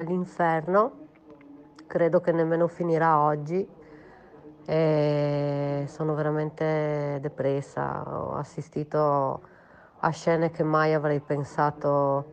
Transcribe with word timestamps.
L'inferno, 0.00 1.08
credo 1.88 2.20
che 2.20 2.30
nemmeno 2.30 2.68
finirà 2.68 3.18
oggi 3.18 3.68
e 4.64 5.84
sono 5.88 6.14
veramente 6.14 7.18
depressa. 7.20 8.04
Ho 8.06 8.34
assistito 8.34 9.42
a 9.98 10.08
scene 10.10 10.52
che 10.52 10.62
mai 10.62 10.94
avrei 10.94 11.18
pensato 11.18 12.32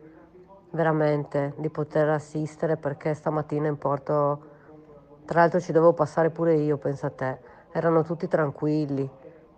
veramente 0.70 1.54
di 1.56 1.68
poter 1.68 2.08
assistere 2.10 2.76
perché 2.76 3.14
stamattina 3.14 3.66
in 3.66 3.78
porto, 3.78 4.40
tra 5.24 5.40
l'altro 5.40 5.58
ci 5.58 5.72
dovevo 5.72 5.92
passare 5.92 6.30
pure 6.30 6.54
io, 6.54 6.76
pensa 6.76 7.08
a 7.08 7.10
te, 7.10 7.38
erano 7.72 8.04
tutti 8.04 8.28
tranquilli, 8.28 9.10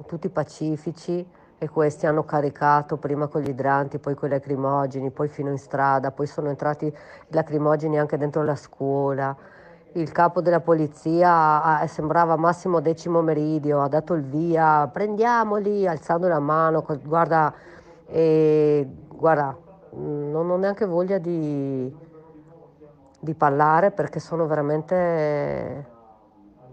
tutti 0.07 0.31
pacifici 0.31 1.29
e 1.59 1.69
questi 1.69 2.07
hanno 2.07 2.25
caricato 2.25 2.97
prima 2.97 3.27
con 3.27 3.41
gli 3.43 3.49
idranti, 3.49 3.99
poi 3.99 4.15
con 4.15 4.29
i 4.29 4.33
lacrimogeni, 4.33 5.11
poi 5.11 5.29
fino 5.29 5.51
in 5.51 5.59
strada, 5.59 6.13
poi 6.13 6.27
sono 6.27 6.49
entrati 6.49 6.87
i 6.87 6.95
lacrimogeni 7.29 7.99
anche 7.99 8.17
dentro 8.17 8.45
la 8.45 8.55
scuola. 8.55 9.37
Il 9.93 10.13
capo 10.13 10.41
della 10.41 10.61
polizia 10.61 11.85
sembrava 11.89 12.37
Massimo 12.37 12.81
Decimo 12.81 13.23
Meridio, 13.23 13.81
ha 13.81 13.89
dato 13.89 14.15
il 14.15 14.23
via, 14.23 14.87
prendiamoli, 14.87 15.89
alzando 15.89 16.29
la 16.29 16.39
mano, 16.39 16.85
guarda, 17.03 17.53
e, 18.07 18.89
guarda 19.09 19.57
non 19.91 20.49
ho 20.51 20.57
neanche 20.57 20.85
voglia 20.85 21.19
di, 21.19 21.93
di 23.19 23.35
parlare 23.35 23.91
perché 23.91 24.21
sono 24.21 24.47
veramente 24.47 25.87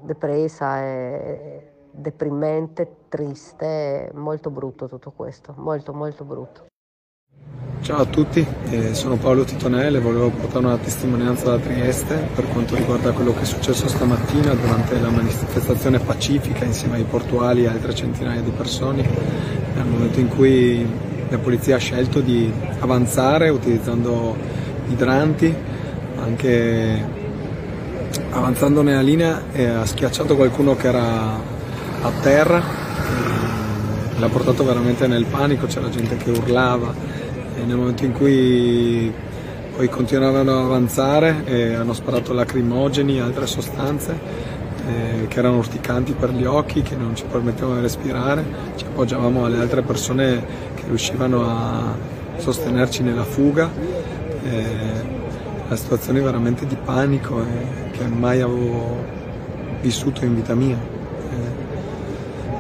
depressa 0.02 0.82
e 0.82 1.75
deprimente, 1.96 3.08
triste, 3.10 4.12
molto 4.14 4.50
brutto 4.50 4.88
tutto 4.88 5.12
questo, 5.12 5.54
molto 5.58 5.94
molto 5.94 6.24
brutto. 6.24 6.66
Ciao 7.82 8.00
a 8.00 8.06
tutti, 8.06 8.46
eh, 8.72 8.96
sono 8.96 9.16
Paolo 9.16 9.44
Titonelli 9.44 10.00
volevo 10.00 10.32
portare 10.32 10.66
una 10.66 10.78
testimonianza 10.78 11.52
da 11.52 11.60
Trieste 11.60 12.16
per 12.34 12.48
quanto 12.48 12.76
riguarda 12.76 13.12
quello 13.12 13.32
che 13.32 13.42
è 13.42 13.46
successo 13.46 13.88
stamattina 13.88 14.56
durante 14.56 15.00
la 15.00 15.10
manifestazione 15.10 16.00
pacifica 16.00 16.66
insieme 16.66 16.96
ai 16.96 17.04
portuali 17.04 17.64
e 17.64 17.68
altre 17.68 17.94
centinaia 17.94 18.42
di 18.42 18.50
persone, 18.50 19.08
nel 19.76 19.86
momento 19.86 20.20
in 20.20 20.30
cui 20.30 20.84
la 21.30 21.38
polizia 21.38 21.76
ha 21.76 21.80
scelto 21.80 22.22
di 22.22 22.52
avanzare 22.80 23.50
utilizzando 23.50 24.36
idranti, 24.88 25.54
anche 26.18 27.24
avanzando 28.32 28.82
nella 28.82 29.02
linea 29.02 29.44
e 29.52 29.66
ha 29.66 29.86
schiacciato 29.86 30.36
qualcuno 30.36 30.76
che 30.76 30.88
era 30.88 31.54
a 32.06 32.12
terra, 32.22 32.62
l'ha 34.18 34.30
portato 34.30 34.64
veramente 34.64 35.08
nel 35.08 35.26
panico, 35.26 35.66
c'era 35.66 35.90
gente 35.90 36.18
che 36.18 36.30
urlava 36.30 36.94
e 37.58 37.64
nel 37.64 37.76
momento 37.76 38.06
in 38.06 38.12
cui 38.12 39.12
poi 39.76 39.90
continuavano 39.90 40.52
ad 40.52 40.66
avanzare 40.66 41.76
hanno 41.76 41.94
sparato 41.94 42.32
lacrimogeni 42.32 43.18
e 43.18 43.22
altre 43.22 43.48
sostanze 43.48 44.18
eh, 44.88 45.28
che 45.28 45.40
erano 45.40 45.58
urticanti 45.58 46.14
per 46.14 46.30
gli 46.30 46.46
occhi, 46.46 46.84
che 46.84 46.96
non 46.96 47.16
ci 47.16 47.26
permettevano 47.30 47.78
di 47.78 47.82
respirare, 47.82 48.46
ci 48.76 48.86
appoggiavamo 48.86 49.46
alle 49.46 49.60
altre 49.60 49.82
persone 49.82 50.46
che 50.76 50.84
riuscivano 50.88 51.50
a 51.50 51.96
sostenerci 52.38 53.02
nella 53.02 53.24
fuga. 53.24 53.68
Eh, 54.44 55.14
la 55.68 55.76
situazione 55.76 56.20
veramente 56.20 56.68
di 56.68 56.76
panico 56.76 57.42
eh, 57.42 57.90
che 57.90 58.06
mai 58.06 58.42
avevo 58.42 59.04
vissuto 59.82 60.24
in 60.24 60.36
vita 60.36 60.54
mia. 60.54 60.94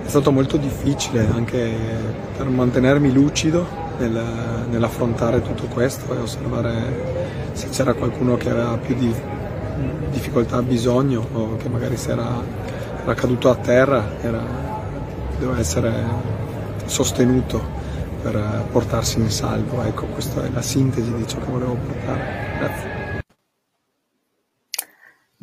È 0.05 0.07
stato 0.07 0.31
molto 0.31 0.57
difficile 0.57 1.27
anche 1.33 1.75
per 2.37 2.47
mantenermi 2.47 3.11
lucido 3.11 3.67
nel, 3.97 4.23
nell'affrontare 4.69 5.41
tutto 5.41 5.65
questo 5.65 6.13
e 6.13 6.19
osservare 6.19 7.23
se 7.53 7.69
c'era 7.69 7.93
qualcuno 7.93 8.37
che 8.37 8.51
aveva 8.51 8.77
più 8.77 8.95
di 8.95 9.13
difficoltà, 10.11 10.61
bisogno 10.61 11.27
o 11.33 11.55
che 11.57 11.69
magari 11.69 11.97
se 11.97 12.11
era, 12.11 12.39
era 13.01 13.13
caduto 13.15 13.49
a 13.49 13.55
terra 13.55 14.03
era, 14.21 14.43
doveva 15.39 15.59
essere 15.59 15.91
sostenuto 16.85 17.59
per 18.21 18.65
portarsi 18.71 19.19
in 19.19 19.29
salvo. 19.29 19.81
Ecco, 19.83 20.05
questa 20.05 20.45
è 20.45 20.49
la 20.53 20.61
sintesi 20.61 21.13
di 21.13 21.27
ciò 21.27 21.39
che 21.39 21.49
volevo 21.49 21.75
portare. 21.75 22.23
Grazie. 22.59 22.94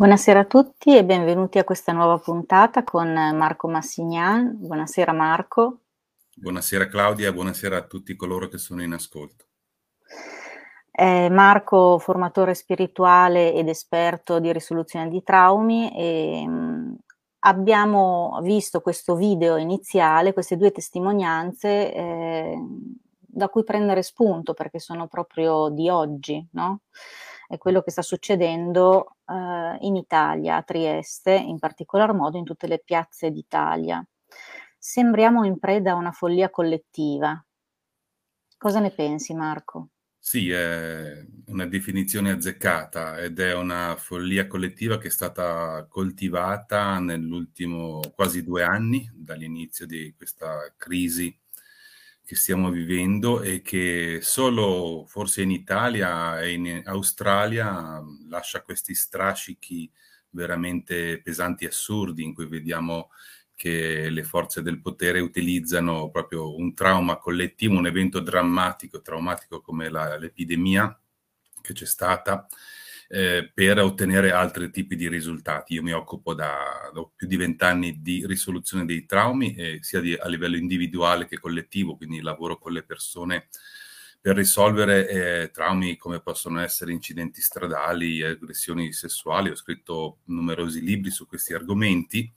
Buonasera 0.02 0.40
a 0.40 0.44
tutti 0.46 0.96
e 0.96 1.04
benvenuti 1.04 1.58
a 1.58 1.64
questa 1.64 1.92
nuova 1.92 2.18
puntata 2.18 2.82
con 2.82 3.06
Marco 3.06 3.68
Massignan. 3.68 4.56
Buonasera 4.58 5.12
Marco. 5.12 5.82
Buonasera 6.34 6.88
Claudia, 6.88 7.32
buonasera 7.32 7.76
a 7.76 7.86
tutti 7.86 8.16
coloro 8.16 8.48
che 8.48 8.58
sono 8.58 8.82
in 8.82 8.94
ascolto. 8.94 9.44
È 10.90 11.28
Marco, 11.28 12.00
formatore 12.00 12.54
spirituale 12.54 13.54
ed 13.54 13.68
esperto 13.68 14.40
di 14.40 14.52
risoluzione 14.52 15.08
di 15.08 15.22
traumi 15.22 15.92
e 15.94 16.48
mh, 16.48 16.96
abbiamo 17.38 18.40
visto 18.42 18.80
questo 18.80 19.14
video 19.14 19.54
iniziale, 19.54 20.32
queste 20.32 20.56
due 20.56 20.72
testimonianze 20.72 21.94
eh, 21.94 22.58
da 23.20 23.48
cui 23.48 23.62
prendere 23.62 24.02
spunto 24.02 24.52
perché 24.52 24.80
sono 24.80 25.06
proprio 25.06 25.68
di 25.68 25.88
oggi, 25.88 26.44
no? 26.54 26.80
È 27.52 27.58
quello 27.58 27.82
che 27.82 27.90
sta 27.90 28.00
succedendo 28.00 29.16
eh, 29.26 29.76
in 29.80 29.94
Italia, 29.94 30.56
a 30.56 30.62
Trieste, 30.62 31.34
in 31.34 31.58
particolar 31.58 32.14
modo 32.14 32.38
in 32.38 32.44
tutte 32.44 32.66
le 32.66 32.80
piazze 32.82 33.30
d'Italia. 33.30 34.02
Sembriamo 34.78 35.44
in 35.44 35.58
preda 35.58 35.92
a 35.92 35.96
una 35.96 36.12
follia 36.12 36.48
collettiva. 36.48 37.44
Cosa 38.56 38.80
ne 38.80 38.90
pensi, 38.90 39.34
Marco? 39.34 39.88
Sì, 40.18 40.50
è 40.50 41.26
una 41.48 41.66
definizione 41.66 42.30
azzeccata 42.30 43.18
ed 43.18 43.38
è 43.38 43.52
una 43.52 43.96
follia 43.98 44.46
collettiva 44.46 44.96
che 44.96 45.08
è 45.08 45.10
stata 45.10 45.84
coltivata 45.90 47.00
nell'ultimo 47.00 48.00
quasi 48.14 48.42
due 48.42 48.62
anni 48.62 49.06
dall'inizio 49.12 49.84
di 49.84 50.14
questa 50.16 50.72
crisi 50.78 51.38
che 52.32 52.38
stiamo 52.38 52.70
vivendo 52.70 53.42
e 53.42 53.60
che 53.60 54.20
solo 54.22 55.04
forse 55.06 55.42
in 55.42 55.50
Italia 55.50 56.40
e 56.40 56.52
in 56.52 56.82
Australia 56.86 58.02
lascia 58.26 58.62
questi 58.62 58.94
strascichi 58.94 59.92
veramente 60.30 61.20
pesanti 61.20 61.64
e 61.64 61.68
assurdi 61.68 62.24
in 62.24 62.32
cui 62.32 62.46
vediamo 62.46 63.10
che 63.54 64.08
le 64.08 64.24
forze 64.24 64.62
del 64.62 64.80
potere 64.80 65.20
utilizzano 65.20 66.08
proprio 66.08 66.56
un 66.56 66.72
trauma 66.72 67.18
collettivo, 67.18 67.76
un 67.76 67.86
evento 67.86 68.20
drammatico, 68.20 69.02
traumatico 69.02 69.60
come 69.60 69.90
la, 69.90 70.16
l'epidemia 70.16 70.98
che 71.60 71.74
c'è 71.74 71.84
stata, 71.84 72.48
eh, 73.14 73.50
per 73.52 73.78
ottenere 73.78 74.32
altri 74.32 74.70
tipi 74.70 74.96
di 74.96 75.06
risultati. 75.06 75.74
Io 75.74 75.82
mi 75.82 75.92
occupo 75.92 76.32
da, 76.32 76.90
da 76.94 77.06
più 77.14 77.26
di 77.26 77.36
vent'anni 77.36 78.00
di 78.00 78.26
risoluzione 78.26 78.86
dei 78.86 79.04
traumi, 79.04 79.54
eh, 79.54 79.78
sia 79.82 80.00
di, 80.00 80.14
a 80.14 80.26
livello 80.28 80.56
individuale 80.56 81.26
che 81.26 81.38
collettivo, 81.38 81.94
quindi 81.98 82.22
lavoro 82.22 82.56
con 82.56 82.72
le 82.72 82.82
persone 82.82 83.48
per 84.18 84.34
risolvere 84.36 85.08
eh, 85.42 85.50
traumi 85.50 85.98
come 85.98 86.20
possono 86.20 86.60
essere 86.60 86.92
incidenti 86.92 87.42
stradali, 87.42 88.22
aggressioni 88.22 88.94
sessuali. 88.94 89.50
Ho 89.50 89.56
scritto 89.56 90.20
numerosi 90.26 90.80
libri 90.80 91.10
su 91.10 91.26
questi 91.26 91.52
argomenti 91.52 92.32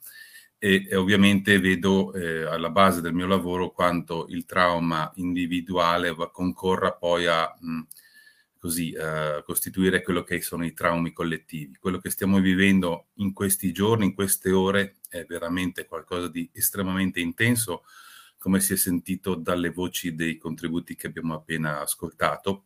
e, 0.58 0.86
e 0.90 0.94
ovviamente 0.94 1.58
vedo 1.58 2.12
eh, 2.12 2.42
alla 2.42 2.68
base 2.68 3.00
del 3.00 3.14
mio 3.14 3.26
lavoro 3.26 3.70
quanto 3.70 4.26
il 4.28 4.44
trauma 4.44 5.10
individuale 5.14 6.12
va, 6.12 6.30
concorra 6.30 6.92
poi 6.92 7.24
a 7.26 7.50
mh, 7.58 7.80
così, 8.66 8.90
eh, 8.90 9.42
costituire 9.44 10.02
quello 10.02 10.24
che 10.24 10.42
sono 10.42 10.64
i 10.64 10.74
traumi 10.74 11.12
collettivi. 11.12 11.76
Quello 11.78 11.98
che 11.98 12.10
stiamo 12.10 12.40
vivendo 12.40 13.10
in 13.14 13.32
questi 13.32 13.70
giorni, 13.72 14.06
in 14.06 14.14
queste 14.14 14.50
ore, 14.50 14.96
è 15.08 15.24
veramente 15.24 15.86
qualcosa 15.86 16.26
di 16.28 16.50
estremamente 16.52 17.20
intenso, 17.20 17.84
come 18.36 18.58
si 18.58 18.72
è 18.72 18.76
sentito 18.76 19.36
dalle 19.36 19.70
voci 19.70 20.16
dei 20.16 20.36
contributi 20.36 20.96
che 20.96 21.06
abbiamo 21.06 21.34
appena 21.34 21.80
ascoltato. 21.80 22.64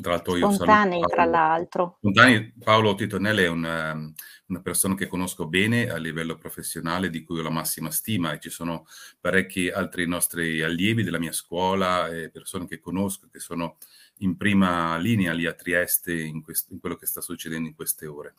Tra 0.00 0.12
l'altro 0.12 0.36
io 0.36 0.50
Spontanei, 0.50 1.00
Paolo, 1.00 1.14
tra 1.14 1.24
l'altro. 1.24 1.96
Spontanei, 1.98 2.52
Paolo 2.58 2.94
Titonelli 2.94 3.42
è 3.42 3.48
un 3.48 4.14
una 4.52 4.60
persona 4.60 4.94
che 4.94 5.06
conosco 5.06 5.46
bene 5.46 5.88
a 5.88 5.96
livello 5.96 6.36
professionale, 6.36 7.08
di 7.08 7.24
cui 7.24 7.38
ho 7.38 7.42
la 7.42 7.50
massima 7.50 7.90
stima 7.90 8.32
e 8.32 8.38
ci 8.38 8.50
sono 8.50 8.86
parecchi 9.18 9.70
altri 9.70 10.06
nostri 10.06 10.60
allievi 10.60 11.02
della 11.02 11.18
mia 11.18 11.32
scuola 11.32 12.08
e 12.08 12.28
persone 12.28 12.66
che 12.66 12.78
conosco 12.78 13.28
che 13.32 13.40
sono 13.40 13.78
in 14.18 14.36
prima 14.36 14.98
linea 14.98 15.32
lì 15.32 15.46
a 15.46 15.54
Trieste 15.54 16.12
in, 16.12 16.42
questo, 16.42 16.74
in 16.74 16.80
quello 16.80 16.96
che 16.96 17.06
sta 17.06 17.22
succedendo 17.22 17.66
in 17.66 17.74
queste 17.74 18.06
ore. 18.06 18.34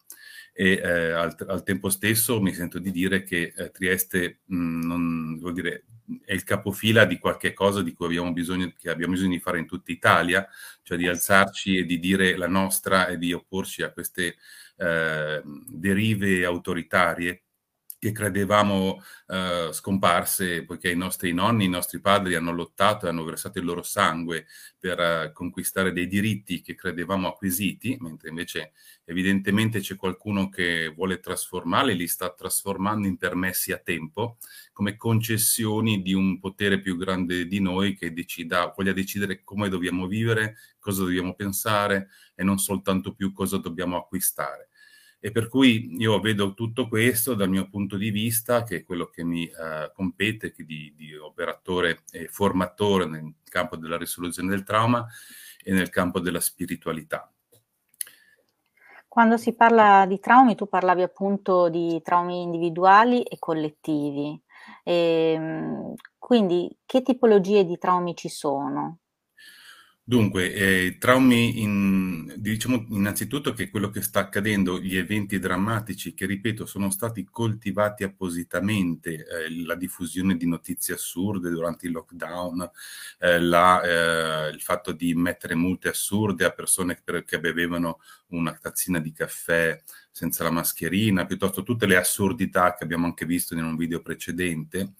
E 0.53 0.73
eh, 0.73 1.11
al, 1.11 1.35
al, 1.47 1.63
tempo 1.63 1.89
stesso 1.89 2.39
mi 2.39 2.53
sento 2.53 2.77
di 2.77 2.91
dire 2.91 3.23
che 3.23 3.53
eh, 3.55 3.71
Trieste 3.71 4.41
mh, 4.45 4.85
non, 4.85 5.39
vuol 5.39 5.53
dire, 5.53 5.85
è 6.25 6.33
il 6.33 6.43
capofila 6.43 7.05
di 7.05 7.17
qualche 7.17 7.53
cosa 7.53 7.81
di 7.81 7.93
cui 7.93 8.07
abbiamo 8.07 8.33
bisogno, 8.33 8.71
che 8.77 8.89
abbiamo 8.89 9.13
bisogno 9.13 9.31
di 9.31 9.39
fare 9.39 9.59
in 9.59 9.67
tutta 9.67 9.91
Italia, 9.91 10.47
cioè 10.81 10.97
di 10.97 11.07
alzarci 11.07 11.77
e 11.77 11.85
di 11.85 11.99
dire 11.99 12.35
la 12.35 12.47
nostra 12.47 13.07
e 13.07 13.17
di 13.17 13.33
opporci 13.33 13.83
a 13.83 13.91
queste 13.91 14.35
eh, 14.77 15.41
derive 15.43 16.45
autoritarie 16.45 17.43
che 18.03 18.11
credevamo 18.11 19.01
eh, 19.27 19.69
scomparse, 19.71 20.65
poiché 20.65 20.91
i 20.91 20.95
nostri 20.97 21.31
nonni, 21.31 21.63
i 21.63 21.69
nostri 21.69 22.01
padri 22.01 22.35
hanno 22.35 22.51
lottato 22.51 23.05
e 23.05 23.09
hanno 23.09 23.23
versato 23.23 23.59
il 23.59 23.65
loro 23.65 23.81
sangue 23.81 24.45
per 24.77 24.99
eh, 24.99 25.31
conquistare 25.33 25.93
dei 25.93 26.07
diritti 26.07 26.59
che 26.59 26.75
credevamo 26.75 27.29
acquisiti, 27.29 27.95
mentre 28.01 28.27
invece 28.27 28.73
evidentemente 29.05 29.79
c'è 29.79 29.95
qualcuno 29.95 30.49
che 30.49 30.91
vuole 30.93 31.21
trasformarli, 31.21 31.95
li 31.95 32.07
sta 32.07 32.29
trasformando 32.33 33.07
in 33.07 33.15
permessi 33.15 33.71
a 33.71 33.77
tempo, 33.77 34.35
come 34.73 34.97
concessioni 34.97 36.01
di 36.01 36.11
un 36.13 36.39
potere 36.39 36.81
più 36.81 36.97
grande 36.97 37.47
di 37.47 37.61
noi 37.61 37.95
che 37.95 38.11
decida, 38.11 38.73
voglia 38.75 38.91
decidere 38.91 39.43
come 39.45 39.69
dobbiamo 39.69 40.07
vivere, 40.07 40.57
cosa 40.77 41.03
dobbiamo 41.03 41.35
pensare 41.35 42.09
e 42.35 42.43
non 42.43 42.57
soltanto 42.57 43.13
più 43.13 43.31
cosa 43.31 43.57
dobbiamo 43.59 43.95
acquistare. 43.95 44.67
E 45.25 45.31
per 45.31 45.47
cui 45.47 45.95
io 46.01 46.19
vedo 46.19 46.53
tutto 46.53 46.89
questo 46.89 47.33
dal 47.33 47.47
mio 47.47 47.69
punto 47.69 47.95
di 47.95 48.09
vista, 48.09 48.63
che 48.63 48.79
è 48.79 48.83
quello 48.83 49.07
che 49.07 49.23
mi 49.23 49.45
eh, 49.45 49.89
compete 49.93 50.51
che 50.51 50.65
di, 50.65 50.93
di, 50.97 51.15
operatore 51.15 52.03
e 52.11 52.27
formatore 52.27 53.05
nel 53.05 53.33
campo 53.45 53.77
della 53.77 53.95
risoluzione 53.95 54.49
del 54.49 54.63
trauma 54.63 55.07
e 55.63 55.71
nel 55.71 55.87
campo 55.87 56.19
della 56.19 56.41
spiritualità. 56.41 57.31
Quando 59.07 59.37
si 59.37 59.55
parla 59.55 60.05
di 60.05 60.19
traumi, 60.19 60.55
tu 60.55 60.67
parlavi 60.67 61.03
appunto 61.03 61.69
di 61.69 62.01
traumi 62.03 62.41
individuali 62.41 63.23
e 63.23 63.39
collettivi. 63.39 64.37
E, 64.83 64.93
ehm, 65.37 65.93
quindi 66.19 66.69
che 66.85 67.01
tipologie 67.01 67.63
di 67.63 67.77
traumi 67.77 68.13
ci 68.13 68.27
sono? 68.27 69.02
Dunque, 70.05 70.51
eh, 70.53 70.97
traumi, 70.99 71.61
in, 71.61 72.33
diciamo 72.37 72.87
innanzitutto 72.89 73.53
che 73.53 73.69
quello 73.69 73.89
che 73.89 74.01
sta 74.01 74.19
accadendo, 74.19 74.77
gli 74.77 74.97
eventi 74.97 75.39
drammatici 75.39 76.13
che, 76.13 76.25
ripeto, 76.25 76.65
sono 76.65 76.89
stati 76.89 77.23
coltivati 77.23 78.03
appositamente, 78.03 79.25
eh, 79.25 79.63
la 79.63 79.75
diffusione 79.75 80.35
di 80.35 80.45
notizie 80.45 80.95
assurde 80.95 81.49
durante 81.49 81.85
il 81.85 81.93
lockdown, 81.93 82.69
eh, 83.19 83.39
la, 83.39 84.47
eh, 84.47 84.49
il 84.49 84.59
fatto 84.61 84.91
di 84.91 85.13
mettere 85.15 85.55
multe 85.55 85.87
assurde 85.87 86.43
a 86.43 86.51
persone 86.51 86.99
per, 87.01 87.23
che 87.23 87.39
bevevano 87.39 87.99
una 88.31 88.51
tazzina 88.61 88.99
di 88.99 89.13
caffè 89.13 89.81
senza 90.11 90.43
la 90.43 90.51
mascherina, 90.51 91.25
piuttosto 91.25 91.63
tutte 91.63 91.85
le 91.85 91.95
assurdità 91.95 92.75
che 92.75 92.83
abbiamo 92.83 93.05
anche 93.05 93.25
visto 93.25 93.53
in 93.53 93.63
un 93.63 93.77
video 93.77 94.01
precedente, 94.01 94.95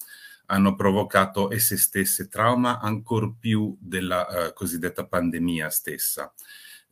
hanno 0.47 0.75
provocato 0.75 1.51
esse 1.51 1.77
stesse 1.77 2.27
trauma 2.27 2.79
ancor 2.79 3.35
più 3.39 3.75
della 3.79 4.27
eh, 4.27 4.53
cosiddetta 4.53 5.05
pandemia 5.05 5.69
stessa. 5.69 6.33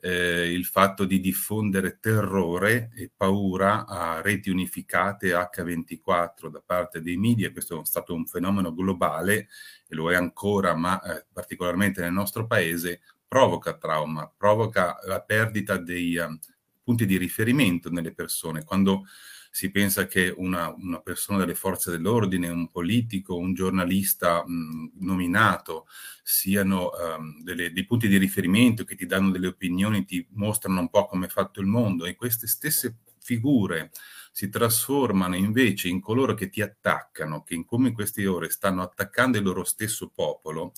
Eh, 0.03 0.51
il 0.51 0.65
fatto 0.65 1.05
di 1.05 1.19
diffondere 1.19 1.99
terrore 1.99 2.89
e 2.95 3.11
paura 3.15 3.85
a 3.85 4.19
reti 4.21 4.49
unificate 4.49 5.29
H24 5.29 6.47
da 6.49 6.63
parte 6.65 7.01
dei 7.01 7.17
media, 7.17 7.51
questo 7.51 7.81
è 7.81 7.85
stato 7.85 8.15
un 8.15 8.25
fenomeno 8.25 8.73
globale 8.73 9.47
e 9.87 9.95
lo 9.95 10.11
è 10.11 10.15
ancora, 10.15 10.73
ma 10.73 10.99
eh, 11.01 11.25
particolarmente 11.31 12.01
nel 12.01 12.13
nostro 12.13 12.47
paese, 12.47 13.01
provoca 13.27 13.77
trauma, 13.77 14.29
provoca 14.35 14.97
la 15.05 15.21
perdita 15.21 15.77
dei 15.77 16.17
um, 16.17 16.37
punti 16.83 17.05
di 17.05 17.17
riferimento 17.17 17.89
nelle 17.89 18.13
persone. 18.13 18.65
Quando 18.65 19.05
si 19.53 19.69
pensa 19.69 20.07
che 20.07 20.33
una, 20.35 20.73
una 20.77 21.01
persona 21.01 21.39
delle 21.39 21.55
forze 21.55 21.91
dell'ordine, 21.91 22.47
un 22.47 22.69
politico, 22.69 23.35
un 23.35 23.53
giornalista 23.53 24.43
mh, 24.47 24.91
nominato 25.01 25.87
siano 26.23 26.89
um, 26.91 27.43
delle, 27.43 27.73
dei 27.73 27.85
punti 27.85 28.07
di 28.07 28.17
riferimento 28.17 28.85
che 28.85 28.95
ti 28.95 29.05
danno 29.05 29.29
delle 29.29 29.47
opinioni, 29.47 30.05
ti 30.05 30.25
mostrano 30.31 30.79
un 30.79 30.89
po' 30.89 31.05
come 31.05 31.25
è 31.25 31.29
fatto 31.29 31.59
il 31.59 31.67
mondo 31.67 32.05
e 32.05 32.15
queste 32.15 32.47
stesse 32.47 32.99
figure 33.19 33.91
si 34.31 34.47
trasformano 34.47 35.35
invece 35.35 35.89
in 35.89 35.99
coloro 35.99 36.33
che 36.33 36.49
ti 36.49 36.61
attaccano, 36.61 37.43
che 37.43 37.53
in 37.53 37.65
come 37.65 37.89
in 37.89 37.93
queste 37.93 38.25
ore 38.27 38.49
stanno 38.49 38.81
attaccando 38.81 39.37
il 39.37 39.43
loro 39.43 39.65
stesso 39.65 40.09
popolo, 40.09 40.71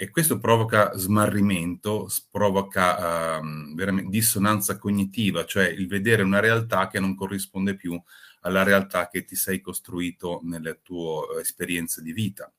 e 0.00 0.10
questo 0.10 0.38
provoca 0.38 0.96
smarrimento, 0.96 2.08
provoca 2.30 3.40
uh, 3.40 4.08
dissonanza 4.08 4.78
cognitiva, 4.78 5.44
cioè 5.44 5.66
il 5.66 5.88
vedere 5.88 6.22
una 6.22 6.38
realtà 6.38 6.86
che 6.86 7.00
non 7.00 7.16
corrisponde 7.16 7.74
più 7.74 8.00
alla 8.42 8.62
realtà 8.62 9.08
che 9.08 9.24
ti 9.24 9.34
sei 9.34 9.60
costruito 9.60 10.38
nelle 10.44 10.82
tue 10.84 11.40
esperienze 11.40 12.00
di 12.00 12.12
vita. 12.12 12.52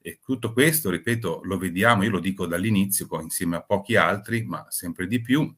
E 0.00 0.20
tutto 0.24 0.54
questo, 0.54 0.88
ripeto, 0.88 1.42
lo 1.44 1.58
vediamo, 1.58 2.04
io 2.04 2.10
lo 2.10 2.20
dico 2.20 2.46
dall'inizio, 2.46 3.06
insieme 3.20 3.56
a 3.56 3.62
pochi 3.62 3.96
altri, 3.96 4.44
ma 4.46 4.64
sempre 4.70 5.06
di 5.06 5.20
più, 5.20 5.54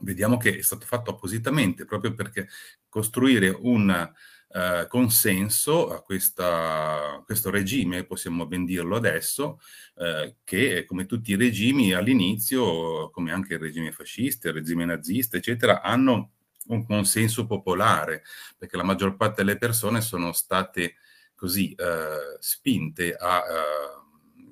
vediamo 0.00 0.38
che 0.38 0.56
è 0.56 0.62
stato 0.62 0.86
fatto 0.86 1.10
appositamente, 1.10 1.84
proprio 1.84 2.14
perché 2.14 2.48
costruire 2.88 3.50
un 3.50 4.10
eh, 4.54 4.86
consenso 4.88 5.90
a 5.92 6.02
questa, 6.02 7.22
questo 7.24 7.50
regime, 7.50 8.04
possiamo 8.04 8.46
ben 8.46 8.64
dirlo 8.64 8.96
adesso, 8.96 9.60
eh, 9.96 10.36
che 10.44 10.84
come 10.84 11.06
tutti 11.06 11.32
i 11.32 11.36
regimi 11.36 11.92
all'inizio, 11.92 13.10
come 13.10 13.32
anche 13.32 13.54
il 13.54 13.60
regime 13.60 13.92
fascista, 13.92 14.48
il 14.48 14.54
regime 14.54 14.84
nazista, 14.84 15.36
eccetera, 15.36 15.80
hanno 15.80 16.32
un 16.66 16.84
consenso 16.84 17.46
popolare, 17.46 18.22
perché 18.58 18.76
la 18.76 18.84
maggior 18.84 19.16
parte 19.16 19.42
delle 19.42 19.58
persone 19.58 20.00
sono 20.00 20.32
state 20.32 20.96
così 21.34 21.72
eh, 21.72 22.36
spinte 22.38 23.14
a 23.14 23.38
eh, 23.38 24.01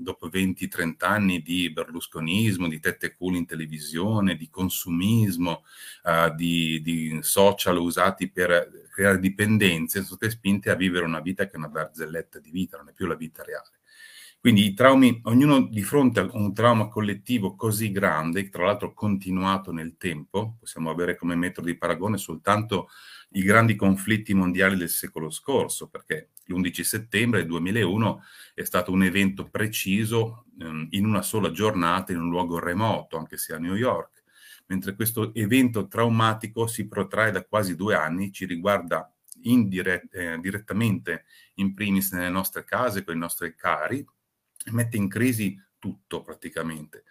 dopo 0.03 0.29
20-30 0.29 0.95
anni 0.99 1.43
di 1.43 1.71
berlusconismo, 1.71 2.69
di 2.69 2.81
tette 2.81 3.15
cool 3.15 3.37
in 3.37 3.47
televisione, 3.47 4.37
di 4.37 4.49
consumismo, 4.49 5.65
uh, 6.05 6.35
di, 6.35 6.81
di, 6.83 7.19
social 7.23 7.79
usati 7.79 8.31
per 8.31 8.89
creare 8.91 9.19
dipendenze, 9.19 10.03
sono 10.03 10.17
state 10.17 10.31
spinte 10.31 10.71
a 10.71 10.75
vivere 10.75 11.05
una 11.05 11.21
vita 11.21 11.45
che 11.47 11.53
è 11.53 11.57
una 11.57 11.69
barzelletta 11.69 12.39
di 12.39 12.51
vita, 12.51 12.77
non 12.77 12.89
è 12.89 12.93
più 12.93 13.07
la 13.07 13.15
vita 13.15 13.43
reale. 13.43 13.81
Quindi 14.41 14.65
i 14.65 14.73
traumi, 14.73 15.21
ognuno 15.25 15.67
di 15.67 15.83
fronte 15.83 16.21
a 16.21 16.29
un 16.33 16.55
trauma 16.55 16.89
collettivo 16.89 17.55
così 17.57 17.91
grande, 17.91 18.49
tra 18.49 18.65
l'altro 18.65 18.95
continuato 18.95 19.71
nel 19.71 19.97
tempo, 19.99 20.57
possiamo 20.59 20.89
avere 20.89 21.15
come 21.15 21.35
metodo 21.35 21.67
di 21.67 21.77
paragone 21.77 22.17
soltanto 22.17 22.89
i 23.33 23.43
grandi 23.43 23.77
conflitti 23.77 24.35
mondiali 24.35 24.77
del 24.77 24.89
secolo 24.89 25.31
scorso, 25.31 25.89
perché 25.89 26.31
l'11 26.45 26.81
settembre 26.83 27.47
2001 27.47 28.23
è 28.55 28.65
stato 28.65 28.91
un 28.91 29.03
evento 29.05 29.49
preciso 29.49 30.47
ehm, 30.59 30.89
in 30.91 31.07
una 31.07 31.23
sola 31.23 31.51
giornata 31.51 32.13
in 32.13 32.19
un 32.19 32.29
luogo 32.29 32.59
remoto, 32.59 33.17
anche 33.17 33.37
se 33.37 33.55
a 33.55 33.59
New 33.59 33.75
York, 33.75 34.23
mentre 34.67 34.95
questo 34.95 35.33
evento 35.35 35.87
traumatico 35.87 36.67
si 36.67 36.89
protrae 36.89 37.31
da 37.31 37.45
quasi 37.45 37.77
due 37.77 37.95
anni, 37.95 38.33
ci 38.33 38.47
riguarda 38.47 39.13
indirett- 39.43 40.15
eh, 40.15 40.39
direttamente 40.41 41.25
in 41.55 41.75
primis 41.75 42.13
nelle 42.13 42.31
nostre 42.31 42.65
case, 42.65 43.05
con 43.05 43.15
i 43.15 43.19
nostri 43.19 43.55
cari, 43.55 44.05
mette 44.73 44.97
in 44.97 45.09
crisi 45.09 45.61
tutto 45.79 46.23
praticamente. 46.23 47.05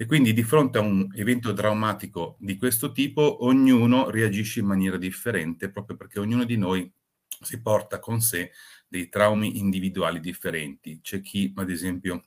E 0.00 0.06
quindi 0.06 0.32
di 0.32 0.44
fronte 0.44 0.78
a 0.78 0.80
un 0.80 1.08
evento 1.16 1.52
traumatico 1.52 2.36
di 2.38 2.56
questo 2.56 2.92
tipo, 2.92 3.44
ognuno 3.44 4.10
reagisce 4.10 4.60
in 4.60 4.66
maniera 4.66 4.96
differente, 4.96 5.72
proprio 5.72 5.96
perché 5.96 6.20
ognuno 6.20 6.44
di 6.44 6.56
noi 6.56 6.88
si 7.26 7.60
porta 7.60 7.98
con 7.98 8.20
sé 8.20 8.52
dei 8.86 9.08
traumi 9.08 9.58
individuali 9.58 10.20
differenti. 10.20 11.00
C'è 11.02 11.20
chi, 11.20 11.52
ad 11.56 11.68
esempio, 11.68 12.26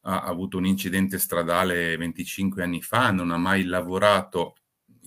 ha 0.00 0.22
avuto 0.22 0.56
un 0.56 0.66
incidente 0.66 1.20
stradale 1.20 1.96
25 1.96 2.60
anni 2.60 2.82
fa, 2.82 3.12
non 3.12 3.30
ha 3.30 3.36
mai 3.36 3.62
lavorato 3.66 4.56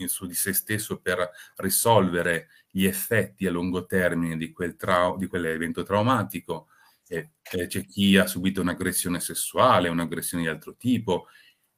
su 0.06 0.26
di 0.26 0.36
se 0.36 0.54
stesso 0.54 1.02
per 1.02 1.30
risolvere 1.58 2.48
gli 2.70 2.86
effetti 2.86 3.46
a 3.46 3.52
lungo 3.52 3.86
termine 3.86 4.38
di, 4.38 4.54
quel 4.54 4.78
trau- 4.78 5.18
di 5.18 5.28
quell'evento 5.28 5.84
traumatico. 5.84 6.68
E, 7.08 7.32
e 7.52 7.68
c'è 7.68 7.86
chi 7.86 8.16
ha 8.16 8.26
subito 8.26 8.62
un'aggressione 8.62 9.20
sessuale, 9.20 9.90
un'aggressione 9.90 10.44
di 10.44 10.50
altro 10.50 10.78
tipo, 10.78 11.28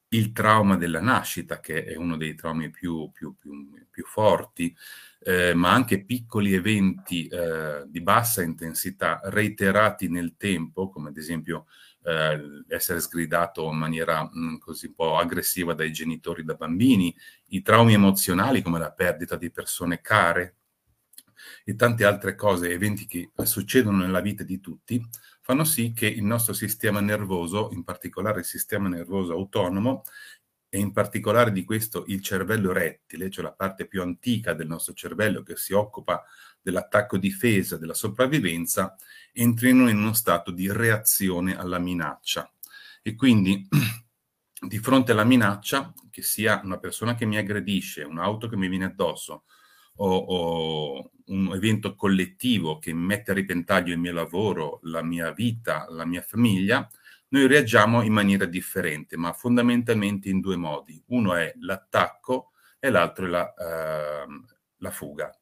il 0.09 0.31
trauma 0.31 0.77
della 0.77 1.01
nascita, 1.01 1.59
che 1.59 1.83
è 1.83 1.95
uno 1.95 2.15
dei 2.17 2.35
traumi 2.35 2.69
più, 2.69 3.11
più, 3.11 3.35
più, 3.37 3.69
più 3.89 4.05
forti, 4.05 4.73
eh, 5.19 5.53
ma 5.53 5.71
anche 5.71 6.05
piccoli 6.05 6.53
eventi 6.53 7.27
eh, 7.27 7.83
di 7.87 8.01
bassa 8.01 8.41
intensità 8.41 9.19
reiterati 9.25 10.07
nel 10.07 10.35
tempo, 10.37 10.89
come 10.89 11.09
ad 11.09 11.17
esempio 11.17 11.65
eh, 12.03 12.63
essere 12.69 13.01
sgridato 13.01 13.69
in 13.69 13.77
maniera 13.77 14.23
mh, 14.23 14.39
mm, 14.39 14.57
così 14.57 14.87
un 14.87 14.93
po' 14.95 15.17
aggressiva 15.17 15.73
dai 15.73 15.91
genitori 15.91 16.43
da 16.45 16.53
bambini, 16.53 17.13
i 17.47 17.61
traumi 17.61 17.93
emozionali 17.93 18.61
come 18.61 18.79
la 18.79 18.91
perdita 18.91 19.35
di 19.35 19.51
persone 19.51 19.99
care 19.99 20.55
e 21.65 21.75
tante 21.75 22.05
altre 22.05 22.35
cose, 22.35 22.71
eventi 22.71 23.05
che 23.05 23.31
succedono 23.43 23.97
nella 23.97 24.21
vita 24.21 24.43
di 24.43 24.59
tutti, 24.59 25.05
fanno 25.47 25.63
sì 25.63 25.93
che 25.93 26.07
il 26.07 26.25
nostro 26.25 26.51
sistema 26.51 26.99
nervoso, 26.99 27.69
in 27.71 27.85
particolare 27.85 28.39
il 28.39 28.45
sistema 28.45 28.89
nervoso 28.89 29.31
autonomo, 29.31 30.03
e 30.67 30.77
in 30.77 30.91
particolare 30.91 31.53
di 31.53 31.63
questo 31.63 32.03
il 32.07 32.21
cervello 32.21 32.73
rettile, 32.73 33.29
cioè 33.29 33.45
la 33.45 33.53
parte 33.53 33.87
più 33.87 34.01
antica 34.01 34.51
del 34.51 34.67
nostro 34.67 34.93
cervello 34.93 35.43
che 35.43 35.55
si 35.55 35.71
occupa 35.71 36.21
dell'attacco 36.61 37.17
difesa, 37.17 37.77
della 37.77 37.93
sopravvivenza, 37.93 38.97
entrino 39.31 39.87
in 39.87 39.95
uno 39.99 40.11
stato 40.11 40.51
di 40.51 40.69
reazione 40.69 41.55
alla 41.55 41.79
minaccia. 41.79 42.51
E 43.01 43.15
quindi 43.15 43.65
di 44.67 44.79
fronte 44.79 45.13
alla 45.13 45.23
minaccia, 45.23 45.93
che 46.11 46.23
sia 46.23 46.59
una 46.61 46.77
persona 46.77 47.15
che 47.15 47.25
mi 47.25 47.37
aggredisce, 47.37 48.03
un'auto 48.03 48.49
che 48.49 48.57
mi 48.57 48.67
viene 48.67 48.83
addosso, 48.83 49.45
o, 49.97 50.15
o 50.15 51.11
un 51.27 51.51
evento 51.53 51.95
collettivo 51.95 52.77
che 52.79 52.93
mette 52.93 53.31
a 53.31 53.33
ripentaglio 53.33 53.93
il 53.93 53.99
mio 53.99 54.13
lavoro, 54.13 54.79
la 54.83 55.01
mia 55.03 55.31
vita, 55.31 55.87
la 55.89 56.05
mia 56.05 56.21
famiglia, 56.21 56.89
noi 57.29 57.47
reagiamo 57.47 58.03
in 58.03 58.13
maniera 58.13 58.45
differente, 58.45 59.17
ma 59.17 59.33
fondamentalmente 59.33 60.29
in 60.29 60.39
due 60.39 60.55
modi. 60.55 61.01
Uno 61.07 61.35
è 61.35 61.53
l'attacco 61.59 62.51
e 62.79 62.89
l'altro 62.89 63.25
è 63.25 63.29
la, 63.29 63.53
uh, 63.57 64.45
la 64.77 64.91
fuga. 64.91 65.37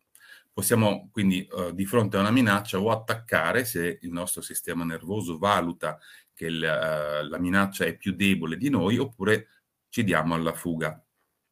Possiamo 0.51 1.09
quindi 1.11 1.47
uh, 1.51 1.71
di 1.73 1.85
fronte 1.85 2.17
a 2.17 2.21
una 2.21 2.31
minaccia 2.31 2.79
o 2.79 2.89
attaccare 2.89 3.65
se 3.65 3.99
il 4.01 4.09
nostro 4.09 4.41
sistema 4.41 4.83
nervoso 4.83 5.37
valuta 5.37 5.99
che 6.33 6.47
il, 6.47 6.57
uh, 6.57 7.27
la 7.27 7.37
minaccia 7.37 7.85
è 7.85 7.95
più 7.95 8.13
debole 8.13 8.57
di 8.57 8.69
noi 8.69 8.97
oppure 8.97 9.49
ci 9.89 10.03
diamo 10.03 10.33
alla 10.33 10.53
fuga. 10.53 10.99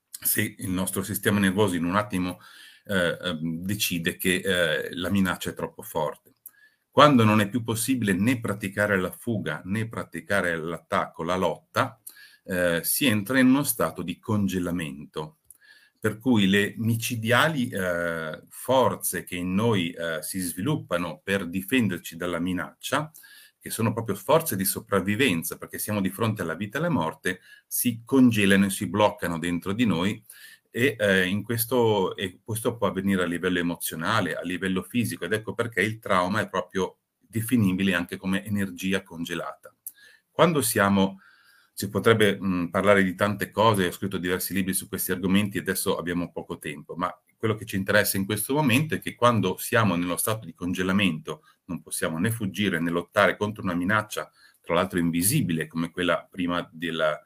Se 0.10 0.56
il 0.58 0.70
nostro 0.70 1.04
sistema 1.04 1.38
nervoso 1.38 1.76
in 1.76 1.84
un 1.84 1.96
attimo 1.96 2.40
eh, 2.86 3.18
ehm, 3.22 3.64
decide 3.64 4.18
che 4.18 4.36
eh, 4.36 4.96
la 4.96 5.10
minaccia 5.10 5.50
è 5.50 5.54
troppo 5.54 5.82
forte. 5.82 6.34
Quando 6.90 7.24
non 7.24 7.42
è 7.42 7.50
più 7.50 7.64
possibile 7.64 8.14
né 8.14 8.40
praticare 8.40 9.00
la 9.00 9.12
fuga 9.12 9.62
né 9.66 9.88
praticare 9.88 10.56
l'attacco, 10.56 11.24
la 11.24 11.36
lotta, 11.36 12.00
eh, 12.46 12.82
si 12.84 13.06
entra 13.08 13.40
in 13.40 13.48
uno 13.48 13.64
stato 13.64 14.04
di 14.04 14.20
congelamento, 14.20 15.38
per 16.00 16.20
cui 16.20 16.48
le 16.48 16.74
micidiali 16.78 17.70
eh, 17.70 18.44
forze 18.50 19.24
che 19.24 19.36
in 19.38 19.54
noi 19.56 19.92
eh, 19.92 20.20
si 20.22 20.40
sviluppano 20.40 21.22
per 21.24 21.48
difenderci 21.48 22.16
dalla 22.16 22.40
minaccia, 22.40 23.12
che 23.58 23.70
sono 23.70 23.94
proprio 23.94 24.16
forze 24.16 24.58
di 24.58 24.66
sopravvivenza, 24.66 25.58
perché 25.58 25.80
siamo 25.80 26.02
di 26.02 26.10
fronte 26.10 26.42
alla 26.42 26.54
vita 26.54 26.78
e 26.78 26.82
alla 26.82 26.90
morte, 26.90 27.40
si 27.66 28.02
congelano 28.04 28.66
e 28.66 28.70
si 28.70 28.88
bloccano 28.88 29.40
dentro 29.40 29.72
di 29.72 29.86
noi 29.86 30.22
e, 30.76 30.96
eh, 30.98 31.28
in 31.28 31.44
questo, 31.44 32.16
e 32.16 32.40
questo 32.44 32.76
può 32.76 32.88
avvenire 32.88 33.22
a 33.22 33.28
livello 33.28 33.60
emozionale, 33.60 34.34
a 34.34 34.42
livello 34.42 34.82
fisico 34.82 35.24
ed 35.24 35.34
ecco 35.34 35.54
perché 35.54 35.84
il 35.84 36.00
trauma 36.00 36.42
è 36.42 36.50
proprio 36.50 36.98
definibile 37.20 37.94
anche 37.94 38.18
come 38.18 38.44
energia 38.44 39.04
congelata. 39.04 39.72
Quando 40.32 40.64
siamo, 40.64 41.20
si 41.72 41.90
potrebbe 41.90 42.40
mh, 42.40 42.70
parlare 42.72 43.04
di 43.04 43.14
tante 43.14 43.52
cose, 43.52 43.86
ho 43.86 43.92
scritto 43.92 44.18
diversi 44.18 44.56
libri 44.56 44.74
su 44.74 44.88
questi 44.88 45.12
argomenti 45.12 45.58
e 45.58 45.62
adesso 45.62 45.96
abbiamo 45.96 46.32
poco 46.32 46.58
tempo, 46.58 46.96
ma 46.96 47.16
quello 47.38 47.54
che 47.54 47.66
ci 47.66 47.76
interessa 47.76 48.18
in 48.18 48.26
questo 48.26 48.56
momento 48.56 48.96
è 48.96 49.00
che 49.00 49.14
quando 49.14 49.58
siamo 49.58 49.96
nello 49.96 50.18
stato 50.18 50.48
di 50.48 50.56
congelamento 50.56 51.44
non 51.66 51.84
possiamo 51.84 52.18
né 52.18 52.32
fuggire 52.32 52.80
né 52.80 52.90
lottare 52.90 53.38
contro 53.38 53.62
una 53.62 53.76
minaccia, 53.76 54.32
tra 54.60 54.74
l'altro 54.74 54.98
invisibile 54.98 55.68
come 55.68 55.92
quella 55.92 56.28
prima 56.28 56.68
della, 56.72 57.22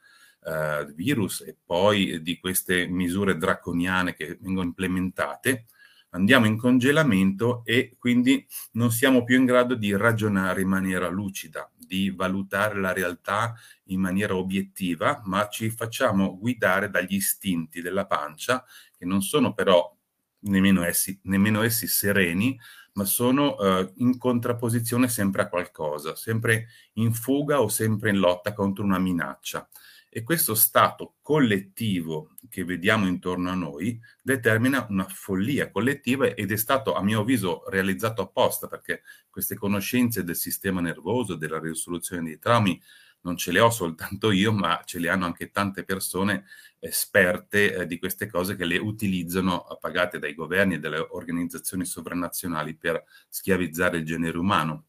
uh, 0.48 0.94
virus 0.94 1.42
e 1.42 1.58
poi 1.64 2.22
di 2.22 2.40
queste 2.40 2.88
misure 2.88 3.38
draconiane 3.38 4.16
che 4.16 4.38
vengono 4.40 4.68
implementate, 4.68 5.66
andiamo 6.12 6.46
in 6.46 6.58
congelamento 6.58 7.62
e 7.66 7.96
quindi 8.00 8.46
non 8.74 8.92
siamo 8.92 9.24
più 9.24 9.38
in 9.38 9.46
grado 9.46 9.76
di 9.76 9.96
ragionare 9.96 10.62
in 10.62 10.70
maniera 10.70 11.10
lucida, 11.10 11.70
di 11.78 12.10
valutare 12.10 12.80
la 12.80 12.94
realtà 12.94 13.56
in 13.86 14.00
maniera 14.00 14.36
obiettiva, 14.36 15.22
ma 15.26 15.48
ci 15.50 15.70
facciamo 15.70 16.38
guidare 16.38 16.90
dagli 16.90 17.16
istinti 17.16 17.82
della 17.82 18.06
pancia, 18.06 18.64
che 18.98 19.06
non 19.06 19.22
sono 19.22 19.54
però 19.54 19.96
nemmeno 20.40 20.84
essi, 20.84 21.20
nemmeno 21.24 21.62
essi 21.62 21.88
sereni, 21.88 22.58
ma 22.94 23.06
sono 23.06 23.58
eh, 23.60 23.92
in 23.98 24.18
contrapposizione 24.18 25.08
sempre 25.08 25.44
a 25.44 25.50
qualcosa, 25.50 26.16
sempre 26.16 26.68
in 26.94 27.14
fuga 27.14 27.62
o 27.62 27.68
sempre 27.68 28.10
in 28.10 28.18
lotta 28.18 28.54
contro 28.54 28.84
una 28.84 28.98
minaccia. 28.98 29.68
E 30.18 30.24
questo 30.24 30.56
stato 30.56 31.18
collettivo 31.22 32.32
che 32.50 32.64
vediamo 32.64 33.06
intorno 33.06 33.52
a 33.52 33.54
noi 33.54 34.02
determina 34.20 34.88
una 34.90 35.06
follia 35.08 35.70
collettiva 35.70 36.26
ed 36.34 36.52
è 36.52 36.56
stato, 36.56 36.96
a 36.96 37.04
mio 37.04 37.20
avviso, 37.20 37.70
realizzato 37.70 38.24
apposta 38.24 38.66
perché 38.66 39.04
queste 39.30 39.54
conoscenze 39.54 40.24
del 40.24 40.36
sistema 40.36 40.82
nervoso, 40.82 41.36
della 41.36 41.60
risoluzione 41.60 42.24
dei 42.24 42.40
traumi, 42.40 42.82
non 43.22 43.38
ce 43.38 43.52
le 43.52 43.60
ho 43.60 43.70
soltanto 43.70 44.32
io, 44.32 44.52
ma 44.52 44.82
ce 44.86 44.98
le 44.98 45.10
hanno 45.10 45.26
anche 45.26 45.52
tante 45.52 45.84
persone 45.84 46.46
esperte 46.80 47.76
eh, 47.76 47.86
di 47.86 48.00
queste 48.00 48.26
cose 48.26 48.56
che 48.56 48.66
le 48.66 48.80
utilizzano 48.80 49.68
pagate 49.80 50.18
dai 50.18 50.34
governi 50.34 50.74
e 50.74 50.80
dalle 50.80 50.98
organizzazioni 50.98 51.86
sovranazionali 51.86 52.74
per 52.76 53.04
schiavizzare 53.30 54.00
il 54.00 54.06
genere 54.06 54.40
umano. 54.40 54.86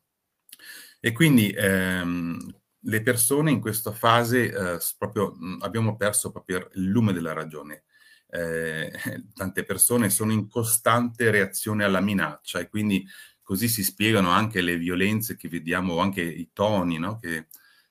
E 1.00 1.12
quindi 1.12 1.52
ehm, 1.54 2.56
le 2.80 3.02
persone 3.02 3.50
in 3.50 3.60
questa 3.60 3.92
fase 3.92 4.52
eh, 4.52 4.78
proprio, 4.96 5.34
mh, 5.34 5.58
abbiamo 5.60 5.96
perso 5.96 6.30
proprio 6.30 6.68
il 6.74 6.84
lume 6.84 7.12
della 7.12 7.32
ragione. 7.32 7.84
Eh, 8.30 8.90
tante 9.34 9.64
persone 9.64 10.10
sono 10.10 10.32
in 10.32 10.48
costante 10.48 11.30
reazione 11.30 11.84
alla 11.84 12.00
minaccia 12.00 12.58
e 12.58 12.68
quindi 12.68 13.06
così 13.42 13.68
si 13.68 13.82
spiegano 13.82 14.30
anche 14.30 14.60
le 14.60 14.76
violenze 14.76 15.36
che 15.36 15.48
vediamo, 15.48 15.98
anche 16.00 16.20
i 16.20 16.50
toni 16.52 16.98
no? 16.98 17.16
che 17.16 17.46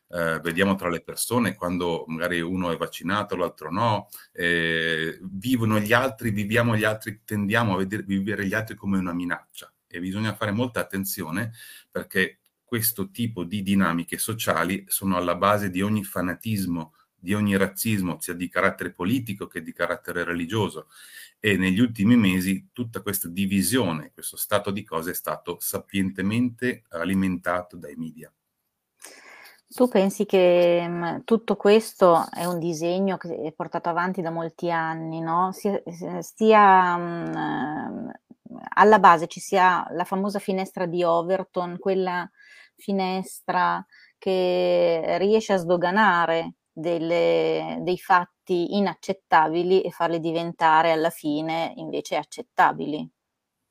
eh, 0.10 0.39
vediamo 0.41 0.75
tra 0.75 0.89
le 0.89 1.01
persone 1.01 1.56
quando 1.56 2.06
magari 2.08 2.39
uno 2.39 2.72
è 2.72 2.77
vaccinato, 2.77 3.36
l'altro 3.36 3.72
no, 3.72 4.08
eh, 4.32 5.17
vivono 5.22 5.79
gli 5.79 5.94
altri, 5.94 6.29
viviamo 6.29 6.77
gli 6.77 6.84
altri, 6.84 7.22
tendiamo 7.25 7.74
a 7.74 7.77
vedere, 7.77 8.03
vivere 8.03 8.46
gli 8.46 8.53
altri 8.53 8.75
come 8.75 8.98
una 8.98 9.13
minaccia 9.13 9.72
e 9.88 10.00
bisogna 10.00 10.36
fare 10.36 10.51
molta 10.51 10.79
attenzione 10.79 11.53
perché 11.89 12.39
questo 12.68 13.12
tipo 13.12 13.46
di 13.46 13.64
dinamiche 13.64 14.18
sociali 14.18 14.84
sono 14.90 15.16
alla 15.16 15.36
base 15.36 15.70
di 15.70 15.82
ogni 15.82 16.04
fanatismo, 16.04 16.96
di 17.16 17.34
ogni 17.34 17.56
razzismo, 17.56 18.20
sia 18.20 18.34
di 18.34 18.50
carattere 18.50 18.92
politico 18.92 19.48
che 19.48 19.62
di 19.62 19.72
carattere 19.72 20.26
religioso. 20.26 20.90
E 21.40 21.56
negli 21.56 21.80
ultimi 21.80 22.18
mesi 22.18 22.68
tutta 22.74 23.02
questa 23.02 23.30
divisione, 23.30 24.12
questo 24.14 24.36
stato 24.36 24.72
di 24.72 24.84
cose 24.84 25.12
è 25.12 25.14
stato 25.14 25.58
sapientemente 25.62 26.84
alimentato 26.90 27.78
dai 27.78 27.96
media. 27.96 28.30
Tu 29.70 29.88
pensi 29.88 30.26
che 30.26 30.86
mh, 30.86 30.92
mm, 30.92 31.20
tutto 31.24 31.56
questo 31.56 32.30
è 32.34 32.44
un 32.44 32.60
disegno 32.60 33.16
che 33.16 33.44
è 33.44 33.54
portato 33.54 33.88
avanti 33.88 34.22
da 34.22 34.30
molti 34.30 34.70
anni, 34.70 35.22
no? 35.22 35.54
Stia, 35.54 35.82
stia 36.20 36.98
mh, 36.98 38.12
alla 38.76 39.00
base 39.00 39.28
ci 39.28 39.40
sia 39.40 39.88
la 39.92 40.04
famosa 40.04 40.40
finestra 40.40 40.86
di 40.86 41.04
Overton, 41.04 41.78
quella 41.80 42.30
finestra 42.77 43.86
che 44.17 45.17
riesce 45.19 45.53
a 45.53 45.57
sdoganare 45.57 46.55
delle, 46.72 47.79
dei 47.81 47.98
fatti 47.98 48.75
inaccettabili 48.75 49.81
e 49.81 49.91
farli 49.91 50.19
diventare 50.19 50.91
alla 50.91 51.10
fine 51.10 51.74
invece 51.75 52.15
accettabili. 52.15 53.10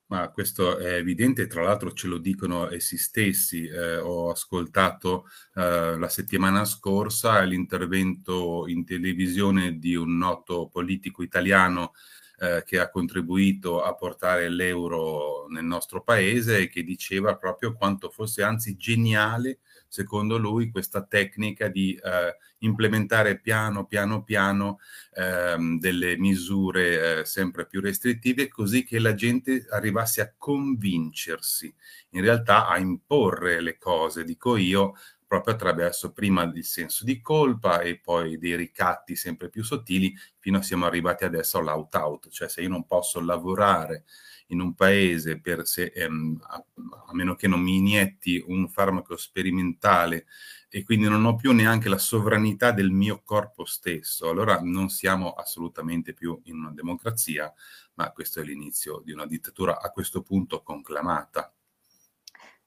Ma 0.09 0.31
questo 0.31 0.79
è 0.79 0.95
evidente, 0.95 1.49
tra 1.49 1.63
l'altro 1.63 1.93
ce 1.93 2.07
lo 2.07 2.19
dicono 2.19 2.71
essi 2.71 2.97
stessi. 2.97 3.67
Eh, 3.67 3.97
ho 3.97 4.31
ascoltato 4.31 5.25
eh, 5.55 5.97
la 5.99 6.09
settimana 6.09 6.65
scorsa 6.65 7.41
l'intervento 7.43 8.69
in 8.69 8.85
televisione 8.85 9.79
di 9.79 9.97
un 9.97 10.17
noto 10.17 10.69
politico 10.69 11.25
italiano 11.25 11.93
eh, 12.39 12.63
che 12.67 12.79
ha 12.79 12.91
contribuito 12.91 13.83
a 13.83 13.95
portare 13.95 14.49
l'euro 14.49 15.47
nel 15.49 15.65
nostro 15.65 16.03
paese 16.03 16.59
e 16.59 16.69
che 16.69 16.83
diceva 16.83 17.37
proprio 17.37 17.75
quanto 17.75 18.11
fosse 18.11 18.43
anzi 18.43 18.77
geniale, 18.77 19.61
secondo 19.89 20.37
lui, 20.37 20.71
questa 20.71 21.03
tecnica 21.03 21.69
di 21.69 21.95
eh, 21.95 22.37
implementare 22.59 23.39
piano 23.39 23.87
piano 23.87 24.23
piano 24.23 24.81
ehm, 25.15 25.79
delle 25.79 26.17
misure 26.19 27.21
eh, 27.21 27.25
sempre 27.25 27.67
più 27.67 27.81
restrittive 27.81 28.49
così 28.49 28.85
che 28.85 28.99
la 28.99 29.15
gente 29.15 29.67
arrivasse 29.71 30.21
a 30.21 30.33
convincersi, 30.37 31.75
in 32.11 32.21
realtà 32.21 32.67
a 32.67 32.79
imporre 32.79 33.61
le 33.61 33.79
cose, 33.79 34.25
dico 34.25 34.57
io, 34.57 34.95
proprio 35.27 35.55
attraverso 35.55 36.13
prima 36.13 36.45
il 36.45 36.65
senso 36.65 37.05
di 37.05 37.21
colpa 37.21 37.81
e 37.81 37.99
poi 37.99 38.39
dei 38.39 38.57
ricatti 38.57 39.17
sempre 39.17 39.49
più 39.49 39.65
sottili 39.65 40.15
fino 40.39 40.59
a 40.59 40.63
siamo 40.63 40.87
arrivati 40.87 41.25
adesso 41.25 41.59
all'out-out, 41.59 42.29
cioè 42.31 42.49
se 42.49 42.63
io 42.63 42.69
non 42.69 42.87
posso 42.87 43.21
lavorare 43.21 44.05
in 44.49 44.61
un 44.61 44.75
paese 44.75 45.41
se, 45.65 45.93
ehm, 45.95 46.39
a, 46.43 46.65
a, 47.09 47.15
meno 47.15 47.35
che 47.35 47.49
non 47.49 47.61
mi 47.61 47.77
inietti 47.77 48.43
un 48.47 48.69
farmaco 48.69 49.17
sperimentale 49.17 50.27
e 50.69 50.85
quindi 50.85 51.09
non 51.09 51.25
ho 51.25 51.35
più 51.37 51.53
neanche 51.53 51.89
la 51.89 51.99
sovranità 51.99 52.71
del 52.71 52.91
mio 52.91 53.23
corpo 53.25 53.65
stesso, 53.65 54.29
allora 54.29 54.61
non 54.63 54.89
siamo 54.89 55.33
assolutamente 55.33 56.13
più 56.13 56.39
in 56.45 56.59
una 56.59 56.73
democrazia, 56.73 57.53
ma 57.95 58.13
questo 58.13 58.41
è 58.41 58.45
l'inizio 58.45 59.01
di 59.05 59.13
una 59.13 59.27
dittatura 59.27 59.81
a 59.81 59.91
questo 59.91 60.23
punto 60.23 60.63
conclamata. 60.63 61.56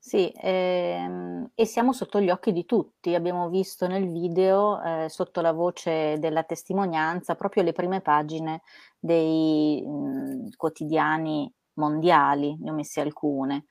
Sì, 0.03 0.31
ehm, 0.33 1.51
e 1.53 1.65
siamo 1.65 1.91
sotto 1.91 2.21
gli 2.21 2.29
occhi 2.29 2.53
di 2.53 2.63
tutti. 2.65 3.13
Abbiamo 3.15 3.49
visto 3.49 3.85
nel 3.85 4.09
video, 4.09 4.81
ehm, 4.81 5.07
sotto 5.07 5.41
la 5.41 5.51
voce 5.51 6.17
della 6.19 6.43
testimonianza, 6.43 7.35
proprio 7.35 7.63
le 7.63 7.73
prime 7.73 7.99
pagine 7.99 8.61
dei, 8.97 9.83
mhmm, 9.85 10.51
quotidiani 10.55 11.51
mondiali, 11.73 12.57
ne 12.61 12.71
ho 12.71 12.73
messe 12.73 13.01
alcune, 13.01 13.65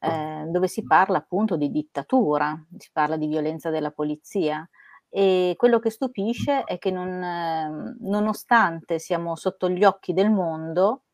ehm, 0.00 0.50
dove 0.50 0.68
si 0.68 0.84
parla 0.84 1.16
appunto 1.18 1.56
di 1.56 1.70
dittatura, 1.70 2.62
si 2.76 2.90
parla 2.92 3.16
di 3.16 3.26
violenza 3.26 3.70
della 3.70 3.90
polizia. 3.90 4.68
E 5.08 5.54
quello 5.56 5.78
che 5.78 5.88
stupisce 5.90 6.62
è 6.64 6.76
che 6.78 6.90
non 6.90 7.08
ehm, 7.22 7.96
nonostante 8.00 8.98
siamo 8.98 9.34
sotto 9.34 9.68
gli 9.70 9.82
occhi 9.84 10.12
del 10.12 10.30
mondo 10.30 11.04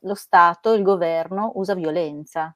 lo 0.00 0.14
Stato, 0.14 0.74
il 0.74 0.82
governo 0.82 1.52
usa 1.54 1.74
violenza. 1.74 2.54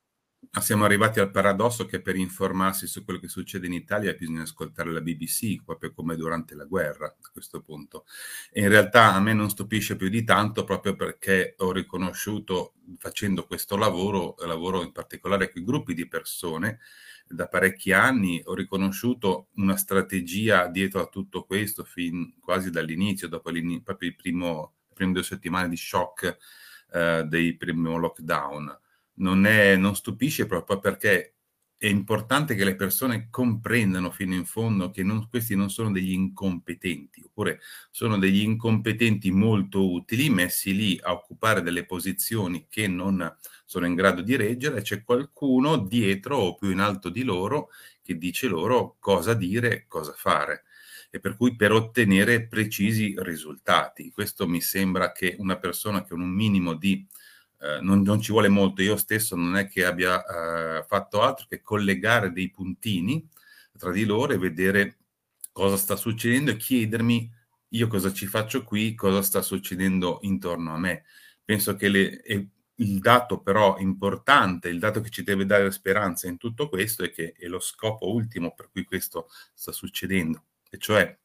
Siamo 0.60 0.84
arrivati 0.84 1.20
al 1.20 1.30
paradosso 1.30 1.86
che 1.86 2.00
per 2.00 2.16
informarsi 2.16 2.86
su 2.86 3.04
quello 3.04 3.20
che 3.20 3.28
succede 3.28 3.66
in 3.66 3.72
Italia 3.72 4.12
bisogna 4.14 4.42
ascoltare 4.42 4.90
la 4.90 5.00
BBC, 5.00 5.62
proprio 5.62 5.92
come 5.92 6.16
durante 6.16 6.54
la 6.54 6.64
guerra 6.64 7.06
a 7.06 7.30
questo 7.30 7.60
punto. 7.60 8.04
E 8.50 8.62
in 8.62 8.68
realtà 8.68 9.14
a 9.14 9.20
me 9.20 9.32
non 9.32 9.50
stupisce 9.50 9.96
più 9.96 10.08
di 10.08 10.24
tanto 10.24 10.64
proprio 10.64 10.96
perché 10.96 11.54
ho 11.58 11.72
riconosciuto 11.72 12.74
facendo 12.98 13.46
questo 13.46 13.76
lavoro, 13.76 14.34
lavoro 14.46 14.82
in 14.82 14.92
particolare 14.92 15.52
con 15.52 15.64
gruppi 15.64 15.94
di 15.94 16.08
persone, 16.08 16.80
da 17.28 17.48
parecchi 17.48 17.92
anni 17.92 18.40
ho 18.44 18.54
riconosciuto 18.54 19.48
una 19.56 19.76
strategia 19.76 20.68
dietro 20.68 21.00
a 21.00 21.06
tutto 21.06 21.44
questo 21.44 21.84
fin 21.84 22.38
quasi 22.40 22.70
dall'inizio, 22.70 23.28
dopo 23.28 23.50
proprio 23.82 24.08
il 24.08 24.16
primo, 24.16 24.74
le 24.88 24.94
prime 24.94 25.12
due 25.12 25.22
settimane 25.22 25.68
di 25.68 25.76
shock 25.76 26.36
eh, 26.92 27.24
del 27.24 27.56
primo 27.56 27.96
lockdown 27.98 28.80
non, 29.16 29.46
è, 29.46 29.76
non 29.76 29.94
stupisce 29.94 30.46
proprio 30.46 30.78
perché 30.78 31.36
è 31.78 31.86
importante 31.88 32.54
che 32.54 32.64
le 32.64 32.74
persone 32.74 33.28
comprendano 33.30 34.10
fino 34.10 34.34
in 34.34 34.46
fondo 34.46 34.90
che 34.90 35.02
non, 35.02 35.28
questi 35.28 35.54
non 35.54 35.68
sono 35.68 35.92
degli 35.92 36.12
incompetenti, 36.12 37.22
oppure 37.22 37.60
sono 37.90 38.18
degli 38.18 38.40
incompetenti 38.40 39.30
molto 39.30 39.90
utili 39.92 40.30
messi 40.30 40.74
lì 40.74 40.98
a 41.02 41.12
occupare 41.12 41.60
delle 41.60 41.84
posizioni 41.84 42.66
che 42.68 42.88
non 42.88 43.36
sono 43.66 43.84
in 43.84 43.94
grado 43.94 44.22
di 44.22 44.36
reggere, 44.36 44.80
c'è 44.80 45.02
qualcuno 45.02 45.76
dietro 45.76 46.38
o 46.38 46.54
più 46.54 46.70
in 46.70 46.80
alto 46.80 47.10
di 47.10 47.22
loro 47.22 47.68
che 48.02 48.16
dice 48.16 48.46
loro 48.48 48.96
cosa 48.98 49.34
dire, 49.34 49.84
cosa 49.86 50.12
fare 50.12 50.64
e 51.10 51.20
per 51.20 51.36
cui 51.36 51.56
per 51.56 51.72
ottenere 51.72 52.46
precisi 52.46 53.14
risultati. 53.18 54.10
Questo 54.10 54.46
mi 54.48 54.60
sembra 54.60 55.12
che 55.12 55.36
una 55.38 55.56
persona 55.56 56.04
che 56.04 56.14
ha 56.14 56.16
un 56.16 56.28
minimo 56.28 56.74
di 56.74 57.06
eh, 57.66 57.80
non, 57.80 58.02
non, 58.02 58.20
ci 58.20 58.32
vuole 58.32 58.48
molto, 58.48 58.82
io 58.82 58.96
stesso 58.96 59.34
non 59.36 59.56
è 59.56 59.66
che 59.68 59.84
abbia 59.84 60.24
eh, 60.78 60.84
fatto 60.84 61.22
altro 61.22 61.46
che 61.48 61.62
collegare 61.62 62.32
dei 62.32 62.50
puntini 62.50 63.28
tra 63.76 63.90
di 63.90 64.04
loro 64.04 64.32
e 64.32 64.38
vedere 64.38 64.98
cosa 65.52 65.76
sta 65.76 65.96
succedendo 65.96 66.50
e 66.50 66.56
chiedermi 66.56 67.32
io 67.70 67.88
cosa 67.88 68.12
ci 68.12 68.26
faccio 68.26 68.62
qui, 68.64 68.94
cosa 68.94 69.22
sta 69.22 69.42
succedendo 69.42 70.18
intorno 70.22 70.74
a 70.74 70.78
me. 70.78 71.04
Penso 71.44 71.76
che 71.76 71.88
le, 71.88 72.22
il 72.76 72.98
dato 72.98 73.40
però 73.40 73.76
importante, 73.78 74.68
il 74.68 74.78
dato 74.78 75.00
che 75.00 75.10
ci 75.10 75.22
deve 75.22 75.46
dare 75.46 75.70
speranza 75.70 76.26
in 76.28 76.36
tutto 76.36 76.68
questo 76.68 77.04
è 77.04 77.10
che 77.10 77.34
è 77.38 77.46
lo 77.46 77.60
scopo 77.60 78.10
ultimo 78.12 78.54
per 78.54 78.70
cui 78.70 78.84
questo 78.84 79.28
sta 79.54 79.72
succedendo, 79.72 80.44
e 80.70 80.78
cioè 80.78 81.16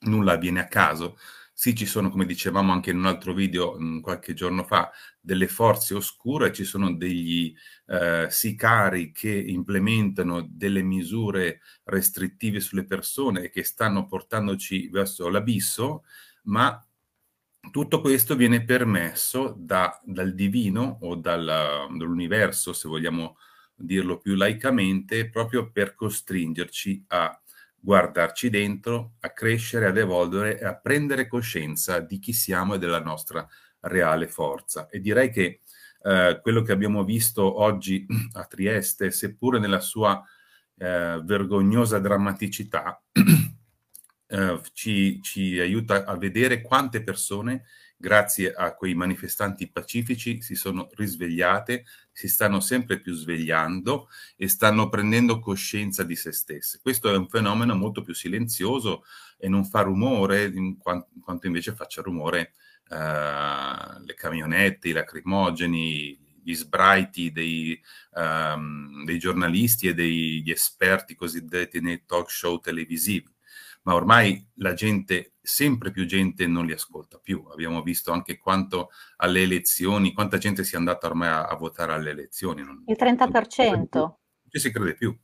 nulla 0.00 0.32
avviene 0.32 0.60
a 0.60 0.66
caso, 0.66 1.18
sì, 1.58 1.74
ci 1.74 1.86
sono, 1.86 2.10
come 2.10 2.26
dicevamo 2.26 2.70
anche 2.70 2.90
in 2.90 2.98
un 2.98 3.06
altro 3.06 3.32
video 3.32 3.78
mh, 3.78 4.00
qualche 4.00 4.34
giorno 4.34 4.62
fa, 4.62 4.90
delle 5.18 5.48
forze 5.48 5.94
oscure, 5.94 6.52
ci 6.52 6.64
sono 6.64 6.92
degli 6.94 7.54
eh, 7.86 8.26
sicari 8.28 9.10
che 9.10 9.30
implementano 9.30 10.46
delle 10.50 10.82
misure 10.82 11.60
restrittive 11.84 12.60
sulle 12.60 12.84
persone 12.84 13.44
e 13.44 13.48
che 13.50 13.64
stanno 13.64 14.06
portandoci 14.06 14.88
verso 14.90 15.30
l'abisso, 15.30 16.04
ma 16.42 16.78
tutto 17.70 18.02
questo 18.02 18.36
viene 18.36 18.62
permesso 18.62 19.54
da, 19.58 19.98
dal 20.04 20.34
divino 20.34 20.98
o 21.00 21.14
dal, 21.14 21.42
dall'universo, 21.90 22.74
se 22.74 22.86
vogliamo 22.86 23.38
dirlo 23.74 24.18
più 24.18 24.34
laicamente, 24.34 25.30
proprio 25.30 25.70
per 25.70 25.94
costringerci 25.94 27.06
a 27.08 27.40
guardarci 27.86 28.50
dentro, 28.50 29.12
a 29.20 29.30
crescere, 29.30 29.86
ad 29.86 29.96
evolvere 29.96 30.58
e 30.58 30.64
a 30.64 30.74
prendere 30.74 31.28
coscienza 31.28 32.00
di 32.00 32.18
chi 32.18 32.32
siamo 32.32 32.74
e 32.74 32.78
della 32.78 32.98
nostra 32.98 33.46
reale 33.82 34.26
forza. 34.26 34.88
E 34.88 34.98
direi 34.98 35.30
che 35.30 35.60
eh, 36.02 36.40
quello 36.42 36.62
che 36.62 36.72
abbiamo 36.72 37.04
visto 37.04 37.60
oggi 37.60 38.04
a 38.34 38.44
Trieste, 38.46 39.12
seppure 39.12 39.60
nella 39.60 39.78
sua 39.78 40.20
eh, 40.76 41.20
vergognosa 41.22 42.00
drammaticità, 42.00 43.00
eh, 44.26 44.60
ci, 44.72 45.22
ci 45.22 45.60
aiuta 45.60 46.06
a 46.06 46.16
vedere 46.16 46.62
quante 46.62 47.04
persone 47.04 47.66
grazie 47.96 48.52
a 48.52 48.74
quei 48.74 48.94
manifestanti 48.94 49.70
pacifici, 49.70 50.42
si 50.42 50.54
sono 50.54 50.88
risvegliate, 50.92 51.84
si 52.12 52.28
stanno 52.28 52.60
sempre 52.60 53.00
più 53.00 53.14
svegliando 53.14 54.08
e 54.36 54.48
stanno 54.48 54.88
prendendo 54.88 55.38
coscienza 55.38 56.02
di 56.02 56.16
se 56.16 56.32
stesse. 56.32 56.78
Questo 56.82 57.12
è 57.12 57.16
un 57.16 57.28
fenomeno 57.28 57.74
molto 57.74 58.02
più 58.02 58.14
silenzioso 58.14 59.04
e 59.38 59.48
non 59.48 59.64
fa 59.64 59.80
rumore 59.80 60.44
in 60.44 60.76
quanto, 60.76 61.08
in 61.14 61.20
quanto 61.20 61.46
invece 61.46 61.74
faccia 61.74 62.02
rumore 62.02 62.52
eh, 62.88 64.00
le 64.04 64.14
camionette, 64.14 64.88
i 64.88 64.92
lacrimogeni, 64.92 66.24
gli 66.42 66.54
sbraiti 66.54 67.32
dei, 67.32 67.80
um, 68.12 69.04
dei 69.04 69.18
giornalisti 69.18 69.88
e 69.88 69.94
degli 69.94 70.48
esperti 70.48 71.16
cosiddetti 71.16 71.80
nei 71.80 72.04
talk 72.06 72.30
show 72.30 72.60
televisivi 72.60 73.28
ma 73.86 73.94
ormai 73.94 74.44
la 74.54 74.74
gente, 74.74 75.34
sempre 75.40 75.92
più 75.92 76.06
gente 76.06 76.46
non 76.48 76.66
li 76.66 76.72
ascolta 76.72 77.18
più. 77.18 77.46
Abbiamo 77.52 77.82
visto 77.82 78.10
anche 78.10 78.36
quanto 78.36 78.90
alle 79.18 79.42
elezioni, 79.42 80.12
quanta 80.12 80.38
gente 80.38 80.64
si 80.64 80.74
è 80.74 80.78
andata 80.78 81.06
ormai 81.06 81.28
a, 81.28 81.46
a 81.46 81.54
votare 81.54 81.92
alle 81.92 82.10
elezioni. 82.10 82.64
Non, 82.64 82.82
Il 82.86 82.96
30%. 82.98 83.88
Non 83.92 84.16
ci 84.50 84.58
si 84.58 84.72
crede 84.72 84.94
più. 84.94 85.16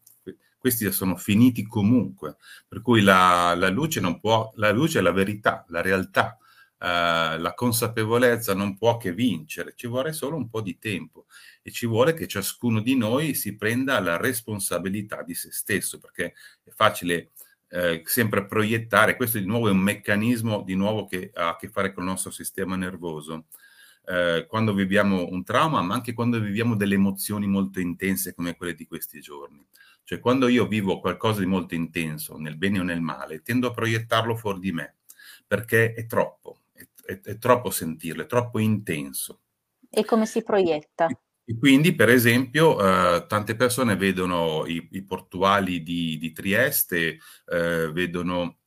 Questi 0.57 0.91
sono 0.93 1.17
finiti 1.17 1.67
comunque, 1.67 2.37
per 2.69 2.83
cui 2.83 3.03
la, 3.03 3.53
la 3.57 3.69
luce 3.69 3.99
non 3.99 4.21
può, 4.21 4.53
la 4.55 4.71
luce 4.71 5.01
è 5.01 5.03
la 5.03 5.13
verità, 5.13 5.65
la 5.69 5.83
realtà, 5.83 6.37
Uh, 6.83 7.39
la 7.39 7.53
consapevolezza 7.55 8.55
non 8.55 8.77
può 8.77 8.97
che 8.97 9.13
vincere, 9.13 9.75
ci 9.77 9.87
vuole 9.87 10.13
solo 10.13 10.35
un 10.35 10.49
po' 10.49 10.61
di 10.61 10.81
tempo 10.81 11.27
e 11.63 11.71
ci 11.71 11.87
vuole 11.87 12.13
che 12.13 12.27
ciascuno 12.27 12.81
di 12.81 12.97
noi 12.97 13.35
si 13.35 13.55
prenda 13.55 14.01
la 14.01 14.17
responsabilità 14.17 15.23
di 15.23 15.33
se 15.33 15.53
stesso, 15.53 16.01
perché 16.01 16.35
è 16.65 16.71
facile 16.71 17.31
eh, 17.73 18.03
sempre 18.05 18.45
proiettare, 18.45 19.17
questo 19.17 19.39
di 19.39 19.47
nuovo 19.47 19.69
è 19.69 19.71
un 19.71 19.79
meccanismo 19.79 20.63
di 20.63 20.75
nuovo 20.75 21.07
che 21.07 21.31
ha 21.33 21.49
a 21.49 21.57
che 21.57 21.69
fare 21.69 21.95
con 21.95 22.03
il 22.05 22.11
nostro 22.11 22.31
sistema 22.31 22.77
nervoso. 22.77 23.47
Eh, 24.05 24.47
quando 24.47 24.75
viviamo 24.75 25.27
un 25.31 25.43
trauma, 25.43 25.81
ma 25.81 25.95
anche 25.95 26.13
quando 26.13 26.39
viviamo 26.39 26.77
delle 26.77 26.97
emozioni 26.97 27.47
molto 27.47 27.81
intense 27.81 28.35
come 28.35 28.57
quelle 28.57 28.75
di 28.75 28.87
questi 28.87 29.21
giorni. 29.21 29.67
Cioè 30.05 30.21
quando 30.21 30.49
io 30.49 30.67
vivo 30.67 31.01
qualcosa 31.01 31.41
di 31.41 31.47
molto 31.47 31.75
intenso, 31.75 32.37
nel 32.37 32.57
bene 32.57 32.81
o 32.81 32.83
nel 32.83 33.01
male, 33.01 33.41
tendo 33.41 33.69
a 33.69 33.73
proiettarlo 33.73 34.37
fuori 34.37 34.61
di 34.61 34.73
me, 34.73 34.97
perché 35.47 35.95
è 35.95 36.05
troppo, 36.05 36.59
è, 36.73 36.87
è, 37.07 37.21
è 37.21 37.39
troppo 37.39 37.71
sentirlo, 37.71 38.23
è 38.23 38.27
troppo 38.27 38.59
intenso. 38.59 39.41
E 39.89 40.05
come 40.05 40.27
si 40.27 40.43
proietta? 40.43 41.07
E 41.45 41.59
quindi, 41.59 41.95
per 41.95 42.09
esempio, 42.09 42.79
eh, 42.81 43.27
tante 43.27 43.57
persone 43.57 43.97
vedono 43.97 44.65
i, 44.67 44.89
i 44.93 45.03
portuali 45.03 45.83
di, 45.83 46.17
di 46.19 46.33
Trieste, 46.33 47.19
eh, 47.47 47.91
vedono 47.93 48.59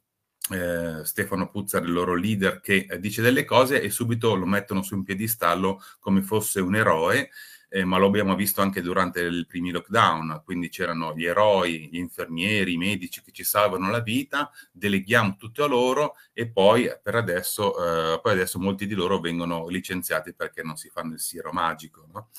eh, 0.52 1.04
Stefano 1.06 1.50
Puzzar, 1.50 1.84
il 1.84 1.94
loro 1.94 2.16
leader, 2.16 2.60
che 2.60 2.88
dice 3.00 3.22
delle 3.22 3.46
cose 3.46 3.82
e 3.82 3.90
subito 3.90 4.36
lo 4.36 4.46
mettono 4.46 4.84
su 4.84 4.96
un 4.96 5.04
piedistallo 5.04 5.82
come 6.00 6.22
fosse 6.22 6.60
un 6.60 6.76
eroe 6.76 7.30
eh, 7.69 7.84
ma 7.84 7.97
lo 7.97 8.08
abbiamo 8.08 8.36
visto 8.36 8.62
anche 8.62 8.82
durante 8.82 9.25
i 9.25 9.45
primi 9.45 9.71
lockdown, 9.71 10.41
quindi 10.43 10.69
c'erano 10.69 11.13
gli 11.15 11.25
eroi, 11.25 11.89
gli 11.91 11.97
infermieri, 11.97 12.73
i 12.73 12.78
medici 12.78 13.21
che 13.21 13.32
ci 13.32 13.43
salvano 13.43 13.89
la 13.89 14.01
vita, 14.01 14.51
deleghiamo 14.71 15.36
tutto 15.38 15.63
a 15.63 15.67
loro 15.67 16.15
e 16.34 16.47
poi 16.47 16.89
per 17.01 17.15
adesso, 17.15 18.13
eh, 18.13 18.19
poi 18.21 18.32
adesso 18.34 18.60
molti 18.60 18.88
di 18.88 18.93
loro 18.93 19.19
vengono 19.19 19.67
licenziati 19.67 20.34
perché 20.34 20.63
non 20.63 20.78
si 20.78 20.89
fanno 20.89 21.13
il 21.13 21.19
siero 21.19 21.51
magico. 21.51 22.08
No? 22.12 22.30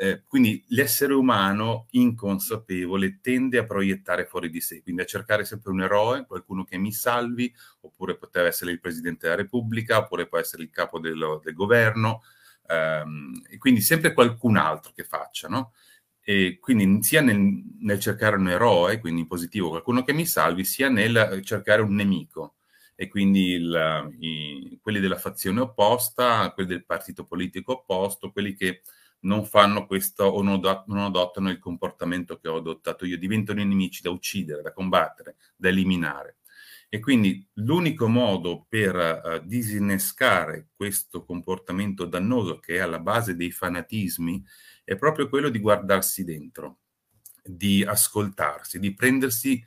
Eh, 0.00 0.22
quindi 0.26 0.64
l'essere 0.68 1.12
umano 1.12 1.86
inconsapevole 1.90 3.18
tende 3.20 3.58
a 3.58 3.66
proiettare 3.66 4.26
fuori 4.26 4.48
di 4.48 4.60
sé, 4.60 4.80
quindi 4.80 5.02
a 5.02 5.06
cercare 5.06 5.44
sempre 5.44 5.72
un 5.72 5.80
eroe, 5.80 6.24
qualcuno 6.24 6.62
che 6.64 6.78
mi 6.78 6.92
salvi, 6.92 7.52
oppure 7.80 8.16
poteva 8.16 8.46
essere 8.46 8.70
il 8.70 8.78
Presidente 8.78 9.26
della 9.26 9.42
Repubblica, 9.42 9.98
oppure 9.98 10.28
può 10.28 10.38
essere 10.38 10.62
il 10.62 10.70
capo 10.70 11.00
del, 11.00 11.40
del 11.42 11.54
governo, 11.54 12.22
Um, 12.68 13.42
e 13.48 13.56
quindi 13.56 13.80
sempre 13.80 14.12
qualcun 14.12 14.56
altro 14.56 14.92
che 14.94 15.04
faccia, 15.04 15.48
no? 15.48 15.72
E 16.20 16.58
quindi 16.60 17.02
sia 17.02 17.22
nel, 17.22 17.62
nel, 17.80 17.98
cercare 17.98 18.36
un 18.36 18.48
eroe, 18.48 19.00
quindi 19.00 19.22
in 19.22 19.26
positivo 19.26 19.70
qualcuno 19.70 20.02
che 20.02 20.12
mi 20.12 20.26
salvi, 20.26 20.64
sia 20.64 20.90
nel 20.90 21.40
cercare 21.42 21.80
un 21.80 21.94
nemico. 21.94 22.56
E 22.94 23.08
quindi 23.08 23.52
il, 23.52 24.16
i, 24.18 24.78
quelli 24.82 25.00
della 25.00 25.16
fazione 25.16 25.60
opposta, 25.60 26.50
quelli 26.52 26.68
del 26.68 26.84
partito 26.84 27.24
politico 27.24 27.72
opposto, 27.72 28.32
quelli 28.32 28.54
che 28.54 28.82
non 29.20 29.46
fanno 29.46 29.86
questo 29.86 30.24
o 30.24 30.42
non, 30.42 30.60
non 30.86 30.98
adottano 30.98 31.50
il 31.50 31.58
comportamento 31.58 32.38
che 32.38 32.48
ho 32.48 32.56
adottato 32.56 33.06
io, 33.06 33.16
diventano 33.16 33.64
nemici 33.64 34.02
da 34.02 34.10
uccidere, 34.10 34.62
da 34.62 34.72
combattere, 34.72 35.36
da 35.56 35.68
eliminare. 35.68 36.38
E 36.88 37.00
quindi 37.00 37.46
l'unico 37.54 38.08
modo 38.08 38.64
per 38.68 38.94
uh, 38.94 39.46
disinnescare 39.46 40.68
questo 40.74 41.24
comportamento 41.24 42.06
dannoso 42.06 42.58
che 42.60 42.76
è 42.76 42.78
alla 42.78 42.98
base 42.98 43.36
dei 43.36 43.50
fanatismi 43.50 44.42
è 44.84 44.96
proprio 44.96 45.28
quello 45.28 45.50
di 45.50 45.58
guardarsi 45.58 46.24
dentro, 46.24 46.78
di 47.44 47.84
ascoltarsi, 47.84 48.78
di 48.78 48.94
prendersi 48.94 49.62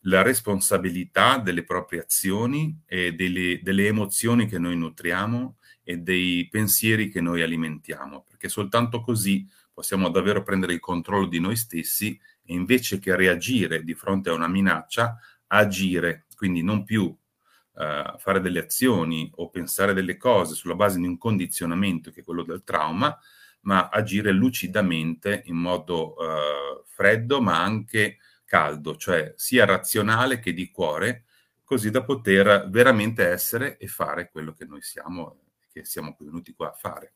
la 0.00 0.22
responsabilità 0.22 1.38
delle 1.38 1.64
proprie 1.64 2.00
azioni 2.00 2.78
e 2.86 3.14
delle, 3.14 3.60
delle 3.62 3.86
emozioni 3.86 4.46
che 4.46 4.58
noi 4.58 4.76
nutriamo 4.76 5.58
e 5.82 5.98
dei 5.98 6.48
pensieri 6.48 7.08
che 7.08 7.20
noi 7.20 7.42
alimentiamo, 7.42 8.24
perché 8.28 8.48
soltanto 8.48 9.00
così 9.00 9.48
possiamo 9.72 10.08
davvero 10.10 10.42
prendere 10.42 10.74
il 10.74 10.80
controllo 10.80 11.26
di 11.26 11.40
noi 11.40 11.56
stessi 11.56 12.18
e 12.44 12.54
invece 12.54 12.98
che 12.98 13.14
reagire 13.16 13.82
di 13.82 13.94
fronte 13.94 14.30
a 14.30 14.34
una 14.34 14.48
minaccia, 14.48 15.18
agire, 15.48 16.26
quindi 16.36 16.62
non 16.62 16.84
più 16.84 17.04
uh, 17.04 18.18
fare 18.18 18.40
delle 18.40 18.60
azioni 18.60 19.30
o 19.36 19.50
pensare 19.50 19.94
delle 19.94 20.16
cose 20.16 20.54
sulla 20.54 20.74
base 20.74 20.98
di 20.98 21.06
un 21.06 21.18
condizionamento 21.18 22.10
che 22.10 22.20
è 22.20 22.24
quello 22.24 22.42
del 22.42 22.62
trauma, 22.64 23.16
ma 23.62 23.88
agire 23.88 24.32
lucidamente 24.32 25.42
in 25.46 25.56
modo 25.56 26.14
uh, 26.14 26.84
freddo 26.84 27.40
ma 27.40 27.62
anche 27.62 28.18
caldo, 28.44 28.96
cioè 28.96 29.34
sia 29.36 29.64
razionale 29.64 30.38
che 30.38 30.52
di 30.52 30.70
cuore, 30.70 31.24
così 31.64 31.90
da 31.90 32.04
poter 32.04 32.68
veramente 32.70 33.26
essere 33.26 33.76
e 33.76 33.88
fare 33.88 34.30
quello 34.30 34.52
che 34.52 34.64
noi 34.64 34.80
siamo, 34.82 35.40
che 35.68 35.84
siamo 35.84 36.16
venuti 36.20 36.54
qua 36.54 36.68
a 36.68 36.72
fare. 36.72 37.14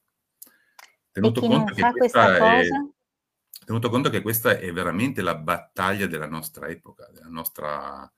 Tenuto 1.13 1.41
conto, 1.41 1.73
che 1.73 1.83
questa 1.93 2.61
è, 2.61 2.67
tenuto 3.65 3.89
conto 3.89 4.11
che 4.11 4.23
questa 4.23 4.59
è 4.59 4.73
veramente 4.73 5.23
la 5.23 5.37
battaglia 5.37 6.07
della 6.07 6.29
nostra 6.29 6.67
epoca, 6.67 7.09
della 7.13 7.29
nostra... 7.29 8.13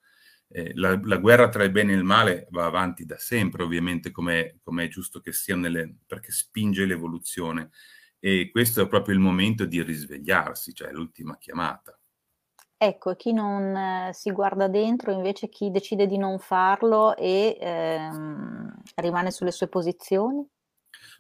Eh, 0.55 0.73
la, 0.75 1.01
la, 1.03 1.17
guerra 1.17 1.49
tra 1.49 1.65
il 1.65 1.71
bene 1.71 1.93
e 1.93 1.97
il 1.97 2.05
male 2.05 2.47
va 2.51 2.67
avanti 2.67 3.07
da 3.07 3.17
sempre, 3.17 3.63
ovviamente, 3.63 4.11
come 4.11 4.59
è 4.63 4.89
giusto 4.89 5.21
che 5.21 5.33
sia, 5.33 5.57
nelle, 5.57 5.97
perché 6.07 6.31
spinge 6.31 6.85
l'evoluzione. 6.85 7.71
E 8.19 8.51
questo 8.53 8.83
è 8.83 8.87
proprio 8.87 9.15
il 9.15 9.21
momento 9.21 9.65
di 9.65 9.83
risvegliarsi, 9.83 10.75
cioè 10.75 10.93
l'ultima 10.93 11.39
chiamata. 11.39 11.99
Ecco, 12.77 13.15
chi 13.15 13.33
non 13.33 13.77
eh, 13.77 14.11
si 14.13 14.33
guarda 14.33 14.67
dentro, 14.67 15.13
invece 15.13 15.49
chi 15.49 15.71
decide 15.71 16.07
di 16.07 16.19
non 16.19 16.39
farlo 16.39 17.17
e 17.17 17.57
ehm, 17.61 18.83
rimane 18.97 19.31
sulle 19.31 19.53
sue 19.53 19.69
posizioni? 19.69 20.45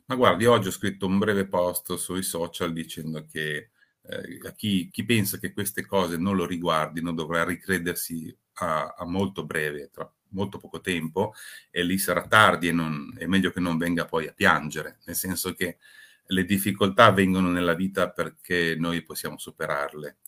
Ma 0.06 0.16
guardi, 0.16 0.44
oggi 0.44 0.68
ho 0.68 0.72
scritto 0.72 1.06
un 1.06 1.18
breve 1.18 1.46
post 1.46 1.94
sui 1.94 2.22
social 2.22 2.72
dicendo 2.72 3.24
che 3.24 3.70
eh, 4.02 4.54
chi, 4.56 4.90
chi, 4.90 5.04
pensa 5.04 5.38
che 5.38 5.52
queste 5.52 5.86
cose 5.86 6.16
non 6.16 6.34
lo 6.34 6.46
riguardino 6.46 7.12
dovrà 7.12 7.44
ricredersi 7.44 8.36
a, 8.54 8.94
a, 8.96 9.04
molto 9.06 9.44
breve, 9.44 9.90
tra 9.90 10.10
molto 10.30 10.58
poco 10.58 10.80
tempo, 10.80 11.34
e 11.70 11.82
lì 11.82 11.98
sarà 11.98 12.26
tardi 12.26 12.68
e 12.68 12.72
non, 12.72 13.14
è 13.18 13.26
meglio 13.26 13.50
che 13.50 13.60
non 13.60 13.76
venga 13.76 14.04
poi 14.04 14.26
a 14.26 14.32
piangere, 14.32 14.98
nel 15.04 15.16
senso 15.16 15.52
che 15.54 15.78
le 16.26 16.44
difficoltà 16.44 17.10
vengono 17.10 17.50
nella 17.50 17.74
vita 17.74 18.10
perché 18.10 18.74
noi 18.78 19.02
possiamo 19.02 19.38
superarle. 19.38 20.18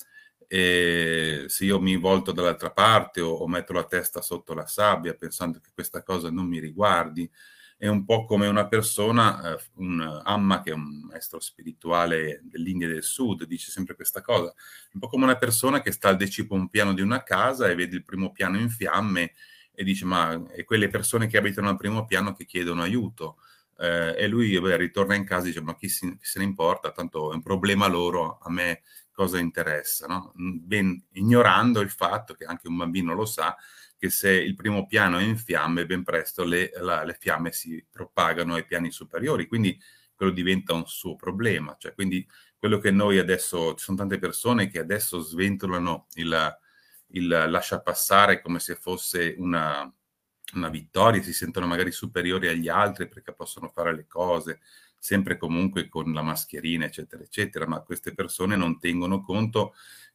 E 0.46 1.44
se 1.48 1.64
io 1.64 1.80
mi 1.80 1.96
volto 1.96 2.32
dall'altra 2.32 2.70
parte 2.70 3.20
o, 3.20 3.30
o, 3.30 3.48
metto 3.48 3.72
la 3.72 3.84
testa 3.84 4.20
sotto 4.20 4.54
la 4.54 4.66
sabbia 4.66 5.14
pensando 5.14 5.58
che 5.58 5.70
questa 5.72 6.02
cosa 6.02 6.30
non 6.30 6.46
mi 6.46 6.58
riguardi, 6.58 7.30
è 7.76 7.88
un 7.88 8.04
po' 8.04 8.24
come 8.24 8.46
una 8.46 8.66
persona, 8.66 9.54
eh, 9.54 9.58
un 9.74 10.22
Amma 10.24 10.62
che 10.62 10.70
è 10.70 10.74
un 10.74 11.06
maestro 11.08 11.40
spirituale 11.40 12.40
dell'India 12.44 12.88
del 12.88 13.02
Sud, 13.02 13.44
dice 13.44 13.70
sempre 13.70 13.94
questa 13.94 14.22
cosa, 14.22 14.52
un 14.92 15.00
po' 15.00 15.08
come 15.08 15.24
una 15.24 15.36
persona 15.36 15.82
che 15.82 15.92
sta 15.92 16.08
al 16.08 16.16
decimo 16.16 16.68
piano 16.68 16.94
di 16.94 17.02
una 17.02 17.22
casa 17.22 17.68
e 17.68 17.74
vede 17.74 17.96
il 17.96 18.04
primo 18.04 18.32
piano 18.32 18.58
in 18.58 18.70
fiamme 18.70 19.32
e 19.74 19.84
dice 19.84 20.04
ma 20.04 20.40
è 20.50 20.64
quelle 20.64 20.88
persone 20.88 21.26
che 21.26 21.36
abitano 21.36 21.68
al 21.68 21.76
primo 21.76 22.06
piano 22.06 22.32
che 22.32 22.44
chiedono 22.44 22.82
aiuto. 22.82 23.38
Eh, 23.76 24.14
e 24.16 24.28
lui 24.28 24.58
beh, 24.58 24.76
ritorna 24.76 25.16
in 25.16 25.24
casa 25.24 25.44
e 25.44 25.48
dice 25.48 25.60
ma 25.60 25.74
chi, 25.74 25.88
si, 25.88 26.08
chi 26.16 26.24
se 26.24 26.38
ne 26.38 26.44
importa, 26.44 26.92
tanto 26.92 27.32
è 27.32 27.34
un 27.34 27.42
problema 27.42 27.88
loro, 27.88 28.38
a 28.40 28.50
me 28.50 28.82
cosa 29.12 29.38
interessa, 29.38 30.06
no? 30.06 30.32
ben 30.34 31.00
ignorando 31.12 31.80
il 31.80 31.90
fatto 31.90 32.34
che 32.34 32.44
anche 32.44 32.66
un 32.66 32.76
bambino 32.76 33.14
lo 33.14 33.24
sa 33.24 33.56
che 34.04 34.10
se 34.10 34.30
il 34.30 34.54
primo 34.54 34.84
piano 34.84 35.16
è 35.16 35.22
in 35.22 35.38
fiamme, 35.38 35.86
ben 35.86 36.02
presto 36.02 36.44
le, 36.44 36.70
la, 36.76 37.04
le 37.04 37.16
fiamme 37.18 37.52
si 37.52 37.82
propagano 37.90 38.54
ai 38.54 38.66
piani 38.66 38.90
superiori, 38.90 39.46
quindi 39.46 39.80
quello 40.14 40.30
diventa 40.30 40.74
un 40.74 40.86
suo 40.86 41.16
problema. 41.16 41.74
Cioè, 41.78 41.94
quindi 41.94 42.28
quello 42.58 42.76
che 42.76 42.90
noi 42.90 43.18
adesso, 43.18 43.74
ci 43.74 43.82
sono 43.82 43.96
tante 43.96 44.18
persone 44.18 44.68
che 44.68 44.78
adesso 44.78 45.20
sventolano 45.20 46.08
il, 46.16 46.58
il 47.12 47.26
lascia 47.26 47.80
passare 47.80 48.42
come 48.42 48.58
se 48.58 48.74
fosse 48.74 49.36
una, 49.38 49.90
una 50.52 50.68
vittoria, 50.68 51.22
si 51.22 51.32
sentono 51.32 51.66
magari 51.66 51.90
superiori 51.90 52.48
agli 52.48 52.68
altri 52.68 53.08
perché 53.08 53.32
possono 53.32 53.68
fare 53.68 53.94
le 53.94 54.06
cose, 54.06 54.60
sempre 54.98 55.38
comunque 55.38 55.88
con 55.88 56.12
la 56.12 56.20
mascherina, 56.20 56.84
eccetera, 56.84 57.22
eccetera, 57.22 57.66
ma 57.66 57.80
queste 57.80 58.12
persone 58.12 58.54
non 58.54 58.78
tengono 58.78 59.22
conto 59.22 59.72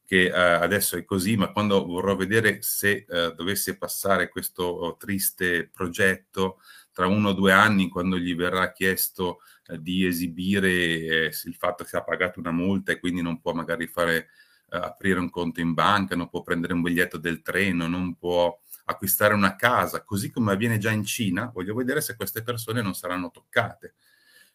che 0.10 0.24
eh, 0.26 0.32
adesso 0.32 0.98
è 0.98 1.06
così, 1.06 1.38
ma 1.38 1.52
quando 1.52 1.86
vorrò 1.86 2.16
vedere 2.16 2.64
se 2.64 3.06
eh, 3.08 3.32
dovesse 3.36 3.78
passare 3.78 4.30
questo 4.30 4.64
oh, 4.64 4.98
triste 4.98 5.70
progetto 5.72 6.62
tra 6.92 7.06
uno 7.06 7.30
o 7.30 7.34
due 7.34 7.52
anni, 7.52 7.90
quando 7.90 8.18
gli 8.18 8.34
verrà 8.34 8.72
chiesto 8.72 9.42
eh, 9.68 9.80
di 9.80 10.08
esibire 10.08 10.72
eh, 10.72 11.32
il 11.44 11.54
fatto 11.54 11.84
che 11.84 11.96
ha 11.96 12.02
pagato 12.04 12.40
una 12.40 12.50
multa 12.50 12.92
e 12.92 13.00
quindi 13.00 13.22
non 13.22 13.40
può 13.40 13.54
magari 13.54 13.86
fare 13.86 14.30
eh, 14.72 14.78
aprire 14.78 15.20
un 15.20 15.30
conto 15.30 15.60
in 15.60 15.76
banca, 15.76 16.16
non 16.16 16.28
può 16.28 16.42
prendere 16.42 16.74
un 16.74 16.82
biglietto 16.82 17.20
del 17.20 17.44
treno, 17.44 17.88
non 17.88 18.16
può 18.16 18.60
acquistare 18.86 19.36
una 19.36 19.56
casa, 19.56 20.04
così 20.04 20.32
come 20.32 20.54
avviene 20.54 20.80
già 20.80 20.90
in 20.90 21.04
Cina, 21.04 21.52
voglio 21.54 21.76
vedere 21.76 22.02
se 22.02 22.16
queste 22.16 22.42
persone 22.42 22.82
non 22.82 22.96
saranno 22.96 23.30
toccate. 23.30 23.94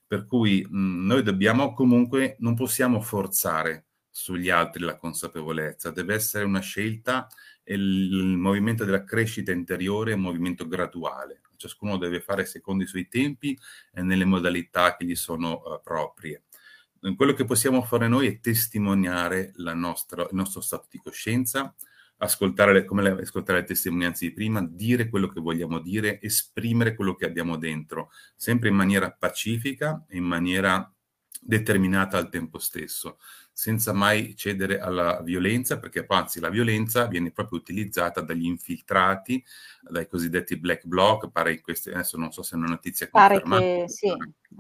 Per 0.04 0.26
cui 0.26 0.66
mh, 0.68 1.06
noi 1.06 1.22
dobbiamo 1.22 1.72
comunque, 1.74 2.34
non 2.40 2.56
possiamo 2.56 3.00
forzare 3.00 3.84
sugli 4.16 4.48
altri 4.48 4.84
la 4.84 4.96
consapevolezza, 4.96 5.90
deve 5.90 6.14
essere 6.14 6.44
una 6.44 6.60
scelta 6.60 7.26
e 7.64 7.74
il, 7.74 8.36
movimento 8.38 8.84
della 8.84 9.02
crescita 9.02 9.50
interiore 9.50 10.12
è 10.12 10.14
un 10.14 10.20
movimento 10.20 10.68
graduale. 10.68 11.40
Ciascuno 11.56 11.98
deve 11.98 12.20
fare 12.20 12.44
secondo 12.44 12.84
i 12.84 12.86
suoi 12.86 13.08
tempi 13.08 13.58
e 13.92 14.02
nelle 14.02 14.24
modalità 14.24 14.94
che 14.96 15.04
gli 15.04 15.16
sono 15.16 15.62
uh, 15.64 15.80
proprie. 15.82 16.44
Quello 17.16 17.32
che 17.32 17.44
possiamo 17.44 17.82
fare 17.82 18.06
noi 18.06 18.28
è 18.28 18.40
testimoniare 18.40 19.52
nostra, 19.56 20.22
il 20.22 20.28
nostro 20.36 20.60
stato 20.60 20.86
di 20.88 20.98
coscienza, 20.98 21.74
ascoltare 22.18 22.72
le, 22.72 22.84
come 22.84 23.02
le, 23.02 23.10
ascoltare 23.20 23.60
le 23.60 23.66
testimonianze 23.66 24.26
di 24.26 24.32
prima, 24.32 24.64
dire 24.64 25.08
quello 25.08 25.26
che 25.26 25.40
vogliamo 25.40 25.80
dire, 25.80 26.20
esprimere 26.20 26.94
quello 26.94 27.16
che 27.16 27.26
abbiamo 27.26 27.56
dentro, 27.56 28.10
sempre 28.36 28.68
in 28.68 28.76
maniera 28.76 29.10
pacifica 29.10 30.04
e 30.08 30.18
in 30.18 30.24
maniera 30.24 30.88
determinata 31.44 32.16
al 32.16 32.30
tempo 32.30 32.58
stesso, 32.58 33.18
senza 33.54 33.92
mai 33.92 34.34
cedere 34.34 34.80
alla 34.80 35.20
violenza, 35.22 35.78
perché 35.78 36.04
anzi 36.08 36.40
la 36.40 36.48
violenza 36.48 37.06
viene 37.06 37.30
proprio 37.30 37.60
utilizzata 37.60 38.20
dagli 38.20 38.46
infiltrati, 38.46 39.42
dai 39.80 40.08
cosiddetti 40.08 40.58
black 40.58 40.84
bloc, 40.86 41.30
pare 41.30 41.60
queste, 41.60 41.92
adesso 41.92 42.18
non 42.18 42.32
so 42.32 42.42
se 42.42 42.56
è 42.56 42.58
una 42.58 42.66
notizia 42.66 43.08
confermata. 43.08 43.48
Pare 43.48 43.80
che 43.82 43.88
sì, 43.88 44.08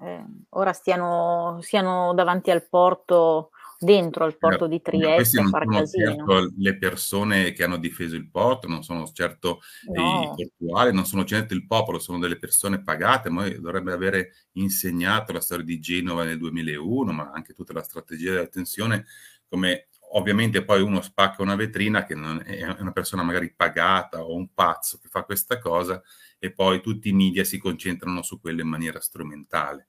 eh, 0.00 0.24
ora 0.50 0.72
stiano, 0.72 1.58
siano 1.60 2.14
davanti 2.14 2.52
al 2.52 2.66
porto 2.68 3.50
dentro 3.84 4.24
al 4.24 4.36
porto 4.36 4.66
di 4.66 4.80
Trieste 4.80 5.40
a 5.40 5.46
far 5.46 5.66
casino. 5.66 6.06
Certo 6.06 6.52
le 6.56 6.76
persone 6.78 7.52
che 7.52 7.62
hanno 7.62 7.76
difeso 7.76 8.16
il 8.16 8.30
porto, 8.30 8.66
non 8.66 8.82
sono 8.82 9.06
certo 9.12 9.60
no. 9.94 10.34
i 10.36 10.50
portuali, 10.56 10.92
non 10.92 11.04
sono 11.04 11.24
certo 11.24 11.54
il 11.54 11.66
popolo, 11.66 11.98
sono 11.98 12.18
delle 12.18 12.38
persone 12.38 12.82
pagate, 12.82 13.30
ma 13.30 13.48
dovrebbe 13.48 13.92
avere 13.92 14.32
insegnato 14.52 15.32
la 15.32 15.40
storia 15.40 15.64
di 15.64 15.78
Genova 15.78 16.24
nel 16.24 16.38
2001, 16.38 17.12
ma 17.12 17.30
anche 17.32 17.52
tutta 17.52 17.72
la 17.72 17.82
strategia 17.82 18.32
della 18.32 18.46
tensione, 18.46 19.06
come 19.48 19.88
ovviamente 20.16 20.64
poi 20.64 20.80
uno 20.80 21.00
spacca 21.00 21.42
una 21.42 21.56
vetrina 21.56 22.04
che 22.04 22.14
è 22.14 22.80
una 22.80 22.92
persona 22.92 23.22
magari 23.22 23.52
pagata 23.54 24.22
o 24.22 24.34
un 24.34 24.52
pazzo 24.52 24.98
che 24.98 25.08
fa 25.08 25.24
questa 25.24 25.58
cosa 25.58 26.02
e 26.38 26.52
poi 26.52 26.80
tutti 26.80 27.08
i 27.08 27.12
media 27.12 27.44
si 27.44 27.58
concentrano 27.58 28.22
su 28.22 28.40
quello 28.40 28.60
in 28.60 28.68
maniera 28.68 29.00
strumentale. 29.00 29.88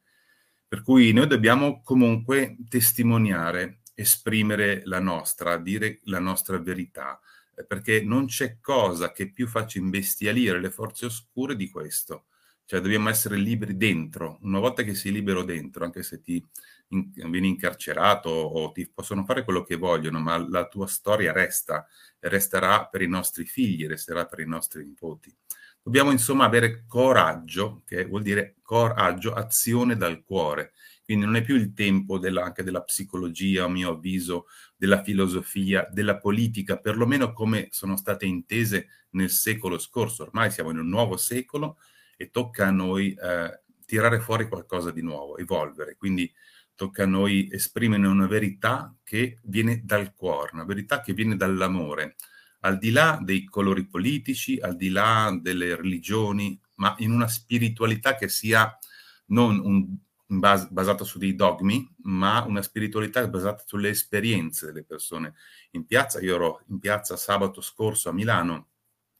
Per 0.68 0.82
cui 0.82 1.14
noi 1.14 1.28
dobbiamo 1.28 1.82
comunque 1.84 2.58
testimoniare 2.68 3.82
esprimere 3.96 4.82
la 4.86 5.00
nostra, 5.00 5.58
dire 5.58 6.00
la 6.04 6.20
nostra 6.20 6.60
verità, 6.60 7.20
eh, 7.56 7.66
perché 7.66 8.04
non 8.04 8.28
c'è 8.28 8.60
cosa 8.62 9.12
che 9.12 9.32
più 9.32 9.48
faccia 9.48 9.80
imbestialire 9.80 10.60
le 10.60 10.70
forze 10.70 11.06
oscure 11.08 11.56
di 11.56 11.70
questo. 11.70 12.26
Cioè 12.66 12.82
dobbiamo 12.82 13.10
essere 13.10 13.38
liberi 13.38 13.78
dentro. 13.78 14.40
Una 14.42 14.60
volta 14.60 14.84
che 14.84 14.96
sei 14.96 15.12
libero 15.12 15.44
dentro, 15.44 15.86
anche 15.86 16.04
se 16.04 16.20
ti 16.22 16.44
in, 16.90 17.12
vieni 17.30 17.48
incarcerato 17.48 18.30
o 18.30 18.72
ti 18.72 18.88
possono 18.88 19.24
fare 19.24 19.44
quello 19.44 19.64
che 19.64 19.76
vogliono, 19.76 20.20
ma 20.20 20.38
la 20.38 20.68
tua 20.68 20.88
storia 20.88 21.32
resta 21.32 21.88
resterà 22.20 22.88
per 22.88 23.02
i 23.02 23.08
nostri 23.08 23.46
figli, 23.46 23.88
resterà 23.88 24.26
per 24.26 24.40
i 24.40 24.48
nostri 24.48 24.84
nipoti. 24.84 25.34
Dobbiamo 25.82 26.12
insomma 26.12 26.46
avere 26.46 26.86
coraggio, 26.88 27.84
che 27.86 28.06
vuol 28.06 28.24
dire 28.24 28.56
coraggio, 28.64 29.34
azione 29.34 29.96
dal 29.96 30.24
cuore. 30.24 30.74
Quindi 31.06 31.26
non 31.26 31.36
è 31.36 31.44
più 31.44 31.56
il 31.56 31.74
tempo 31.74 32.18
della, 32.18 32.44
anche 32.44 32.64
della 32.64 32.82
psicologia, 32.82 33.66
a 33.66 33.70
mio 33.70 33.92
avviso, 33.92 34.48
della 34.76 35.04
filosofia, 35.04 35.88
della 35.92 36.18
politica, 36.18 36.78
perlomeno 36.80 37.32
come 37.32 37.68
sono 37.70 37.96
state 37.96 38.26
intese 38.26 38.88
nel 39.12 39.30
secolo 39.30 39.78
scorso. 39.78 40.24
Ormai 40.24 40.50
siamo 40.50 40.72
in 40.72 40.80
un 40.80 40.90
nuovo 40.90 41.16
secolo 41.16 41.78
e 42.18 42.32
tocca 42.32 42.68
a 42.68 42.72
noi 42.72 43.14
eh, 43.14 43.62
tirare 43.86 44.20
fuori 44.20 44.48
qualcosa 44.48 44.90
di 44.90 45.04
nuovo, 45.04 45.38
evolvere. 45.38 45.96
Quindi 45.96 46.34
tocca 46.74 47.04
a 47.04 47.08
noi 47.08 47.48
esprimere 47.52 48.08
una 48.08 48.28
verità 48.28 48.94
che 49.04 49.38
viene 49.44 49.82
dal 49.84 50.14
cuore, 50.14 50.52
una 50.54 50.66
verità 50.66 51.02
che 51.02 51.14
viene 51.14 51.38
dall'amore, 51.38 52.16
al 52.62 52.80
di 52.80 52.90
là 52.90 53.20
dei 53.22 53.46
colori 53.46 53.86
politici, 53.86 54.58
al 54.60 54.76
di 54.76 54.90
là 54.90 55.38
delle 55.40 55.76
religioni, 55.76 56.60
ma 56.76 56.96
in 56.98 57.12
una 57.12 57.28
spiritualità 57.28 58.16
che 58.16 58.28
sia 58.28 58.78
non 59.28 59.60
un, 59.60 59.98
bas- 60.26 60.70
basata 60.70 61.04
su 61.04 61.18
dei 61.18 61.36
dogmi, 61.36 61.88
ma 62.04 62.44
una 62.48 62.62
spiritualità 62.62 63.26
basata 63.28 63.64
sulle 63.66 63.90
esperienze 63.90 64.68
delle 64.68 64.84
persone. 64.84 65.34
In 65.72 65.86
piazza, 65.86 66.20
io 66.20 66.36
ero 66.36 66.62
in 66.68 66.80
piazza 66.80 67.18
sabato 67.18 67.62
scorso 67.62 68.10
a 68.10 68.14
Milano, 68.14 68.70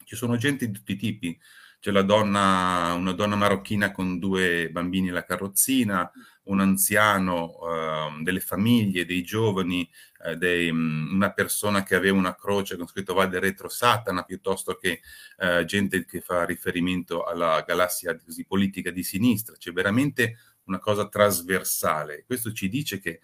ci 0.04 0.16
sono 0.16 0.36
gente 0.36 0.66
di 0.66 0.72
tutti 0.72 0.92
i 0.92 0.96
tipi, 0.96 1.38
c'è 1.78 1.90
la 1.90 2.02
donna, 2.02 2.94
una 2.94 3.12
donna 3.12 3.36
marocchina 3.36 3.92
con 3.92 4.18
due 4.18 4.70
bambini 4.70 5.10
alla 5.10 5.24
carrozzina, 5.24 6.10
un 6.44 6.60
anziano, 6.60 7.58
uh, 7.58 8.22
delle 8.22 8.40
famiglie, 8.40 9.04
dei 9.04 9.22
giovani, 9.22 9.88
uh, 10.24 10.34
dei, 10.34 10.68
um, 10.68 11.10
una 11.12 11.32
persona 11.32 11.82
che 11.82 11.94
aveva 11.94 12.16
una 12.16 12.34
croce 12.34 12.76
con 12.76 12.86
scritto 12.86 13.14
Vade 13.14 13.38
Retro 13.38 13.68
Satana, 13.68 14.22
piuttosto 14.22 14.76
che 14.76 15.00
uh, 15.38 15.64
gente 15.64 16.04
che 16.04 16.20
fa 16.20 16.44
riferimento 16.44 17.24
alla 17.24 17.62
galassia 17.66 18.16
così, 18.16 18.44
politica 18.44 18.90
di 18.90 19.02
sinistra. 19.02 19.54
C'è 19.56 19.72
veramente 19.72 20.38
una 20.66 20.78
cosa 20.78 21.08
trasversale. 21.08 22.24
Questo 22.24 22.52
ci 22.52 22.68
dice 22.68 22.98
che 22.98 23.20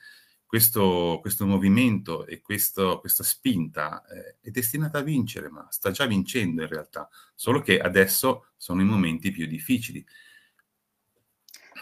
questo, 0.46 1.18
questo 1.22 1.46
movimento 1.46 2.26
e 2.26 2.42
questo, 2.42 3.00
questa 3.00 3.22
spinta 3.22 4.04
eh, 4.04 4.36
è 4.40 4.50
destinata 4.50 4.98
a 4.98 5.02
vincere, 5.02 5.48
ma 5.48 5.66
sta 5.70 5.90
già 5.90 6.04
vincendo 6.04 6.60
in 6.60 6.68
realtà, 6.68 7.08
solo 7.34 7.60
che 7.60 7.78
adesso 7.80 8.48
sono 8.56 8.82
i 8.82 8.84
momenti 8.84 9.30
più 9.30 9.46
difficili. 9.46 10.04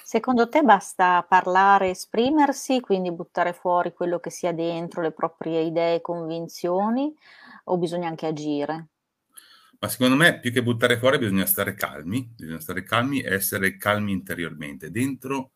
Secondo 0.05 0.49
te 0.49 0.63
basta 0.63 1.25
parlare, 1.29 1.91
esprimersi, 1.91 2.81
quindi 2.81 3.13
buttare 3.13 3.53
fuori 3.53 3.93
quello 3.93 4.21
che 4.21 4.31
sia 4.31 4.53
dentro, 4.53 5.03
le 5.03 5.13
proprie 5.13 5.63
idee 5.63 5.97
e 5.97 6.01
convinzioni, 6.01 7.13
o 7.65 7.77
bisogna 7.77 8.09
anche 8.09 8.27
agire? 8.27 8.89
Ma 9.83 9.89
secondo 9.89 10.15
me, 10.15 10.39
più 10.41 10.53
che 10.53 10.63
buttare 10.63 10.99
fuori, 10.99 11.19
bisogna 11.19 11.47
stare 11.47 11.75
calmi, 11.75 12.31
bisogna 12.37 12.61
stare 12.61 12.83
calmi 12.83 13.21
e 13.23 13.33
essere 13.33 13.77
calmi 13.79 14.13
interiormente. 14.13 14.91
Dentro 14.91 15.53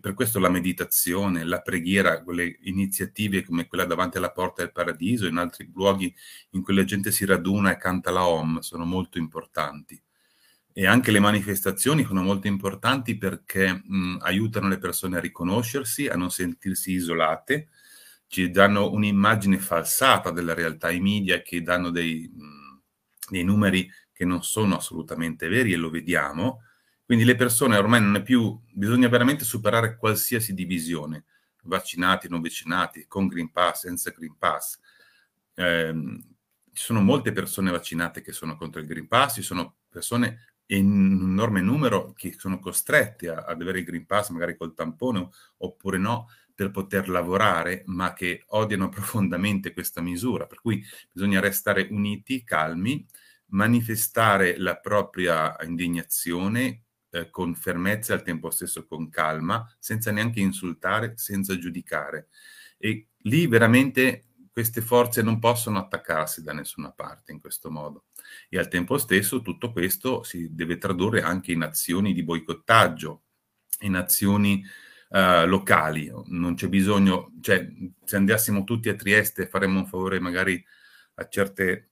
per 0.00 0.14
questo 0.14 0.38
la 0.38 0.50
meditazione, 0.50 1.42
la 1.44 1.60
preghiera, 1.60 2.22
quelle 2.22 2.58
iniziative 2.62 3.44
come 3.44 3.66
quella 3.66 3.86
davanti 3.86 4.18
alla 4.18 4.30
porta 4.30 4.62
del 4.62 4.72
paradiso, 4.72 5.26
in 5.26 5.36
altri 5.38 5.70
luoghi 5.74 6.14
in 6.50 6.62
cui 6.62 6.74
la 6.74 6.84
gente 6.84 7.10
si 7.10 7.24
raduna 7.24 7.72
e 7.72 7.76
canta 7.78 8.10
la 8.10 8.26
Om, 8.26 8.58
sono 8.60 8.84
molto 8.84 9.18
importanti. 9.18 10.00
E 10.72 10.86
anche 10.86 11.10
le 11.10 11.18
manifestazioni 11.18 12.04
sono 12.04 12.22
molto 12.22 12.46
importanti 12.46 13.16
perché 13.16 13.72
mh, 13.84 14.18
aiutano 14.20 14.68
le 14.68 14.78
persone 14.78 15.16
a 15.16 15.20
riconoscersi, 15.20 16.06
a 16.06 16.14
non 16.14 16.30
sentirsi 16.30 16.92
isolate, 16.92 17.68
ci 18.28 18.50
danno 18.50 18.92
un'immagine 18.92 19.58
falsata 19.58 20.30
della 20.30 20.54
realtà, 20.54 20.90
i 20.90 21.00
media 21.00 21.42
che 21.42 21.62
danno 21.62 21.90
dei, 21.90 22.30
mh, 22.32 22.57
dei 23.30 23.44
numeri 23.44 23.90
che 24.12 24.24
non 24.24 24.42
sono 24.42 24.76
assolutamente 24.76 25.48
veri 25.48 25.72
e 25.72 25.76
lo 25.76 25.90
vediamo, 25.90 26.62
quindi 27.04 27.24
le 27.24 27.36
persone 27.36 27.78
ormai 27.78 28.02
non 28.02 28.16
è 28.16 28.22
più, 28.22 28.60
bisogna 28.70 29.08
veramente 29.08 29.44
superare 29.44 29.96
qualsiasi 29.96 30.52
divisione, 30.52 31.24
vaccinati, 31.62 32.28
non 32.28 32.42
vaccinati, 32.42 33.06
con 33.06 33.28
Green 33.28 33.50
Pass, 33.50 33.80
senza 33.80 34.10
Green 34.10 34.36
Pass. 34.36 34.78
Eh, 35.54 35.94
ci 36.72 36.84
sono 36.84 37.00
molte 37.00 37.32
persone 37.32 37.70
vaccinate 37.70 38.20
che 38.20 38.32
sono 38.32 38.56
contro 38.56 38.80
il 38.80 38.86
Green 38.86 39.08
Pass, 39.08 39.36
ci 39.36 39.42
sono 39.42 39.76
persone 39.88 40.54
in 40.66 40.92
un 40.92 41.30
enorme 41.30 41.60
numero 41.60 42.12
che 42.12 42.34
sono 42.36 42.58
costrette 42.58 43.30
ad 43.30 43.60
avere 43.60 43.78
il 43.78 43.84
Green 43.84 44.04
Pass, 44.04 44.28
magari 44.28 44.56
col 44.56 44.74
tampone 44.74 45.28
oppure 45.58 45.96
no, 45.96 46.28
per 46.58 46.72
poter 46.72 47.08
lavorare, 47.08 47.84
ma 47.86 48.14
che 48.14 48.42
odiano 48.48 48.88
profondamente 48.90 49.72
questa 49.72 50.00
misura. 50.00 50.48
Per 50.48 50.60
cui 50.60 50.84
bisogna 51.12 51.38
restare 51.38 51.86
uniti, 51.88 52.42
calmi, 52.42 53.06
manifestare 53.50 54.58
la 54.58 54.76
propria 54.76 55.56
indignazione, 55.62 56.82
eh, 57.10 57.30
con 57.30 57.54
fermezza 57.54 58.12
e 58.12 58.16
al 58.16 58.22
tempo 58.24 58.50
stesso 58.50 58.88
con 58.88 59.08
calma, 59.08 59.72
senza 59.78 60.10
neanche 60.10 60.40
insultare, 60.40 61.12
senza 61.14 61.56
giudicare. 61.56 62.26
E 62.76 63.10
lì 63.18 63.46
veramente 63.46 64.24
queste 64.50 64.80
forze 64.80 65.22
non 65.22 65.38
possono 65.38 65.78
attaccarsi 65.78 66.42
da 66.42 66.52
nessuna 66.52 66.90
parte 66.90 67.30
in 67.30 67.38
questo 67.38 67.70
modo. 67.70 68.06
E 68.48 68.58
al 68.58 68.66
tempo 68.66 68.98
stesso 68.98 69.42
tutto 69.42 69.70
questo 69.70 70.24
si 70.24 70.52
deve 70.56 70.76
tradurre 70.76 71.22
anche 71.22 71.52
in 71.52 71.62
azioni 71.62 72.12
di 72.12 72.24
boicottaggio, 72.24 73.22
in 73.82 73.94
azioni 73.94 74.64
uh, 75.08 75.46
locali. 75.46 76.12
Non 76.26 76.54
c'è 76.54 76.68
bisogno, 76.68 77.32
cioè 77.40 77.66
se 78.04 78.16
andassimo 78.16 78.64
tutti 78.64 78.88
a 78.88 78.94
Trieste 78.94 79.46
faremmo 79.48 79.80
un 79.80 79.86
favore 79.86 80.20
magari 80.20 80.62
a 81.14 81.28
certe 81.28 81.88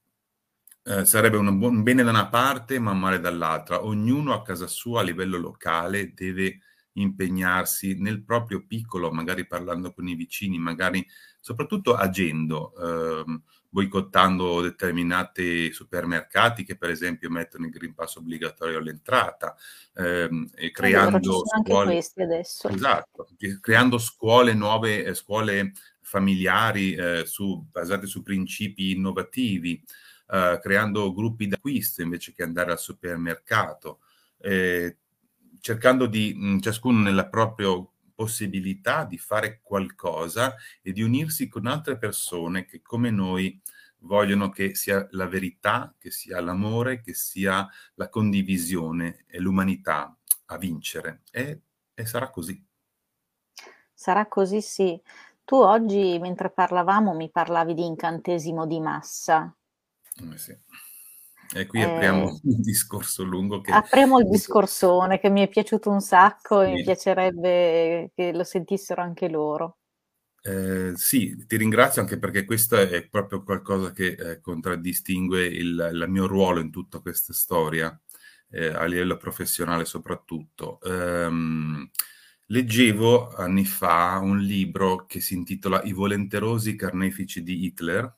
eh, 0.87 1.03
sarebbe 1.03 1.35
un, 1.35 1.57
buon, 1.57 1.83
bene 1.83 2.01
da 2.01 2.11
una 2.11 2.29
parte 2.29 2.79
ma 2.79 2.91
un 2.91 2.99
male 2.99 3.19
dall'altra. 3.19 3.83
Ognuno 3.83 4.33
a 4.33 4.41
casa 4.41 4.67
sua 4.67 5.01
a 5.01 5.03
livello 5.03 5.37
locale 5.37 6.13
deve 6.13 6.59
impegnarsi 6.93 7.99
nel 7.99 8.23
proprio 8.23 8.65
piccolo, 8.65 9.11
magari 9.11 9.45
parlando 9.45 9.91
con 9.91 10.07
i 10.07 10.15
vicini, 10.15 10.57
magari 10.57 11.05
soprattutto 11.41 11.93
agendo, 11.95 12.73
eh, 13.21 13.39
boicottando 13.77 14.61
determinati 14.61 15.71
supermercati 15.71 16.63
che 16.63 16.77
per 16.77 16.89
esempio 16.89 17.29
mettono 17.29 17.65
il 17.65 17.71
Green 17.71 17.93
Pass 17.93 18.15
obbligatorio 18.15 18.79
all'entrata 18.79 19.55
ehm, 19.93 20.49
e 20.55 20.71
creando 20.71 21.17
allora, 21.17 21.61
scuole 21.63 22.03
adesso. 22.15 22.69
Esatto, 22.69 23.27
creando 23.61 23.99
scuole 23.99 24.55
nuove, 24.55 25.05
eh, 25.05 25.13
scuole 25.13 25.73
familiari 26.01 26.95
eh, 26.95 27.23
su, 27.27 27.67
basate 27.69 28.07
su 28.07 28.23
principi 28.23 28.91
innovativi 28.91 29.83
uh, 30.27 30.59
creando 30.59 31.13
gruppi 31.13 31.47
d'acquisto 31.47 32.01
invece 32.01 32.33
che 32.33 32.41
andare 32.41 32.71
al 32.71 32.79
supermercato, 32.79 33.99
eh, 34.39 34.97
cercando 35.59 36.07
di 36.07 36.33
mh, 36.35 36.59
ciascuno 36.61 37.01
nella 37.01 37.27
propria 37.27 37.69
possibilità 38.17 39.05
di 39.05 39.19
fare 39.19 39.59
qualcosa 39.61 40.55
e 40.81 40.91
di 40.91 41.03
unirsi 41.03 41.47
con 41.47 41.67
altre 41.67 41.99
persone 41.99 42.65
che 42.65 42.81
come 42.81 43.11
noi 43.11 43.61
vogliono 43.99 44.49
che 44.49 44.73
sia 44.73 45.07
la 45.11 45.27
verità, 45.27 45.93
che 45.99 46.09
sia 46.09 46.41
l'amore, 46.41 46.99
che 47.01 47.13
sia 47.13 47.69
la 47.93 48.09
condivisione 48.09 49.25
e 49.27 49.39
l'umanità 49.39 50.17
a 50.45 50.57
vincere. 50.57 51.21
E, 51.29 51.61
e 51.93 52.05
sarà 52.07 52.31
così. 52.31 52.65
Sarà 53.93 54.25
così, 54.25 54.61
sì. 54.61 54.99
Tu 55.45 55.55
oggi, 55.55 56.17
mentre 56.19 56.49
parlavamo, 56.49 57.13
mi 57.13 57.29
parlavi 57.29 57.75
di 57.75 57.85
incantesimo 57.85 58.65
di 58.65 58.79
massa. 58.79 59.55
Eh 60.15 60.37
sì. 60.37 60.57
E 61.53 61.65
qui 61.65 61.81
apriamo 61.81 62.27
eh, 62.27 62.39
un 62.43 62.61
discorso 62.61 63.23
lungo 63.23 63.61
che... 63.61 63.71
Apriamo 63.71 64.19
il 64.19 64.27
discorsone 64.27 65.19
che 65.19 65.29
mi 65.29 65.41
è 65.41 65.47
piaciuto 65.47 65.89
un 65.89 66.01
sacco 66.01 66.61
sì. 66.63 66.69
e 66.69 66.73
mi 66.73 66.83
piacerebbe 66.83 68.11
che 68.13 68.33
lo 68.33 68.43
sentissero 68.43 69.01
anche 69.01 69.29
loro. 69.29 69.77
Eh, 70.41 70.93
sì, 70.95 71.45
ti 71.45 71.57
ringrazio 71.57 72.01
anche 72.01 72.17
perché 72.17 72.45
questo 72.45 72.77
è 72.77 73.05
proprio 73.07 73.43
qualcosa 73.43 73.91
che 73.91 74.15
eh, 74.17 74.39
contraddistingue 74.39 75.45
il, 75.45 75.89
il, 75.93 76.05
mio 76.07 76.25
ruolo 76.25 76.61
in 76.61 76.71
tutta 76.71 76.99
questa 76.99 77.33
storia, 77.33 77.99
eh, 78.49 78.67
a 78.67 78.85
livello 78.85 79.17
professionale 79.17 79.83
soprattutto. 79.83 80.79
Um, 80.83 81.89
leggevo 82.45 83.33
anni 83.35 83.65
fa 83.65 84.19
un 84.21 84.39
libro 84.39 85.05
che 85.05 85.19
si 85.19 85.33
intitola 85.33 85.83
I 85.83 85.91
volenterosi 85.91 86.75
carnefici 86.75 87.43
di 87.43 87.65
Hitler, 87.65 88.16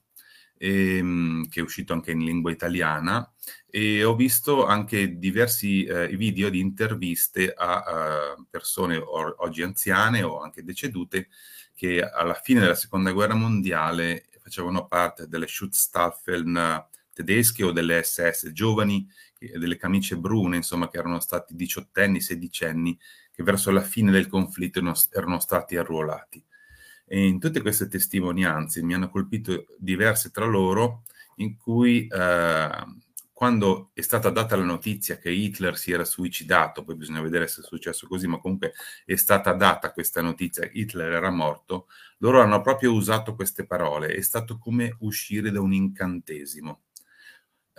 ehm, 0.60 1.48
che 1.48 1.62
è 1.62 1.64
uscito 1.64 1.94
anche 1.94 2.12
in 2.12 2.20
lingua 2.20 2.52
italiana 2.52 3.34
e 3.70 4.04
ho 4.04 4.16
visto 4.16 4.66
anche 4.66 5.18
diversi 5.18 5.86
eh, 5.86 6.08
video 6.16 6.50
di 6.50 6.60
interviste 6.60 7.54
a, 7.54 7.82
a 7.82 8.36
persone 8.50 8.98
or, 8.98 9.36
oggi 9.40 9.64
anziane 9.64 10.22
o 10.22 10.40
anche 10.42 10.64
decedute 10.64 11.30
che 11.74 12.04
alla 12.04 12.34
fine 12.34 12.60
della 12.60 12.76
seconda 12.76 13.12
guerra 13.12 13.36
mondiale 13.36 14.26
facevano 14.44 14.88
parte 14.88 15.28
delle 15.28 15.48
Schutzstaffeln 15.48 16.88
tedesche 17.14 17.64
o 17.64 17.72
delle 17.72 18.04
SS, 18.04 18.52
giovani 18.52 19.08
delle 19.40 19.78
camicie 19.78 20.18
brune, 20.18 20.58
insomma, 20.58 20.90
che 20.90 20.98
erano 20.98 21.20
stati 21.20 21.56
diciottenni, 21.56 22.20
sedicenni, 22.20 22.98
che 23.32 23.44
verso 23.44 23.72
la 23.72 23.82
fine 23.82 24.12
del 24.12 24.28
conflitto 24.28 24.82
erano 25.12 25.40
stati 25.40 25.78
arruolati. 25.78 26.44
E 27.12 27.26
in 27.26 27.40
tutte 27.40 27.62
queste 27.62 27.88
testimonianze 27.88 28.84
mi 28.84 28.94
hanno 28.94 29.10
colpito 29.10 29.66
diverse 29.80 30.30
tra 30.30 30.46
loro 30.46 31.02
in 31.38 31.58
cui 31.58 32.06
eh, 32.08 32.70
quando 33.34 33.92
è 33.94 34.02
stata 34.02 34.30
data 34.30 34.56
la 34.56 34.64
notizia 34.64 35.18
che 35.18 35.32
Hitler 35.32 35.76
si 35.76 35.92
era 35.92 36.04
suicidato, 36.04 36.84
poi 36.84 36.96
bisogna 36.96 37.22
vedere 37.22 37.48
se 37.48 37.62
è 37.62 37.64
successo 37.64 38.06
così, 38.06 38.28
ma 38.28 38.38
comunque 38.38 38.74
è 39.06 39.16
stata 39.16 39.54
data 39.54 39.92
questa 39.92 40.22
notizia, 40.22 40.70
Hitler 40.70 41.14
era 41.14 41.32
morto, 41.32 41.88
loro 42.18 42.42
hanno 42.42 42.62
proprio 42.62 42.92
usato 42.92 43.36
queste 43.36 43.66
parole, 43.66 44.10
è 44.10 44.22
stato 44.22 44.58
come 44.60 44.96
uscire 45.00 45.52
da 45.52 45.62
un 45.62 45.72
incantesimo. 45.72 46.82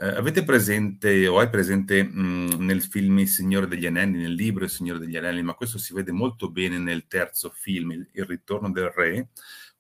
Eh, 0.03 0.07
avete 0.07 0.45
presente 0.45 1.27
o 1.29 1.41
hai 1.41 1.51
presente 1.51 2.03
mh, 2.03 2.57
nel 2.59 2.81
film 2.81 3.19
Il 3.19 3.29
Signore 3.29 3.67
degli 3.67 3.85
Anelli, 3.85 4.17
nel 4.17 4.33
libro 4.33 4.65
Il 4.65 4.71
Signore 4.71 4.99
degli 4.99 5.15
Anelli, 5.15 5.43
ma 5.43 5.53
questo 5.53 5.77
si 5.77 5.93
vede 5.93 6.11
molto 6.11 6.51
bene 6.51 6.79
nel 6.79 7.07
terzo 7.07 7.51
film, 7.51 7.91
Il, 7.91 8.09
Il 8.13 8.25
Ritorno 8.25 8.71
del 8.71 8.89
Re, 8.89 9.29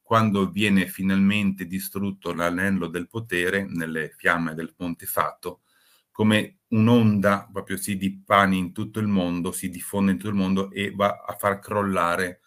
quando 0.02 0.50
viene 0.50 0.86
finalmente 0.88 1.64
distrutto 1.66 2.34
l'anello 2.34 2.88
del 2.88 3.08
potere 3.08 3.64
nelle 3.66 4.12
fiamme 4.14 4.52
del 4.52 4.74
Ponte 4.74 5.06
Fato, 5.06 5.62
come 6.10 6.58
un'onda 6.68 7.48
proprio 7.50 7.78
si 7.78 7.96
dipani 7.96 8.58
in 8.58 8.72
tutto 8.72 9.00
il 9.00 9.06
mondo, 9.06 9.52
si 9.52 9.70
diffonde 9.70 10.12
in 10.12 10.18
tutto 10.18 10.28
il 10.28 10.36
mondo 10.36 10.70
e 10.70 10.92
va 10.94 11.24
a 11.26 11.32
far 11.32 11.60
crollare 11.60 12.40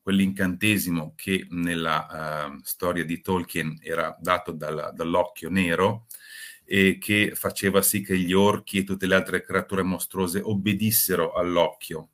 quell'incantesimo 0.00 1.14
che 1.16 1.48
nella 1.50 2.46
uh, 2.48 2.60
storia 2.62 3.04
di 3.04 3.20
Tolkien 3.20 3.76
era 3.82 4.16
dato 4.20 4.52
dal, 4.52 4.92
dall'occhio 4.94 5.50
nero 5.50 6.06
e 6.70 6.98
che 7.00 7.32
faceva 7.34 7.80
sì 7.80 8.02
che 8.02 8.18
gli 8.18 8.34
orchi 8.34 8.78
e 8.78 8.84
tutte 8.84 9.06
le 9.06 9.14
altre 9.14 9.40
creature 9.40 9.82
mostruose 9.82 10.42
obbedissero 10.42 11.32
all'occhio. 11.32 12.10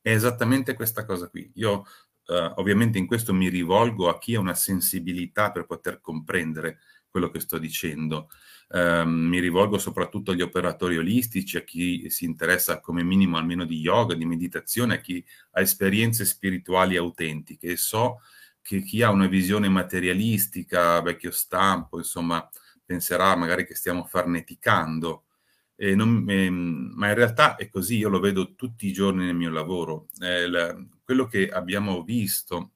È 0.00 0.10
esattamente 0.10 0.72
questa 0.72 1.04
cosa 1.04 1.28
qui. 1.28 1.50
Io 1.56 1.84
uh, 2.28 2.52
ovviamente 2.54 2.96
in 2.96 3.06
questo 3.06 3.34
mi 3.34 3.50
rivolgo 3.50 4.08
a 4.08 4.18
chi 4.18 4.36
ha 4.36 4.40
una 4.40 4.54
sensibilità 4.54 5.52
per 5.52 5.66
poter 5.66 6.00
comprendere 6.00 6.78
quello 7.10 7.28
che 7.28 7.40
sto 7.40 7.58
dicendo. 7.58 8.30
Um, 8.70 9.10
mi 9.10 9.38
rivolgo 9.38 9.76
soprattutto 9.76 10.30
agli 10.30 10.40
operatori 10.40 10.96
olistici, 10.96 11.58
a 11.58 11.62
chi 11.62 12.08
si 12.08 12.24
interessa 12.24 12.80
come 12.80 13.04
minimo 13.04 13.36
almeno 13.36 13.66
di 13.66 13.80
yoga, 13.80 14.14
di 14.14 14.24
meditazione, 14.24 14.94
a 14.94 15.00
chi 15.00 15.22
ha 15.50 15.60
esperienze 15.60 16.24
spirituali 16.24 16.96
autentiche 16.96 17.72
e 17.72 17.76
so 17.76 18.22
che 18.62 18.80
chi 18.80 19.02
ha 19.02 19.10
una 19.10 19.26
visione 19.26 19.68
materialistica, 19.68 21.02
vecchio 21.02 21.30
stampo, 21.30 21.98
insomma, 21.98 22.48
penserà 22.84 23.34
magari 23.36 23.66
che 23.66 23.74
stiamo 23.74 24.04
farneticando, 24.04 25.24
eh, 25.76 25.94
non, 25.94 26.24
eh, 26.28 26.50
ma 26.50 27.08
in 27.08 27.14
realtà 27.14 27.56
è 27.56 27.68
così, 27.68 27.96
io 27.98 28.08
lo 28.08 28.20
vedo 28.20 28.54
tutti 28.54 28.86
i 28.86 28.92
giorni 28.92 29.24
nel 29.24 29.34
mio 29.34 29.50
lavoro. 29.50 30.08
Eh, 30.20 30.48
la, 30.48 30.76
quello 31.02 31.26
che 31.26 31.48
abbiamo 31.48 32.02
visto, 32.02 32.72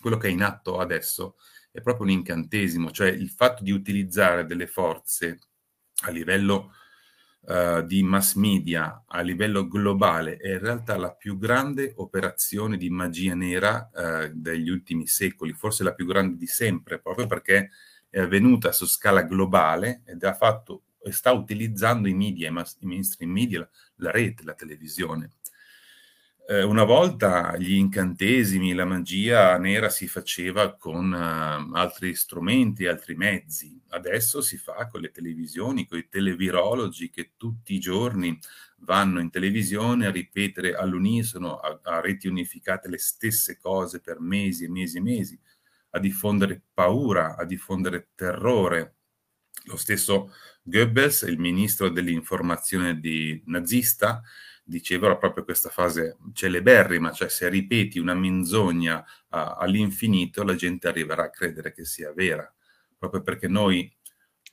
quello 0.00 0.16
che 0.16 0.28
è 0.28 0.30
in 0.30 0.42
atto 0.42 0.78
adesso, 0.78 1.36
è 1.70 1.80
proprio 1.80 2.04
un 2.04 2.12
incantesimo, 2.12 2.90
cioè 2.90 3.08
il 3.08 3.30
fatto 3.30 3.62
di 3.62 3.70
utilizzare 3.70 4.44
delle 4.44 4.66
forze 4.66 5.38
a 6.04 6.10
livello 6.10 6.72
uh, 7.40 7.82
di 7.82 8.02
mass 8.02 8.34
media, 8.34 9.04
a 9.06 9.20
livello 9.22 9.66
globale, 9.66 10.36
è 10.36 10.52
in 10.52 10.58
realtà 10.58 10.96
la 10.96 11.14
più 11.14 11.38
grande 11.38 11.94
operazione 11.96 12.76
di 12.76 12.90
magia 12.90 13.34
nera 13.34 13.90
uh, 13.92 14.30
degli 14.34 14.68
ultimi 14.68 15.06
secoli, 15.06 15.54
forse 15.54 15.82
la 15.82 15.94
più 15.94 16.04
grande 16.04 16.36
di 16.36 16.46
sempre, 16.46 17.00
proprio 17.00 17.26
perché 17.26 17.70
è 18.12 18.20
avvenuta 18.20 18.72
su 18.72 18.84
scala 18.84 19.22
globale 19.22 20.02
ed 20.04 20.22
ha 20.22 20.34
fatto 20.34 20.82
e 21.02 21.12
sta 21.12 21.32
utilizzando 21.32 22.08
i 22.08 22.14
media, 22.14 22.50
i 22.50 22.86
mainstream 22.86 23.30
media, 23.30 23.66
la 23.96 24.10
rete, 24.10 24.44
la 24.44 24.52
televisione 24.52 25.30
eh, 26.52 26.62
una 26.62 26.84
volta 26.84 27.56
gli 27.56 27.74
incantesimi, 27.74 28.74
la 28.74 28.84
magia 28.84 29.56
nera 29.58 29.88
si 29.88 30.08
faceva 30.08 30.74
con 30.74 31.12
uh, 31.12 31.74
altri 31.74 32.14
strumenti, 32.14 32.86
altri 32.86 33.14
mezzi. 33.14 33.80
Adesso 33.90 34.40
si 34.40 34.56
fa 34.56 34.86
con 34.88 35.00
le 35.00 35.10
televisioni, 35.10 35.86
con 35.86 35.98
i 35.98 36.08
televirologi 36.08 37.10
che 37.10 37.32
tutti 37.36 37.74
i 37.74 37.78
giorni 37.78 38.38
vanno 38.78 39.20
in 39.20 39.30
televisione 39.30 40.06
a 40.06 40.10
ripetere 40.10 40.74
all'unisono, 40.74 41.56
a, 41.58 41.78
a 41.82 42.00
reti 42.00 42.26
unificate, 42.26 42.88
le 42.88 42.98
stesse 42.98 43.58
cose 43.58 44.00
per 44.00 44.18
mesi 44.20 44.64
e 44.64 44.68
mesi 44.68 44.98
e 44.98 45.00
mesi, 45.00 45.40
a 45.92 45.98
diffondere 45.98 46.62
paura, 46.72 47.36
a 47.36 47.44
diffondere 47.44 48.10
terrore. 48.14 48.96
Lo 49.66 49.76
stesso 49.76 50.32
Goebbels, 50.62 51.22
il 51.22 51.38
ministro 51.38 51.88
dell'informazione 51.88 52.98
di, 53.00 53.40
nazista, 53.46 54.22
dicevano 54.64 55.18
proprio 55.18 55.44
questa 55.44 55.70
fase 55.70 56.16
celeberrima, 56.32 57.10
cioè 57.12 57.28
se 57.28 57.48
ripeti 57.48 57.98
una 57.98 58.14
menzogna 58.14 59.00
uh, 59.00 59.04
all'infinito 59.58 60.44
la 60.44 60.54
gente 60.54 60.88
arriverà 60.88 61.24
a 61.24 61.30
credere 61.30 61.72
che 61.72 61.84
sia 61.84 62.12
vera, 62.12 62.52
proprio 62.96 63.22
perché 63.22 63.48
noi 63.48 63.92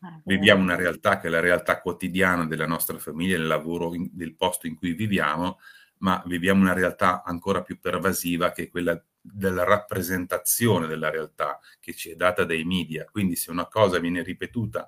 ah, 0.02 0.20
viviamo 0.26 0.64
una 0.64 0.76
realtà 0.76 1.20
che 1.20 1.28
è 1.28 1.30
la 1.30 1.40
realtà 1.40 1.80
quotidiana 1.80 2.46
della 2.46 2.66
nostra 2.66 2.98
famiglia, 2.98 3.38
del 3.38 3.48
lavoro, 3.48 3.94
in, 3.94 4.10
del 4.12 4.36
posto 4.36 4.66
in 4.66 4.76
cui 4.76 4.94
viviamo, 4.94 5.60
ma 6.00 6.22
viviamo 6.26 6.62
una 6.62 6.74
realtà 6.74 7.24
ancora 7.24 7.62
più 7.62 7.80
pervasiva 7.80 8.52
che 8.52 8.64
è 8.64 8.70
quella 8.70 9.02
della 9.22 9.64
rappresentazione 9.64 10.88
della 10.88 11.10
realtà 11.10 11.60
che 11.80 11.94
ci 11.94 12.12
è 12.12 12.16
data 12.16 12.44
dai 12.44 12.64
media. 12.64 13.06
Quindi 13.06 13.36
se 13.36 13.52
una 13.52 13.68
cosa 13.68 14.00
viene 14.00 14.24
ripetuta 14.24 14.88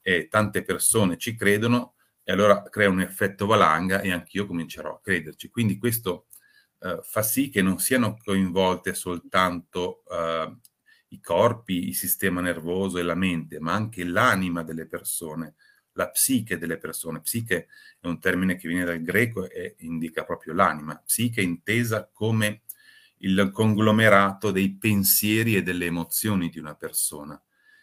e 0.00 0.28
tante 0.28 0.62
persone 0.62 1.16
ci 1.16 1.34
credono, 1.34 1.94
e 2.22 2.32
allora 2.32 2.62
crea 2.62 2.88
un 2.88 3.00
effetto 3.00 3.46
valanga 3.46 4.00
e 4.00 4.12
anch'io 4.12 4.46
comincerò 4.46 4.94
a 4.94 5.00
crederci. 5.00 5.48
Quindi 5.48 5.78
questo 5.78 6.26
eh, 6.80 7.00
fa 7.02 7.22
sì 7.22 7.48
che 7.48 7.62
non 7.62 7.78
siano 7.78 8.16
coinvolte 8.22 8.94
soltanto 8.94 10.04
eh, 10.08 10.56
i 11.08 11.20
corpi, 11.20 11.88
il 11.88 11.96
sistema 11.96 12.40
nervoso 12.40 12.98
e 12.98 13.02
la 13.02 13.14
mente, 13.14 13.58
ma 13.58 13.72
anche 13.72 14.04
l'anima 14.04 14.62
delle 14.62 14.86
persone, 14.86 15.56
la 15.92 16.08
psiche 16.08 16.56
delle 16.56 16.78
persone. 16.78 17.20
Psiche 17.20 17.66
è 17.98 18.06
un 18.06 18.20
termine 18.20 18.56
che 18.56 18.68
viene 18.68 18.84
dal 18.84 19.02
greco 19.02 19.48
e 19.50 19.74
indica 19.78 20.24
proprio 20.24 20.54
l'anima. 20.54 20.96
Psiche 21.04 21.42
intesa 21.42 22.08
come 22.12 22.62
il 23.20 23.50
conglomerato 23.52 24.50
dei 24.50 24.76
pensieri 24.76 25.56
e 25.56 25.62
delle 25.62 25.86
emozioni 25.86 26.48
di 26.48 26.58
una 26.58 26.74
persona. 26.74 27.40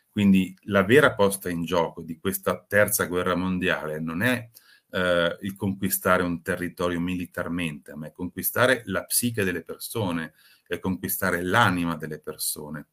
Quindi 0.10 0.56
la 0.64 0.84
vera 0.84 1.14
posta 1.14 1.50
in 1.50 1.64
gioco 1.64 2.02
di 2.02 2.18
questa 2.18 2.64
terza 2.68 3.06
guerra 3.06 3.36
mondiale 3.36 4.00
non 4.00 4.24
è 4.24 4.50
eh, 4.92 5.38
il 5.42 5.56
conquistare 5.56 6.24
un 6.24 6.42
territorio 6.42 7.00
militarmente, 7.00 7.96
ma 7.96 8.08
è 8.08 8.12
conquistare 8.12 8.82
la 8.86 9.04
psiche 9.04 9.44
delle 9.44 9.62
persone, 9.62 10.34
è 10.66 10.80
conquistare 10.80 11.44
l'anima 11.44 11.96
delle 11.96 12.20
persone. 12.20 12.88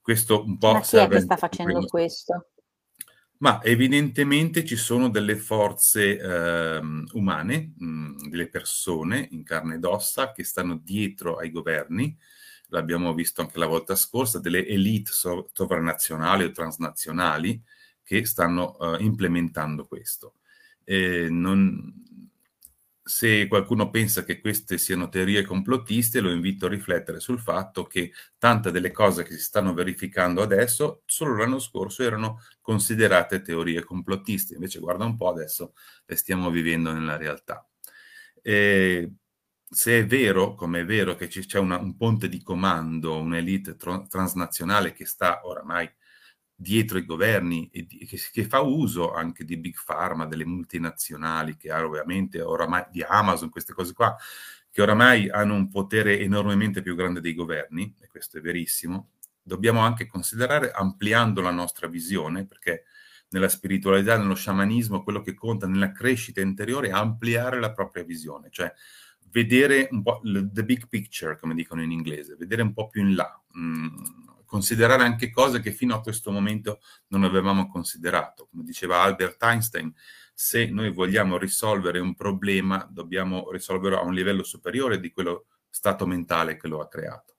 Questo 0.00 0.44
un 0.44 0.58
po' 0.58 0.72
ma 0.72 0.80
chi 0.80 0.96
è 0.96 1.08
che 1.08 1.20
sta 1.20 1.36
facendo 1.36 1.84
questo? 1.86 2.51
Ma 3.42 3.60
evidentemente 3.64 4.64
ci 4.64 4.76
sono 4.76 5.10
delle 5.10 5.34
forze 5.34 6.16
eh, 6.16 6.80
umane, 7.14 7.72
mh, 7.76 7.86
mm, 7.86 8.16
delle 8.28 8.48
persone 8.48 9.26
in 9.32 9.42
carne 9.42 9.74
ed 9.74 9.84
ossa 9.84 10.30
che 10.30 10.44
stanno 10.44 10.76
dietro 10.76 11.38
ai 11.38 11.50
governi, 11.50 12.16
l'abbiamo 12.68 13.12
visto 13.14 13.40
anche 13.40 13.58
la 13.58 13.66
volta 13.66 13.96
scorsa, 13.96 14.38
delle 14.38 14.64
elite 14.64 15.10
sovranazionali 15.12 16.44
o 16.44 16.52
transnazionali 16.52 17.60
che 18.04 18.24
stanno 18.26 18.76
uh, 18.78 19.02
implementando 19.02 19.86
questo. 19.86 20.34
Eh, 20.84 21.26
non, 21.28 21.92
se 23.04 23.48
qualcuno 23.48 23.90
pensa 23.90 24.24
che 24.24 24.40
queste 24.40 24.78
siano 24.78 25.08
teorie 25.08 25.42
complottiste, 25.42 26.20
lo 26.20 26.30
invito 26.30 26.66
a 26.66 26.68
riflettere 26.68 27.18
sul 27.18 27.40
fatto 27.40 27.84
che 27.86 28.12
tante 28.38 28.70
delle 28.70 28.92
cose 28.92 29.24
che 29.24 29.34
si 29.34 29.40
stanno 29.40 29.74
verificando 29.74 30.40
adesso, 30.40 31.02
solo 31.06 31.36
l'anno 31.36 31.58
scorso 31.58 32.02
erano 32.02 32.40
considerate 32.60 33.42
teorie 33.42 33.82
complottiste, 33.82 34.54
invece 34.54 34.78
guarda 34.78 35.04
un 35.04 35.16
po' 35.16 35.30
adesso 35.30 35.74
le 36.06 36.16
stiamo 36.16 36.50
vivendo 36.50 36.92
nella 36.92 37.16
realtà. 37.16 37.68
Eh, 38.40 39.12
se 39.68 40.00
è 40.00 40.06
vero, 40.06 40.54
come 40.54 40.80
è 40.80 40.84
vero 40.84 41.14
che 41.14 41.28
c'è 41.28 41.58
una, 41.58 41.78
un 41.78 41.96
ponte 41.96 42.28
di 42.28 42.42
comando, 42.42 43.18
un'elite 43.18 43.76
tr- 43.76 44.06
transnazionale 44.06 44.92
che 44.92 45.06
sta 45.06 45.40
oramai 45.46 45.90
dietro 46.62 46.96
i 46.96 47.04
governi 47.04 47.68
e 47.72 47.84
di, 47.84 48.06
che, 48.06 48.18
che, 48.30 48.44
fa 48.44 48.60
uso 48.60 49.12
anche 49.12 49.44
di 49.44 49.56
big 49.56 49.76
pharma, 49.84 50.26
delle 50.26 50.46
multinazionali, 50.46 51.56
che 51.56 51.70
ha 51.70 51.84
ovviamente 51.84 52.40
oramai 52.40 52.84
di 52.90 53.02
Amazon, 53.02 53.50
queste 53.50 53.74
cose 53.74 53.92
qua, 53.92 54.16
che 54.70 54.80
oramai 54.80 55.28
hanno 55.28 55.54
un 55.54 55.68
potere 55.68 56.18
enormemente 56.20 56.80
più 56.80 56.94
grande 56.94 57.20
dei 57.20 57.34
governi, 57.34 57.94
e 58.00 58.08
questo 58.08 58.38
è 58.38 58.40
verissimo, 58.40 59.10
dobbiamo 59.42 59.80
anche 59.80 60.06
considerare 60.06 60.70
ampliando 60.70 61.42
la 61.42 61.50
nostra 61.50 61.88
visione, 61.88 62.46
perché 62.46 62.84
nella 63.30 63.48
spiritualità, 63.48 64.16
nello 64.16 64.34
sciamanismo, 64.34 65.02
quello 65.02 65.20
che 65.20 65.34
conta 65.34 65.66
nella 65.66 65.90
crescita 65.90 66.40
interiore 66.40 66.88
è 66.88 66.92
ampliare 66.92 67.58
la 67.58 67.72
propria 67.72 68.04
visione, 68.04 68.48
cioè 68.50 68.72
vedere 69.30 69.88
un 69.90 70.02
po' 70.02 70.20
the 70.22 70.64
big 70.64 70.86
picture, 70.88 71.38
come 71.38 71.54
dicono 71.54 71.82
in 71.82 71.90
inglese, 71.90 72.36
vedere 72.36 72.62
un 72.62 72.72
po' 72.72 72.88
più 72.88 73.02
in 73.02 73.14
là, 73.14 73.42
mm, 73.58 73.86
considerare 74.52 75.02
anche 75.02 75.30
cose 75.30 75.60
che 75.60 75.72
fino 75.72 75.94
a 75.94 76.02
questo 76.02 76.30
momento 76.30 76.82
non 77.06 77.24
avevamo 77.24 77.68
considerato. 77.68 78.48
Come 78.50 78.64
diceva 78.64 79.00
Albert 79.00 79.42
Einstein, 79.42 79.90
se 80.34 80.66
noi 80.66 80.92
vogliamo 80.92 81.38
risolvere 81.38 82.00
un 82.00 82.14
problema, 82.14 82.86
dobbiamo 82.90 83.50
risolverlo 83.50 83.98
a 83.98 84.02
un 84.02 84.12
livello 84.12 84.42
superiore 84.42 85.00
di 85.00 85.10
quello 85.10 85.46
stato 85.70 86.06
mentale 86.06 86.58
che 86.58 86.68
lo 86.68 86.82
ha 86.82 86.88
creato. 86.88 87.36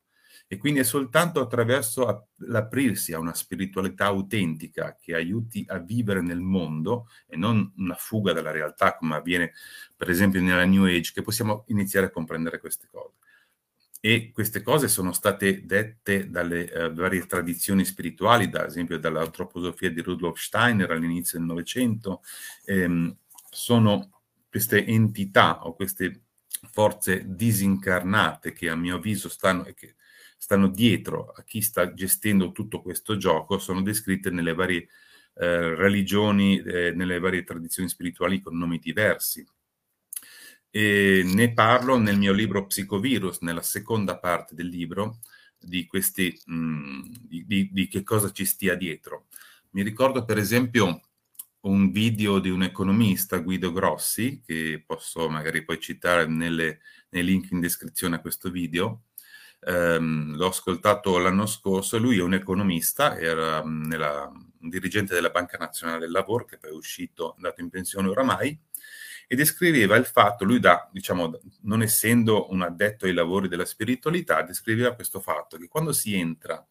E 0.47 0.57
quindi 0.57 0.79
è 0.79 0.83
soltanto 0.83 1.39
attraverso 1.39 2.29
l'aprirsi 2.47 3.13
a 3.13 3.19
una 3.19 3.35
spiritualità 3.35 4.05
autentica 4.05 4.97
che 4.99 5.13
aiuti 5.13 5.63
a 5.67 5.77
vivere 5.77 6.21
nel 6.21 6.41
mondo 6.41 7.09
e 7.27 7.37
non 7.37 7.73
una 7.77 7.95
fuga 7.95 8.33
dalla 8.33 8.49
realtà 8.49 8.95
come 8.95 9.15
avviene 9.15 9.53
per 9.95 10.09
esempio 10.09 10.41
nella 10.41 10.65
New 10.65 10.85
Age 10.85 11.11
che 11.13 11.21
possiamo 11.21 11.63
iniziare 11.67 12.07
a 12.07 12.11
comprendere 12.11 12.59
queste 12.59 12.87
cose. 12.89 13.17
E 14.05 14.31
queste 14.33 14.61
cose 14.61 14.89
sono 14.89 15.13
state 15.13 15.65
dette 15.65 16.29
dalle 16.29 16.69
uh, 16.73 16.93
varie 16.93 17.25
tradizioni 17.25 17.85
spirituali, 17.85 18.49
ad 18.51 18.65
esempio 18.65 18.99
dall'antroposofia 18.99 19.89
di 19.91 20.01
Rudolf 20.01 20.41
Steiner 20.41 20.91
all'inizio 20.91 21.37
del 21.37 21.47
Novecento. 21.47 22.21
Ehm, 22.65 23.15
sono 23.49 24.23
queste 24.49 24.85
entità 24.85 25.65
o 25.65 25.73
queste 25.73 26.23
forze 26.69 27.23
disincarnate 27.25 28.51
che 28.51 28.67
a 28.67 28.75
mio 28.75 28.97
avviso 28.97 29.29
stanno, 29.29 29.63
che 29.73 29.95
stanno 30.37 30.67
dietro 30.67 31.31
a 31.33 31.41
chi 31.43 31.61
sta 31.61 31.93
gestendo 31.93 32.51
tutto 32.51 32.81
questo 32.81 33.15
gioco 33.15 33.57
sono 33.57 33.81
descritte 33.81 34.29
nelle 34.29 34.53
varie 34.53 34.89
eh, 35.35 35.75
religioni 35.75 36.59
eh, 36.59 36.91
nelle 36.91 37.19
varie 37.19 37.45
tradizioni 37.45 37.87
spirituali 37.87 38.41
con 38.41 38.57
nomi 38.57 38.79
diversi. 38.79 39.47
E 40.75 41.21
ne 41.23 41.53
parlo 41.53 41.99
nel 41.99 42.17
mio 42.17 42.33
libro 42.33 42.65
Psicovirus, 42.65 43.41
nella 43.41 43.61
seconda 43.61 44.17
parte 44.17 44.55
del 44.55 44.69
libro, 44.69 45.19
di, 45.59 45.85
questi, 45.85 46.35
mh, 46.45 46.55
mm, 46.55 47.01
di, 47.45 47.69
di, 47.71 47.87
che 47.87 48.01
cosa 48.01 48.31
ci 48.31 48.43
stia 48.43 48.73
dietro. 48.73 49.27
Mi 49.73 49.83
ricordo 49.83 50.25
per 50.25 50.39
esempio 50.39 51.01
un 51.61 51.91
video 51.91 52.39
di 52.39 52.49
un 52.49 52.63
economista, 52.63 53.37
Guido 53.37 53.71
Grossi, 53.71 54.41
che 54.43 54.83
posso 54.83 55.29
magari 55.29 55.63
poi 55.63 55.79
citare 55.79 56.25
nelle, 56.25 56.79
nei 57.09 57.23
link 57.23 57.51
in 57.51 57.59
descrizione 57.59 58.15
a 58.15 58.19
questo 58.19 58.49
video. 58.49 59.03
Um, 59.59 60.35
l'ho 60.35 60.47
ascoltato 60.47 61.19
l'anno 61.19 61.45
scorso, 61.45 61.99
lui 61.99 62.17
è 62.17 62.23
un 62.23 62.33
economista, 62.33 63.15
era 63.15 63.63
mm, 63.63 63.83
nella, 63.83 64.27
un 64.27 64.69
dirigente 64.69 65.13
della 65.13 65.29
Banca 65.29 65.57
Nazionale 65.57 65.99
del 65.99 66.11
Lavoro, 66.11 66.45
che 66.45 66.57
poi 66.57 66.71
è 66.71 66.73
uscito, 66.73 67.35
andato 67.35 67.61
in 67.61 67.69
pensione 67.69 68.09
oramai, 68.09 68.59
e 69.27 69.35
descriveva 69.35 69.95
il 69.95 70.05
fatto, 70.05 70.45
lui 70.45 70.59
da, 70.59 70.89
diciamo, 70.91 71.39
non 71.61 71.81
essendo 71.81 72.51
un 72.51 72.61
addetto 72.61 73.05
ai 73.05 73.13
lavori 73.13 73.47
della 73.47 73.65
spiritualità, 73.65 74.41
descriveva 74.41 74.95
questo 74.95 75.19
fatto 75.19 75.57
che 75.57 75.67
quando 75.67 75.91
si 75.91 76.15
entra 76.15 76.65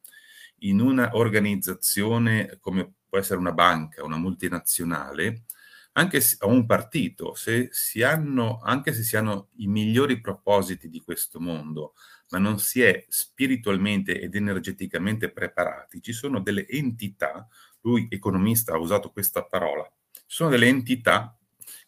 in 0.59 0.81
un'organizzazione 0.81 2.59
come 2.61 2.95
può 3.09 3.19
essere 3.19 3.39
una 3.39 3.53
banca, 3.53 4.05
una 4.05 4.17
multinazionale, 4.17 5.45
anche 5.93 6.21
se, 6.21 6.37
o 6.41 6.49
un 6.49 6.65
partito, 6.65 7.35
se 7.35 7.69
si 7.73 8.03
hanno, 8.03 8.61
anche 8.63 8.93
se 8.93 9.03
si 9.03 9.17
hanno 9.17 9.49
i 9.57 9.67
migliori 9.67 10.21
propositi 10.21 10.89
di 10.89 11.01
questo 11.01 11.39
mondo, 11.39 11.95
ma 12.31 12.39
non 12.39 12.59
si 12.59 12.81
è 12.81 13.05
spiritualmente 13.09 14.19
ed 14.19 14.35
energeticamente 14.35 15.31
preparati, 15.31 16.01
ci 16.01 16.13
sono 16.13 16.41
delle 16.41 16.67
entità, 16.67 17.47
lui 17.83 18.07
economista 18.09 18.73
ha 18.73 18.79
usato 18.79 19.11
questa 19.11 19.45
parola, 19.45 19.91
ci 20.11 20.23
sono 20.27 20.49
delle 20.49 20.69
entità 20.69 21.37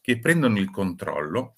che 0.05 0.19
prendono 0.19 0.59
il 0.59 0.69
controllo 0.69 1.55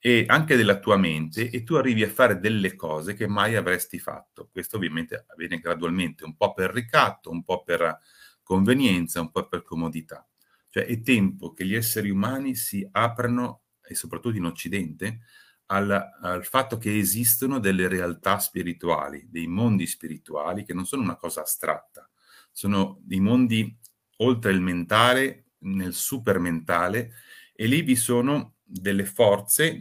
e 0.00 0.24
anche 0.26 0.56
della 0.56 0.80
tua 0.80 0.96
mente 0.96 1.48
e 1.48 1.62
tu 1.62 1.74
arrivi 1.74 2.02
a 2.02 2.08
fare 2.08 2.40
delle 2.40 2.74
cose 2.74 3.14
che 3.14 3.28
mai 3.28 3.54
avresti 3.54 4.00
fatto. 4.00 4.48
Questo 4.50 4.78
ovviamente 4.78 5.26
avviene 5.28 5.60
gradualmente, 5.60 6.24
un 6.24 6.34
po' 6.36 6.54
per 6.54 6.72
ricatto, 6.72 7.30
un 7.30 7.44
po' 7.44 7.62
per 7.62 8.00
convenienza, 8.42 9.20
un 9.20 9.30
po' 9.30 9.46
per 9.46 9.62
comodità. 9.62 10.28
Cioè 10.70 10.86
è 10.86 11.00
tempo 11.02 11.52
che 11.52 11.64
gli 11.64 11.76
esseri 11.76 12.10
umani 12.10 12.56
si 12.56 12.84
aprano, 12.90 13.62
e 13.80 13.94
soprattutto 13.94 14.36
in 14.36 14.46
Occidente, 14.46 15.20
al, 15.66 15.88
al, 16.20 16.44
fatto 16.44 16.78
che 16.78 16.98
esistono 16.98 17.60
delle 17.60 17.86
realtà 17.86 18.40
spirituali, 18.40 19.28
dei 19.30 19.46
mondi 19.46 19.86
spirituali 19.86 20.64
che 20.64 20.74
non 20.74 20.84
sono 20.84 21.02
una 21.02 21.14
cosa 21.14 21.42
astratta, 21.42 22.10
sono 22.50 22.98
dei 23.02 23.20
mondi 23.20 23.78
oltre 24.16 24.50
il 24.50 24.60
mentale, 24.60 25.44
nel 25.60 25.94
supermentale, 25.94 27.12
e 27.54 27.66
lì 27.66 27.82
vi 27.82 27.96
sono 27.96 28.56
delle 28.62 29.04
forze 29.04 29.80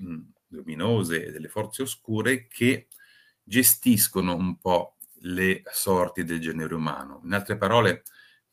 luminose 0.49 1.25
e 1.25 1.31
delle 1.31 1.47
forze 1.47 1.81
oscure 1.81 2.47
che 2.47 2.87
gestiscono 3.41 4.35
un 4.35 4.57
po' 4.59 4.97
le 5.21 5.63
sorti 5.71 6.23
del 6.23 6.39
genere 6.39 6.75
umano. 6.75 7.21
In 7.23 7.33
altre 7.33 7.57
parole, 7.57 8.03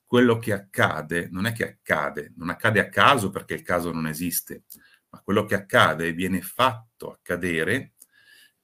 quello 0.05 0.39
che 0.39 0.53
accade 0.53 1.29
non 1.31 1.47
è 1.47 1.53
che 1.53 1.65
accade, 1.65 2.33
non 2.37 2.49
accade 2.49 2.81
a 2.81 2.89
caso 2.89 3.31
perché 3.31 3.55
il 3.55 3.63
caso 3.63 3.93
non 3.93 4.07
esiste, 4.07 4.65
ma 5.11 5.21
quello 5.21 5.45
che 5.45 5.55
accade 5.55 6.13
viene 6.13 6.41
fatto 6.41 7.13
accadere 7.13 7.93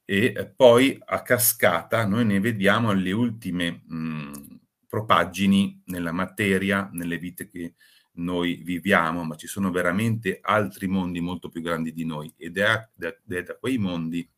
e 0.05 0.33
eh, 0.37 0.47
poi 0.47 0.99
a 1.05 1.23
cascata 1.23 2.07
noi 2.07 2.25
ne 2.25 2.41
vediamo 2.41 2.93
le 2.93 3.13
ultime 3.13 3.83
mh, 3.87 4.61
propaggini 4.87 5.83
nella 5.87 6.13
materia, 6.13 6.89
nelle 6.93 7.19
vite 7.19 7.49
che 7.49 7.75
noi 8.17 8.57
viviamo, 8.63 9.25
ma 9.25 9.37
ci 9.37 9.47
sono 9.47 9.71
veramente 9.71 10.39
altri 10.43 10.87
mondi 10.87 11.21
molto 11.21 11.49
più 11.49 11.61
grandi 11.61 11.93
di 11.93 12.05
noi 12.05 12.33
ed 12.37 12.59
è, 12.59 12.89
è 12.99 13.43
da 13.43 13.57
quei 13.57 13.79
mondi 13.79 14.29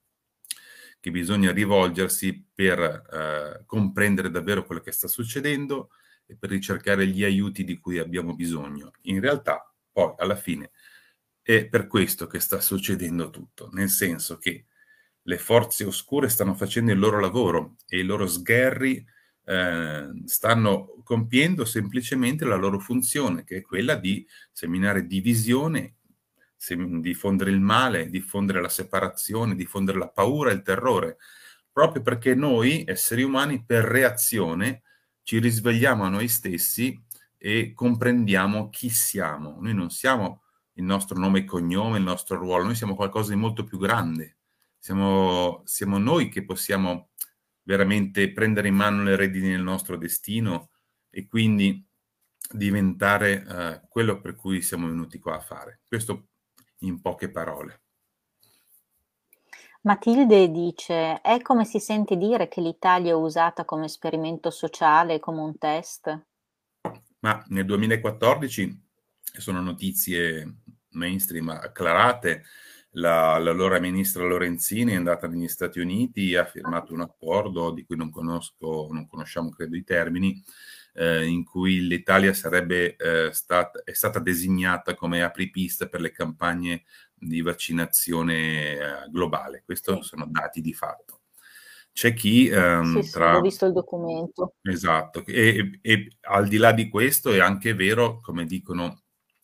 che 1.01 1.11
bisogna 1.11 1.53
rivolgersi 1.53 2.45
per 2.53 2.79
eh, 2.81 3.63
comprendere 3.67 4.31
davvero 4.31 4.65
quello 4.65 4.81
che 4.81 4.93
sta 4.93 5.07
succedendo 5.09 5.91
e 6.27 6.37
per 6.37 6.51
ricercare 6.51 7.07
gli 7.07 7.25
aiuti 7.25 7.65
di 7.65 7.79
cui 7.79 7.99
abbiamo 7.99 8.35
bisogno. 8.35 8.91
In 9.03 9.21
realtà, 9.21 9.73
poi, 9.93 10.13
alla 10.19 10.37
fine, 10.37 10.71
è 11.41 11.67
per 11.67 11.87
questo 11.87 12.27
che 12.27 12.41
sta 12.41 12.61
succedendo 12.61 13.31
tutto, 13.31 13.71
nel 13.73 13.89
senso 13.89 14.37
che 14.39 14.67
le 15.23 15.39
forze 15.39 15.85
oscure 15.85 16.29
stanno 16.29 16.55
facendo 16.55 16.93
il 16.93 16.99
loro 16.99 17.21
lavoro 17.21 17.77
e 17.87 17.99
i 17.99 18.03
loro 18.03 18.27
sgherri 18.27 19.05
eh, 19.49 20.11
stanno 20.27 21.01
compiendo 21.03 21.65
semplicemente 21.65 22.45
la 22.45 22.57
loro 22.57 22.79
funzione, 22.79 23.45
che 23.45 23.57
è 23.57 23.63
quella 23.63 23.95
di 23.95 24.27
seminare 24.53 25.07
divisione, 25.07 25.95
sem- 26.55 27.01
diffondere 27.01 27.51
il 27.51 27.61
male, 27.61 28.11
diffondere 28.11 28.61
la 28.61 28.69
separazione, 28.69 29.55
diffondere 29.55 29.97
la 29.97 30.11
paura 30.11 30.51
e 30.51 30.55
il 30.55 30.63
terrore, 30.63 31.17
proprio 31.73 32.03
perché 32.03 32.35
noi, 32.35 32.85
esseri 32.87 33.23
umani, 33.23 33.65
per 33.65 33.85
reazione 33.85 34.83
ci 35.23 35.39
risvegliamo 35.39 36.05
a 36.05 36.11
noi 36.11 36.29
stessi 36.29 37.03
e 37.39 37.73
comprendiamo 37.73 38.69
chi 38.69 38.91
siamo. 38.91 39.57
Noi 39.61 39.73
non 39.73 39.89
siamo 39.89 40.43
il 40.75 40.85
nostro 40.85 41.19
nome 41.19 41.41
e 41.41 41.45
cognome, 41.45 41.97
il 41.97 42.05
nostro 42.05 42.37
ruolo, 42.37 42.65
noi 42.65 42.75
siamo 42.75 42.95
qualcosa 42.95 43.31
di 43.31 43.37
molto 43.37 43.65
più 43.65 43.79
grande. 43.79 44.37
Siamo, 44.79 45.63
siamo 45.65 45.97
noi 45.97 46.29
che 46.29 46.45
possiamo 46.45 47.09
veramente 47.69 48.33
prendere 48.33 48.69
in 48.69 48.75
mano 48.75 49.03
le 49.03 49.15
redini 49.15 49.51
del 49.51 49.61
nostro 49.61 49.99
destino 49.99 50.71
e 51.11 51.27
quindi 51.27 51.87
diventare 52.51 53.45
eh, 53.47 53.81
quello 53.91 54.23
per 54.23 54.37
cui 54.37 54.63
siamo 54.63 54.87
venuti 54.89 55.19
qua 55.19 55.37
a 55.37 55.41
fare. 55.41 55.83
Questo 55.87 56.29
in 56.79 57.03
poche 57.03 57.31
parole. 57.31 57.83
Matilde 59.83 60.51
dice, 60.51 61.21
è 61.21 61.43
come 61.43 61.67
si 61.67 61.79
sente 61.79 62.17
dire 62.17 62.49
che 62.49 62.63
l'Italia 62.63 63.11
è 63.11 63.15
usata 63.15 63.67
come 63.67 63.85
esperimento 63.85 64.49
sociale, 64.49 65.21
come 65.21 65.41
un 65.43 65.59
test? 65.59 66.27
Ma 67.19 67.45
nel 67.49 67.67
2014 67.67 68.87
sono 69.21 69.61
notizie 69.61 70.61
mainstream 70.93 71.51
acclarate, 71.51 72.45
la, 72.93 73.39
l'allora 73.39 73.79
ministra 73.79 74.25
Lorenzini 74.25 74.93
è 74.93 74.97
andata 74.97 75.27
negli 75.27 75.49
Stati 75.49 75.81
Uniti, 75.81 76.35
ha 76.35 76.45
firmato 76.45 76.93
un 76.93 77.01
accordo 77.01 77.71
di 77.71 77.85
cui 77.85 77.97
non 77.97 78.11
conosco, 78.11 78.89
non 78.91 79.07
conosciamo 79.07 79.51
credo 79.51 79.77
i 79.77 79.85
termini, 79.85 80.43
eh, 80.95 81.27
in 81.27 81.45
cui 81.45 81.87
l'Italia 81.87 82.33
sarebbe 82.33 82.97
eh, 82.97 83.33
stata, 83.33 83.83
è 83.85 83.93
stata 83.93 84.19
designata 84.19 84.95
come 84.95 85.23
apripista 85.23 85.87
per 85.87 86.01
le 86.01 86.11
campagne 86.11 86.85
di 87.15 87.43
vaccinazione 87.43 88.73
eh, 88.73 88.79
globale. 89.11 89.63
Questi 89.65 89.93
sì. 89.95 90.03
sono 90.03 90.27
dati 90.29 90.61
di 90.61 90.73
fatto. 90.73 91.21
C'è 91.93 92.15
chi 92.15 92.49
um, 92.49 93.01
sì, 93.01 93.11
tra... 93.11 93.33
sì, 93.33 93.37
ho 93.39 93.41
visto 93.41 93.67
il 93.67 93.73
documento. 93.73 94.55
Esatto, 94.63 95.25
e, 95.27 95.81
e, 95.83 95.93
e, 95.93 96.17
al 96.23 96.47
di 96.47 96.57
là 96.57 96.71
di 96.71 96.89
questo 96.89 97.33
è 97.33 97.41
anche 97.41 97.75
vero, 97.75 98.21
come 98.21 98.45
dicono 98.45 99.03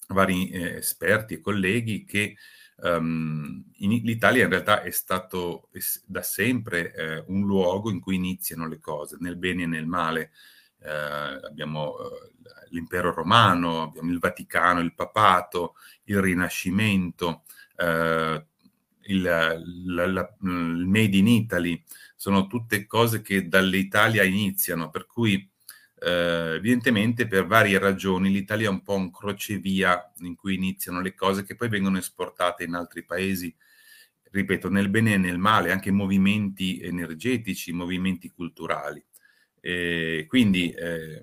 vari 0.08 0.50
eh, 0.50 0.76
esperti 0.76 1.34
e 1.34 1.40
colleghi, 1.40 2.04
che 2.04 2.36
Um, 2.76 3.64
in, 3.78 3.90
L'Italia 4.02 4.44
in 4.44 4.50
realtà 4.50 4.82
è 4.82 4.90
stato 4.90 5.68
è, 5.72 5.78
da 6.06 6.22
sempre 6.22 6.92
eh, 6.92 7.24
un 7.28 7.46
luogo 7.46 7.90
in 7.90 8.00
cui 8.00 8.16
iniziano 8.16 8.66
le 8.66 8.80
cose, 8.80 9.16
nel 9.20 9.36
bene 9.36 9.62
e 9.62 9.66
nel 9.66 9.86
male. 9.86 10.32
Eh, 10.80 10.90
abbiamo 10.90 11.96
eh, 11.98 12.32
l'impero 12.70 13.14
romano, 13.14 13.82
abbiamo 13.82 14.10
il 14.10 14.18
Vaticano, 14.18 14.80
il 14.80 14.94
papato, 14.94 15.76
il 16.04 16.20
Rinascimento, 16.20 17.44
eh, 17.76 18.46
il, 19.06 19.22
la, 19.22 20.06
la, 20.06 20.36
il 20.42 20.84
Made 20.86 21.16
in 21.16 21.28
Italy, 21.28 21.82
sono 22.16 22.46
tutte 22.46 22.86
cose 22.86 23.22
che 23.22 23.48
dall'Italia 23.48 24.24
iniziano, 24.24 24.90
per 24.90 25.06
cui 25.06 25.48
eh, 26.04 26.54
evidentemente 26.56 27.26
per 27.26 27.46
varie 27.46 27.78
ragioni 27.78 28.30
l'Italia 28.30 28.66
è 28.66 28.70
un 28.70 28.82
po' 28.82 28.94
un 28.94 29.10
crocevia 29.10 30.12
in 30.18 30.36
cui 30.36 30.54
iniziano 30.54 31.00
le 31.00 31.14
cose 31.14 31.44
che 31.44 31.54
poi 31.54 31.68
vengono 31.68 31.96
esportate 31.96 32.64
in 32.64 32.74
altri 32.74 33.04
paesi, 33.04 33.54
ripeto, 34.30 34.68
nel 34.68 34.90
bene 34.90 35.14
e 35.14 35.16
nel 35.16 35.38
male, 35.38 35.72
anche 35.72 35.90
movimenti 35.90 36.80
energetici, 36.80 37.72
movimenti 37.72 38.30
culturali. 38.30 39.02
E 39.60 40.26
quindi 40.28 40.70
eh, 40.72 41.22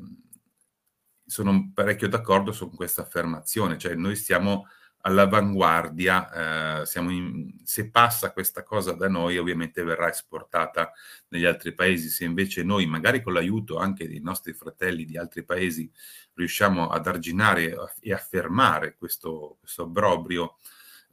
sono 1.25 1.71
parecchio 1.73 2.07
d'accordo 2.07 2.51
su 2.51 2.71
questa 2.71 3.03
affermazione, 3.03 3.77
cioè 3.77 3.93
noi 3.93 4.15
stiamo 4.15 4.67
all'avanguardia, 5.01 6.81
eh, 6.81 6.99
in, 7.01 7.53
se 7.63 7.89
passa 7.89 8.31
questa 8.31 8.63
cosa 8.63 8.93
da 8.93 9.07
noi 9.09 9.37
ovviamente 9.37 9.83
verrà 9.83 10.09
esportata 10.09 10.91
negli 11.29 11.45
altri 11.45 11.73
paesi, 11.73 12.09
se 12.09 12.25
invece 12.25 12.63
noi 12.63 12.85
magari 12.85 13.21
con 13.21 13.33
l'aiuto 13.33 13.77
anche 13.77 14.07
dei 14.07 14.19
nostri 14.21 14.53
fratelli 14.53 15.05
di 15.05 15.17
altri 15.17 15.43
paesi 15.43 15.91
riusciamo 16.33 16.89
ad 16.89 17.07
arginare 17.07 17.75
e 17.99 18.13
affermare 18.13 18.95
questo, 18.95 19.57
questo 19.59 19.83
obbrobrio, 19.83 20.57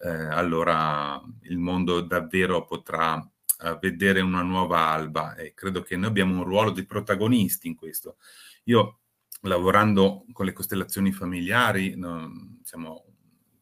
eh, 0.01 0.09
allora 0.09 1.20
il 1.43 1.59
mondo 1.59 2.01
davvero 2.01 2.64
potrà 2.64 3.18
eh, 3.61 3.78
vedere 3.80 4.20
una 4.20 4.43
nuova 4.43 4.86
alba 4.86 5.34
e 5.34 5.53
credo 5.55 5.82
che 5.82 5.97
noi 5.97 6.09
abbiamo 6.09 6.36
un 6.36 6.45
ruolo 6.45 6.70
di 6.70 6.84
protagonisti 6.84 7.66
in 7.66 7.74
questo. 7.74 8.16
Io 8.64 9.01
lavorando 9.43 10.24
con 10.32 10.47
le 10.47 10.53
costellazioni 10.53 11.12
familiari, 11.12 11.97
no, 11.97 12.59
siamo 12.62 13.08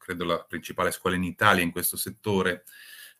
credo 0.06 0.24
la 0.24 0.38
principale 0.38 0.92
scuola 0.92 1.16
in 1.16 1.24
Italia 1.24 1.64
in 1.64 1.72
questo 1.72 1.96
settore, 1.96 2.62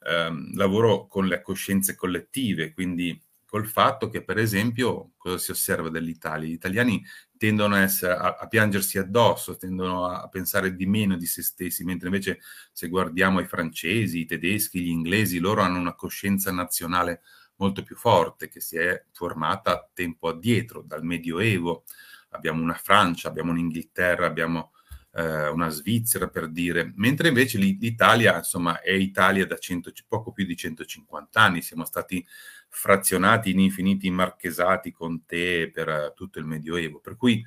ehm, 0.07 0.55
lavoro 0.55 1.09
con 1.09 1.26
le 1.26 1.43
coscienze 1.43 1.97
collettive, 1.97 2.72
quindi 2.72 3.20
col 3.45 3.66
fatto 3.66 4.09
che 4.09 4.22
per 4.22 4.39
esempio 4.39 5.12
cosa 5.16 5.37
si 5.39 5.51
osserva 5.51 5.89
dell'Italia? 5.89 6.49
Gli 6.49 6.53
italiani 6.53 7.05
tendono 7.37 7.74
a, 7.74 7.80
essere, 7.80 8.12
a, 8.14 8.37
a, 8.39 8.47
piangersi 8.47 8.99
addosso, 8.99 9.57
tendono 9.57 10.07
a 10.07 10.28
pensare 10.28 10.76
di 10.76 10.87
meno 10.87 11.16
di 11.16 11.26
se 11.26 11.43
stessi, 11.43 11.82
mentre 11.82 12.07
invece 12.07 12.39
se 12.72 12.89
guardiamo 12.89 13.41
i 13.41 13.47
francesi, 13.47 14.20
i 14.20 14.26
tedeschi, 14.26 14.80
gli 14.80 14.89
inglesi, 14.89 15.39
loro 15.39 15.62
hanno 15.62 15.78
una 15.78 15.95
coscienza 15.95 16.53
nazionale 16.53 17.22
molto 17.57 17.82
più 17.82 17.97
forte 17.97 18.49
che 18.49 18.61
si 18.61 18.76
è 18.76 19.07
formata 19.12 19.91
tempo 19.93 20.28
addietro, 20.28 20.82
dal 20.82 21.03
Medioevo. 21.03 21.84
Abbiamo 22.30 22.62
una 22.62 22.74
Francia, 22.74 23.28
abbiamo 23.28 23.51
un'Inghilterra, 23.51 24.26
abbiamo 24.26 24.72
eh, 25.17 25.49
una 25.49 25.71
Svizzera 25.71 26.29
per 26.29 26.49
dire, 26.49 26.93
mentre 26.97 27.29
invece 27.29 27.57
l'Italia, 27.57 28.37
insomma, 28.37 28.81
è 28.81 28.93
Italia 28.93 29.47
da 29.47 29.57
100, 29.57 29.91
poco 30.07 30.31
più 30.31 30.45
di 30.45 30.55
150 30.55 31.41
anni, 31.41 31.62
siamo 31.62 31.87
stati 31.87 32.25
frazionati 32.69 33.51
in 33.51 33.61
infiniti 33.61 34.11
marchesati 34.11 34.93
con 34.93 35.25
te 35.25 35.71
per 35.73 35.89
uh, 35.89 36.12
tutto 36.14 36.39
il 36.39 36.45
Medioevo, 36.45 37.01
per 37.01 37.17
cui 37.17 37.43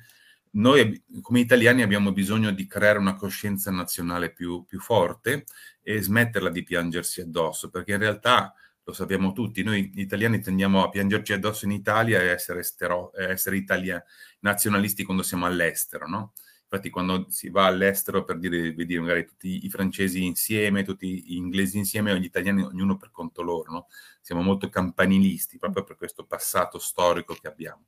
noi 0.52 1.00
come 1.22 1.38
italiani 1.38 1.82
abbiamo 1.82 2.10
bisogno 2.10 2.50
di 2.50 2.66
creare 2.66 2.98
una 2.98 3.14
coscienza 3.14 3.70
nazionale 3.70 4.32
più, 4.32 4.64
più 4.64 4.80
forte 4.80 5.44
e 5.80 6.02
smetterla 6.02 6.50
di 6.50 6.64
piangersi 6.64 7.20
addosso, 7.20 7.70
perché 7.70 7.92
in 7.92 7.98
realtà 7.98 8.52
lo 8.82 8.92
sappiamo 8.92 9.32
tutti, 9.32 9.62
noi 9.62 9.92
italiani 9.94 10.40
tendiamo 10.40 10.82
a 10.82 10.88
piangerci 10.88 11.34
addosso 11.34 11.66
in 11.66 11.70
Italia 11.70 12.20
e 12.20 12.26
essere, 12.26 12.60
estero, 12.60 13.12
essere 13.14 13.56
italia, 13.56 14.02
nazionalisti 14.40 15.04
quando 15.04 15.22
siamo 15.22 15.46
all'estero, 15.46 16.08
no? 16.08 16.32
Infatti 16.72 16.88
quando 16.88 17.26
si 17.30 17.50
va 17.50 17.66
all'estero 17.66 18.22
per 18.22 18.38
dire, 18.38 18.72
vedere 18.72 19.00
magari 19.00 19.26
tutti 19.26 19.64
i 19.64 19.68
francesi 19.68 20.24
insieme, 20.24 20.84
tutti 20.84 21.20
gli 21.20 21.34
inglesi 21.34 21.76
insieme, 21.78 22.16
gli 22.20 22.24
italiani 22.24 22.62
ognuno 22.62 22.96
per 22.96 23.10
conto 23.10 23.42
loro, 23.42 23.72
no? 23.72 23.86
Siamo 24.20 24.40
molto 24.40 24.68
campanilisti 24.68 25.58
proprio 25.58 25.82
per 25.82 25.96
questo 25.96 26.24
passato 26.24 26.78
storico 26.78 27.34
che 27.34 27.48
abbiamo. 27.48 27.86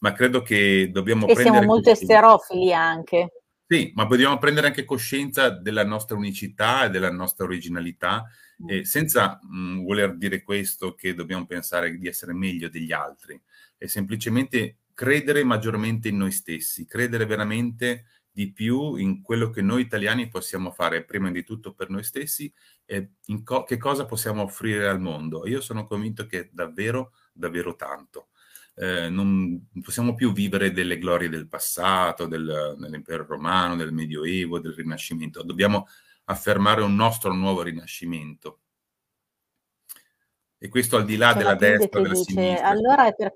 Ma 0.00 0.12
credo 0.12 0.42
che 0.42 0.90
dobbiamo 0.92 1.22
e 1.26 1.32
prendere... 1.32 1.56
siamo 1.56 1.72
molto 1.72 1.90
esterofili 1.90 2.74
anche. 2.74 3.32
Sì, 3.66 3.92
ma 3.94 4.04
dobbiamo 4.04 4.36
prendere 4.36 4.66
anche 4.66 4.84
coscienza 4.84 5.48
della 5.48 5.84
nostra 5.84 6.14
unicità 6.14 6.84
e 6.84 6.90
della 6.90 7.10
nostra 7.10 7.46
originalità, 7.46 8.26
eh, 8.66 8.84
senza 8.84 9.38
mh, 9.42 9.58
mm, 9.58 9.84
voler 9.86 10.16
dire 10.18 10.42
questo 10.42 10.94
che 10.94 11.14
dobbiamo 11.14 11.46
pensare 11.46 11.96
di 11.96 12.06
essere 12.06 12.34
meglio 12.34 12.68
degli 12.68 12.92
altri, 12.92 13.40
è 13.78 13.86
semplicemente 13.86 14.80
credere 14.92 15.44
maggiormente 15.44 16.08
in 16.08 16.16
noi 16.16 16.32
stessi, 16.32 16.84
credere 16.84 17.24
veramente 17.24 18.04
di 18.38 18.52
più 18.52 18.94
in 18.94 19.20
quello 19.20 19.50
che 19.50 19.62
noi 19.62 19.80
italiani 19.82 20.28
possiamo 20.28 20.70
fare, 20.70 21.02
prima 21.02 21.28
di 21.32 21.42
tutto 21.42 21.74
per 21.74 21.90
noi 21.90 22.04
stessi, 22.04 22.52
e 22.84 23.14
in 23.26 23.42
co- 23.42 23.64
che 23.64 23.78
cosa 23.78 24.06
possiamo 24.06 24.42
offrire 24.42 24.86
al 24.86 25.00
mondo. 25.00 25.44
Io 25.48 25.60
sono 25.60 25.88
convinto 25.88 26.24
che 26.26 26.48
davvero, 26.52 27.14
davvero 27.32 27.74
tanto. 27.74 28.28
Eh, 28.76 29.08
non 29.08 29.66
possiamo 29.82 30.14
più 30.14 30.32
vivere 30.32 30.70
delle 30.70 30.98
glorie 30.98 31.28
del 31.28 31.48
passato, 31.48 32.28
del, 32.28 32.76
dell'impero 32.78 33.26
romano, 33.26 33.74
del 33.74 33.90
medioevo, 33.92 34.60
del 34.60 34.74
rinascimento. 34.74 35.42
Dobbiamo 35.42 35.88
affermare 36.26 36.82
un 36.82 36.94
nostro 36.94 37.32
nuovo 37.32 37.62
rinascimento. 37.62 38.60
E 40.58 40.68
questo 40.68 40.96
al 40.96 41.04
di 41.04 41.16
là 41.16 41.32
C'è 41.32 41.38
della 41.38 41.56
destra, 41.56 42.00
della 42.00 42.14
dice, 42.14 42.30
sinistra. 42.30 42.68
Allora 42.68 43.06
è 43.08 43.14
per 43.16 43.34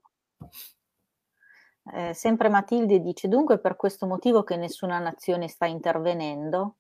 eh, 1.93 2.15
sempre 2.15 2.49
Matilde 2.49 3.01
dice, 3.01 3.29
dunque 3.29 3.59
per 3.59 3.77
questo 3.77 4.07
motivo 4.07 4.45
che 4.45 4.57
nessuna 4.57 4.99
nazione 4.99 5.49
sta 5.49 5.67
intervenendo? 5.67 6.77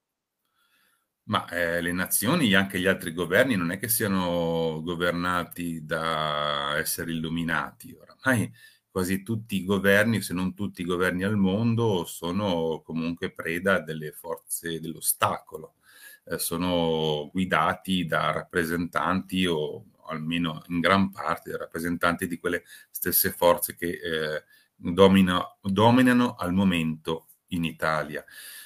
Ma 1.24 1.48
eh, 1.48 1.80
le 1.80 1.92
nazioni, 1.92 2.52
anche 2.54 2.80
gli 2.80 2.86
altri 2.86 3.12
governi, 3.12 3.54
non 3.56 3.70
è 3.70 3.78
che 3.78 3.88
siano 3.88 4.80
governati 4.82 5.84
da 5.84 6.76
esseri 6.76 7.12
illuminati. 7.12 7.92
Oramai 7.92 8.52
quasi 8.90 9.22
tutti 9.22 9.56
i 9.56 9.64
governi, 9.64 10.20
se 10.20 10.34
non 10.34 10.54
tutti 10.54 10.82
i 10.82 10.84
governi 10.84 11.22
al 11.24 11.36
mondo, 11.36 12.04
sono 12.04 12.82
comunque 12.84 13.32
preda 13.32 13.80
delle 13.80 14.12
forze 14.12 14.80
dell'ostacolo. 14.80 15.76
Eh, 16.24 16.38
sono 16.38 17.30
guidati 17.32 18.04
da 18.04 18.32
rappresentanti 18.32 19.46
o 19.46 19.86
almeno 20.06 20.62
in 20.68 20.80
gran 20.80 21.10
parte 21.10 21.56
rappresentanti 21.56 22.26
di 22.26 22.38
quelle 22.38 22.64
stesse 22.90 23.30
forze 23.30 23.74
che 23.76 23.88
eh, 23.90 24.44
domina, 24.82 25.42
dominano 25.60 26.34
al 26.34 26.52
momento 26.52 27.28
in 27.48 27.64
Italia. 27.64 28.24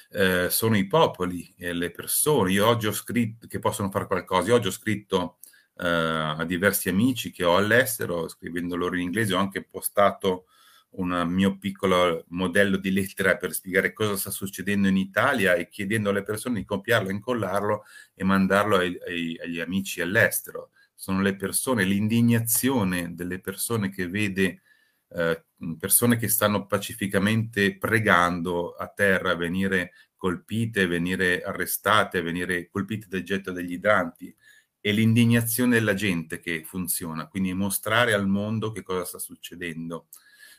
Eh, 0.09 0.49
sono 0.49 0.77
i 0.77 0.87
popoli 0.87 1.53
e 1.57 1.73
le 1.73 1.91
persone. 1.91 2.51
Io 2.51 2.65
oggi 2.65 2.87
ho 2.87 2.93
scritto 2.93 3.47
che 3.47 3.59
possono 3.59 3.91
fare 3.91 4.07
qualcosa. 4.07 4.49
Io 4.49 4.55
oggi 4.55 4.67
ho 4.67 4.71
scritto 4.71 5.37
eh, 5.77 5.87
a 5.87 6.43
diversi 6.45 6.89
amici 6.89 7.31
che 7.31 7.43
ho 7.43 7.57
all'estero, 7.57 8.27
scrivendo 8.27 8.75
loro 8.75 8.95
in 8.95 9.01
inglese, 9.01 9.33
ho 9.33 9.39
anche 9.39 9.63
postato 9.63 10.45
un 10.89 11.27
mio 11.27 11.57
piccolo 11.57 12.23
modello 12.29 12.77
di 12.77 12.91
lettera 12.91 13.35
per 13.37 13.53
spiegare 13.53 13.93
cosa 13.93 14.15
sta 14.15 14.31
succedendo 14.31 14.87
in 14.87 14.97
Italia 14.97 15.53
e 15.53 15.67
chiedendo 15.69 16.09
alle 16.09 16.23
persone 16.23 16.59
di 16.59 16.65
copiarlo, 16.65 17.09
incollarlo 17.09 17.83
e 18.15 18.23
mandarlo 18.23 18.77
ai, 18.77 18.97
ai, 19.05 19.37
agli 19.43 19.59
amici 19.59 20.01
all'estero. 20.01 20.71
Sono 20.95 21.21
le 21.21 21.35
persone, 21.35 21.83
l'indignazione 21.83 23.13
delle 23.13 23.39
persone 23.39 23.89
che 23.89 24.07
vede 24.07 24.61
eh, 25.09 25.45
persone 25.79 26.17
che 26.17 26.27
stanno 26.27 26.65
pacificamente 26.65 27.77
pregando 27.77 28.73
a 28.73 28.87
terra 28.87 29.35
venire 29.35 29.93
colpite, 30.15 30.87
venire 30.87 31.43
arrestate, 31.43 32.21
venire 32.21 32.69
colpite 32.69 33.07
dal 33.07 33.21
getto 33.21 33.51
degli 33.51 33.73
idranti 33.73 34.35
e 34.79 34.91
l'indignazione 34.91 35.75
della 35.75 35.93
gente 35.93 36.39
che 36.39 36.63
funziona, 36.63 37.27
quindi 37.27 37.53
mostrare 37.53 38.13
al 38.13 38.27
mondo 38.27 38.71
che 38.71 38.83
cosa 38.83 39.05
sta 39.05 39.19
succedendo, 39.19 40.07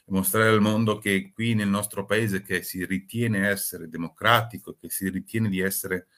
mostrare 0.06 0.50
al 0.50 0.60
mondo 0.60 0.98
che 0.98 1.30
qui 1.32 1.54
nel 1.54 1.68
nostro 1.68 2.04
paese 2.04 2.42
che 2.42 2.62
si 2.62 2.84
ritiene 2.84 3.48
essere 3.48 3.88
democratico, 3.88 4.76
che 4.78 4.90
si 4.90 5.08
ritiene 5.08 5.48
di 5.48 5.60
essere 5.60 6.08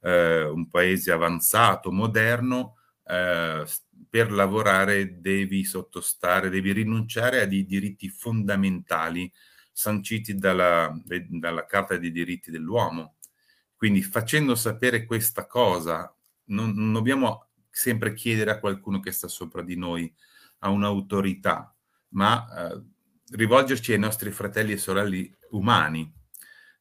eh, 0.00 0.44
un 0.44 0.68
paese 0.68 1.12
avanzato, 1.12 1.92
moderno, 1.92 2.76
eh, 3.04 3.64
per 4.08 4.32
lavorare 4.32 5.20
devi 5.20 5.64
sottostare, 5.64 6.48
devi 6.48 6.72
rinunciare 6.72 7.40
a 7.40 7.46
dei 7.46 7.64
diritti 7.64 8.08
fondamentali 8.08 9.30
sanciti 9.72 10.34
dalla, 10.34 10.94
dalla 11.28 11.66
Carta 11.66 11.96
dei 11.96 12.12
diritti 12.12 12.50
dell'uomo. 12.50 13.16
Quindi 13.76 14.02
facendo 14.02 14.54
sapere 14.54 15.04
questa 15.04 15.46
cosa, 15.46 16.14
non, 16.46 16.72
non 16.74 16.92
dobbiamo 16.92 17.48
sempre 17.70 18.12
chiedere 18.12 18.50
a 18.50 18.58
qualcuno 18.58 19.00
che 19.00 19.12
sta 19.12 19.28
sopra 19.28 19.62
di 19.62 19.76
noi, 19.76 20.12
a 20.58 20.68
un'autorità, 20.68 21.74
ma 22.08 22.72
eh, 22.72 22.82
rivolgerci 23.30 23.92
ai 23.92 23.98
nostri 23.98 24.30
fratelli 24.30 24.72
e 24.72 24.76
sorelle 24.76 25.38
umani, 25.50 26.12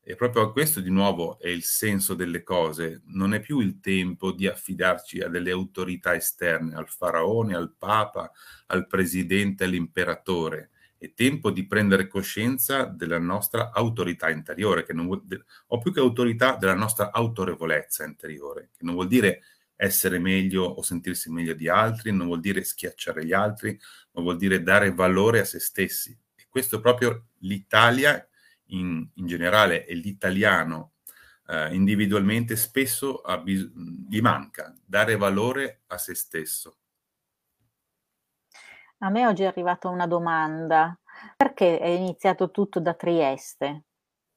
e 0.09 0.15
proprio 0.15 0.51
questo 0.51 0.79
di 0.79 0.89
nuovo 0.89 1.37
è 1.37 1.49
il 1.49 1.61
senso 1.61 2.15
delle 2.15 2.41
cose. 2.41 3.03
Non 3.09 3.35
è 3.35 3.39
più 3.39 3.59
il 3.59 3.79
tempo 3.79 4.31
di 4.31 4.47
affidarci 4.47 5.19
a 5.19 5.27
delle 5.27 5.51
autorità 5.51 6.15
esterne, 6.15 6.73
al 6.73 6.89
faraone, 6.89 7.53
al 7.55 7.75
papa, 7.77 8.31
al 8.65 8.87
presidente, 8.87 9.65
all'imperatore. 9.65 10.71
È 10.97 11.13
tempo 11.13 11.51
di 11.51 11.67
prendere 11.67 12.07
coscienza 12.07 12.85
della 12.85 13.19
nostra 13.19 13.69
autorità 13.71 14.31
interiore, 14.31 14.83
che 14.83 14.93
non 14.93 15.05
vuol, 15.05 15.27
o 15.67 15.77
più 15.77 15.93
che 15.93 15.99
autorità, 15.99 16.55
della 16.55 16.73
nostra 16.73 17.11
autorevolezza 17.11 18.03
interiore, 18.03 18.71
che 18.75 18.85
non 18.85 18.95
vuol 18.95 19.07
dire 19.07 19.43
essere 19.75 20.17
meglio 20.17 20.63
o 20.63 20.81
sentirsi 20.81 21.29
meglio 21.29 21.53
di 21.53 21.69
altri, 21.69 22.11
non 22.11 22.25
vuol 22.25 22.39
dire 22.39 22.63
schiacciare 22.63 23.23
gli 23.23 23.33
altri, 23.33 23.79
ma 24.13 24.23
vuol 24.23 24.37
dire 24.37 24.63
dare 24.63 24.91
valore 24.91 25.41
a 25.41 25.45
se 25.45 25.59
stessi. 25.59 26.17
E 26.33 26.47
questo 26.49 26.77
è 26.77 26.81
proprio 26.81 27.27
l'Italia 27.41 28.27
in, 28.69 29.07
in 29.15 29.27
generale 29.27 29.85
e 29.85 29.95
l'italiano 29.95 30.93
eh, 31.47 31.73
individualmente 31.73 32.55
spesso 32.55 33.21
bis- 33.43 33.69
gli 34.07 34.21
manca 34.21 34.75
dare 34.85 35.17
valore 35.17 35.81
a 35.87 35.97
se 35.97 36.15
stesso. 36.15 36.77
A 38.99 39.09
me 39.09 39.25
oggi 39.25 39.43
è 39.43 39.47
arrivata 39.47 39.87
una 39.87 40.07
domanda. 40.07 40.97
Perché 41.35 41.79
è 41.79 41.87
iniziato 41.87 42.49
tutto 42.51 42.79
da 42.79 42.93
Trieste? 42.93 43.83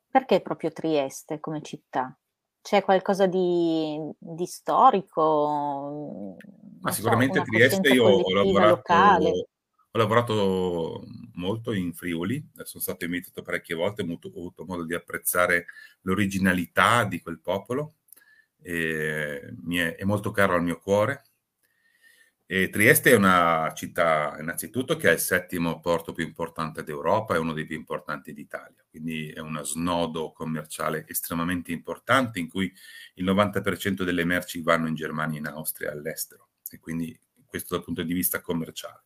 Perché 0.09 0.41
proprio 0.41 0.73
Trieste 0.73 1.39
come 1.39 1.63
città? 1.63 2.17
C'è 2.61 2.83
qualcosa 2.83 3.27
di, 3.27 3.99
di 4.19 4.47
storico? 4.47 6.37
Ma 6.81 6.93
sicuramente 6.93 7.39
so, 7.39 7.45
Trieste 7.45 7.89
io 7.89 8.05
ho 8.05 8.33
lavorato. 8.33 8.93
Ho 9.95 9.99
lavorato 9.99 11.05
molto 11.35 11.73
in 11.73 11.93
Friuli, 11.93 12.51
sono 12.63 12.83
stato 12.83 13.05
invitato 13.05 13.43
parecchie 13.43 13.75
volte, 13.75 14.03
ho 14.03 14.19
avuto, 14.23 14.65
modo 14.65 14.85
di 14.85 14.95
apprezzare 14.95 15.67
l'originalità 16.03 17.05
di 17.05 17.21
quel 17.21 17.41
popolo, 17.41 17.97
è, 18.61 19.41
è, 19.97 20.05
molto 20.05 20.31
caro 20.31 20.55
al 20.55 20.63
mio 20.63 20.79
cuore. 20.79 21.25
E 22.47 22.69
Trieste 22.69 23.13
è 23.13 23.17
una 23.17 23.73
città 23.75 24.37
innanzitutto 24.39 24.97
che 24.97 25.09
è 25.09 25.13
il 25.13 25.19
settimo 25.19 25.81
porto 25.81 26.13
più 26.13 26.25
importante 26.25 26.83
d'Europa 26.83 27.35
e 27.35 27.39
uno 27.39 27.55
dei 27.55 27.65
più 27.65 27.77
importanti 27.77 28.35
d'Italia, 28.35 28.85
quindi 28.91 29.31
è 29.31 29.39
uno 29.39 29.65
snodo 29.65 30.33
commerciale 30.33 31.07
estremamente 31.09 31.73
importante 31.73 32.41
in 32.41 32.49
cui 32.49 32.71
il 33.15 33.25
90% 33.25 34.03
delle 34.03 34.25
merci 34.25 34.61
vanno 34.61 34.87
in 34.87 34.95
Germania, 34.95 35.39
in 35.39 35.47
Austria 35.47 35.89
e 35.89 35.93
all'estero 35.93 36.49
e 36.71 36.79
quindi 36.79 37.19
questo 37.47 37.75
dal 37.75 37.85
punto 37.85 38.03
di 38.03 38.13
vista 38.15 38.41
commerciale. 38.41 39.03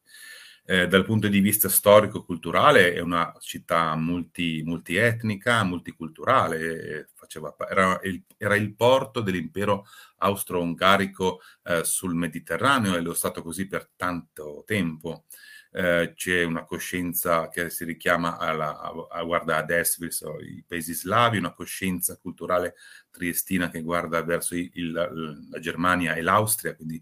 Eh, 0.69 0.89
dal 0.89 1.05
punto 1.05 1.29
di 1.29 1.39
vista 1.39 1.69
storico-culturale 1.69 2.93
è 2.93 2.99
una 2.99 3.33
città 3.39 3.95
multi, 3.95 4.63
multietnica, 4.65 5.63
multiculturale, 5.63 7.11
faceva, 7.15 7.55
era, 7.71 8.01
il, 8.03 8.21
era, 8.37 8.57
il, 8.57 8.75
porto 8.75 9.21
dell'impero 9.21 9.87
austro-ungarico 10.19 11.41
eh, 11.63 11.85
sul 11.85 12.17
Mediterraneo 12.17 12.97
e 12.97 13.01
lo 13.01 13.13
è 13.13 13.15
stato 13.15 13.43
così 13.43 13.69
per 13.69 13.91
tanto 13.95 14.65
tempo. 14.67 15.27
Eh, 15.71 16.15
c'è 16.17 16.43
una 16.43 16.65
coscienza 16.65 17.49
che 17.49 17.71
si 17.71 17.85
richiama 17.85 18.37
alla, 18.37 18.81
a, 18.81 18.93
a, 19.09 19.23
guarda 19.23 19.59
ad 19.59 19.71
est 19.71 20.01
verso 20.01 20.41
i 20.41 20.65
paesi 20.67 20.95
slavi, 20.95 21.39
una 21.39 21.53
coscienza 21.53 22.17
culturale 22.17 22.75
triestina 23.13 23.69
che 23.69 23.83
guarda 23.83 24.21
verso 24.25 24.57
il, 24.57 24.69
il, 24.75 24.91
la 24.93 25.61
Germania 25.61 26.15
e 26.15 26.23
l'Austria, 26.23 26.75
quindi 26.75 27.01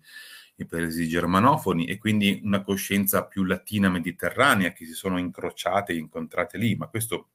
i 0.56 0.66
paesi 0.66 1.08
germanofoni 1.08 1.86
e 1.86 1.98
quindi 1.98 2.40
una 2.44 2.62
coscienza 2.62 3.26
più 3.26 3.44
latina 3.44 3.88
mediterranea 3.88 4.72
che 4.72 4.84
si 4.86 4.92
sono 4.92 5.18
incrociate 5.18 5.92
e 5.92 5.96
incontrate 5.96 6.58
lì, 6.58 6.76
ma 6.76 6.86
questo 6.88 7.30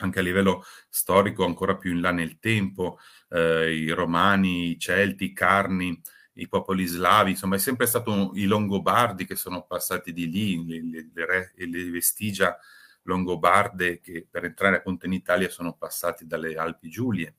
anche 0.00 0.18
a 0.18 0.22
livello 0.22 0.64
storico 0.88 1.44
ancora 1.44 1.76
più 1.76 1.92
in 1.92 2.00
là 2.00 2.12
nel 2.12 2.38
tempo, 2.38 2.98
eh, 3.30 3.72
i 3.74 3.90
romani, 3.90 4.70
i 4.70 4.78
celti, 4.78 5.24
i 5.24 5.32
carni, 5.32 6.00
i 6.34 6.48
popoli 6.48 6.86
slavi, 6.86 7.30
insomma 7.30 7.56
è 7.56 7.58
sempre 7.58 7.86
stato 7.86 8.30
i 8.34 8.44
longobardi 8.44 9.26
che 9.26 9.34
sono 9.34 9.64
passati 9.64 10.12
di 10.12 10.30
lì, 10.30 10.64
le, 10.66 11.10
le, 11.12 11.52
le 11.54 11.90
vestigia 11.90 12.56
longobarde 13.02 14.00
che 14.00 14.26
per 14.30 14.44
entrare 14.44 14.76
appunto 14.76 15.06
in 15.06 15.14
Italia 15.14 15.48
sono 15.48 15.74
passati 15.74 16.26
dalle 16.26 16.56
Alpi 16.56 16.88
Giulie 16.88 17.36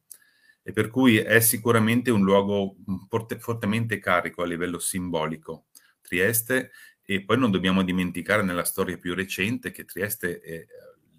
e 0.62 0.72
per 0.72 0.90
cui 0.90 1.18
è 1.18 1.40
sicuramente 1.40 2.12
un 2.12 2.24
luogo 2.24 2.76
forte, 3.08 3.40
fortemente 3.40 4.00
carico 4.00 4.42
a 4.42 4.46
livello 4.46 4.80
simbolico, 4.80 5.66
Trieste, 6.02 6.72
e 7.04 7.24
poi 7.24 7.38
non 7.38 7.52
dobbiamo 7.52 7.84
dimenticare 7.84 8.44
nella 8.44 8.64
storia 8.64 8.98
più 8.98 9.16
recente 9.16 9.72
che 9.72 9.86
Trieste 9.86 10.40
è 10.40 10.52
eh, 10.52 10.68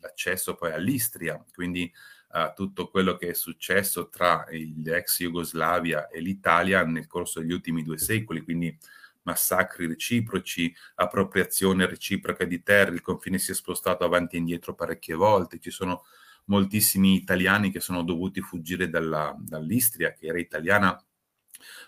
l'accesso 0.01 0.55
poi 0.55 0.73
all'Istria, 0.73 1.45
quindi 1.53 1.93
a 2.33 2.53
tutto 2.53 2.89
quello 2.89 3.17
che 3.17 3.29
è 3.29 3.35
successo 3.35 4.09
tra 4.09 4.47
l'ex 4.51 5.21
Jugoslavia 5.21 6.09
e 6.09 6.21
l'Italia 6.21 6.85
nel 6.85 7.09
corso 7.09 7.41
degli 7.41 7.53
ultimi 7.53 7.83
due 7.83 7.99
secoli, 7.99 8.43
quindi 8.43 8.77
massacri 9.23 9.87
reciproci, 9.87 10.73
appropriazione 10.95 11.87
reciproca 11.87 12.45
di 12.45 12.63
terre, 12.63 12.95
il 12.95 13.01
confine 13.01 13.39
si 13.39 13.51
è 13.51 13.55
spostato 13.55 14.05
avanti 14.05 14.37
e 14.37 14.39
indietro 14.39 14.75
parecchie 14.75 15.15
volte, 15.15 15.59
ci 15.59 15.71
sono 15.71 16.05
moltissimi 16.51 17.15
italiani 17.15 17.71
che 17.71 17.81
sono 17.81 18.03
dovuti 18.03 18.41
fuggire 18.41 18.91
dalla, 18.91 19.35
dall'Istria, 19.39 20.13
che 20.13 20.27
era 20.27 20.39
italiana 20.39 21.03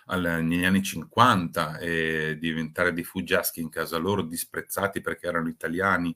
al, 0.05 0.39
negli 0.41 0.63
anni 0.63 0.81
50, 0.81 1.77
e 1.79 2.37
diventare 2.39 2.93
dei 2.93 3.03
fuggiaschi 3.03 3.59
in 3.59 3.69
casa 3.69 3.97
loro, 3.97 4.21
disprezzati 4.23 5.01
perché 5.01 5.27
erano 5.27 5.49
italiani. 5.49 6.15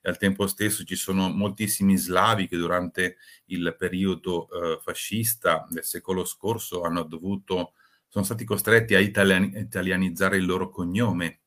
E 0.00 0.08
al 0.08 0.16
tempo 0.16 0.46
stesso 0.46 0.84
ci 0.84 0.94
sono 0.94 1.28
moltissimi 1.28 1.96
slavi 1.96 2.46
che 2.46 2.56
durante 2.56 3.16
il 3.46 3.74
periodo 3.76 4.48
eh, 4.48 4.78
fascista 4.80 5.66
del 5.68 5.84
secolo 5.84 6.24
scorso 6.24 6.82
hanno 6.82 7.02
dovuto, 7.02 7.72
sono 8.06 8.24
stati 8.24 8.44
costretti 8.44 8.94
a 8.94 9.00
italiani, 9.00 9.58
italianizzare 9.58 10.36
il 10.36 10.46
loro 10.46 10.70
cognome 10.70 11.40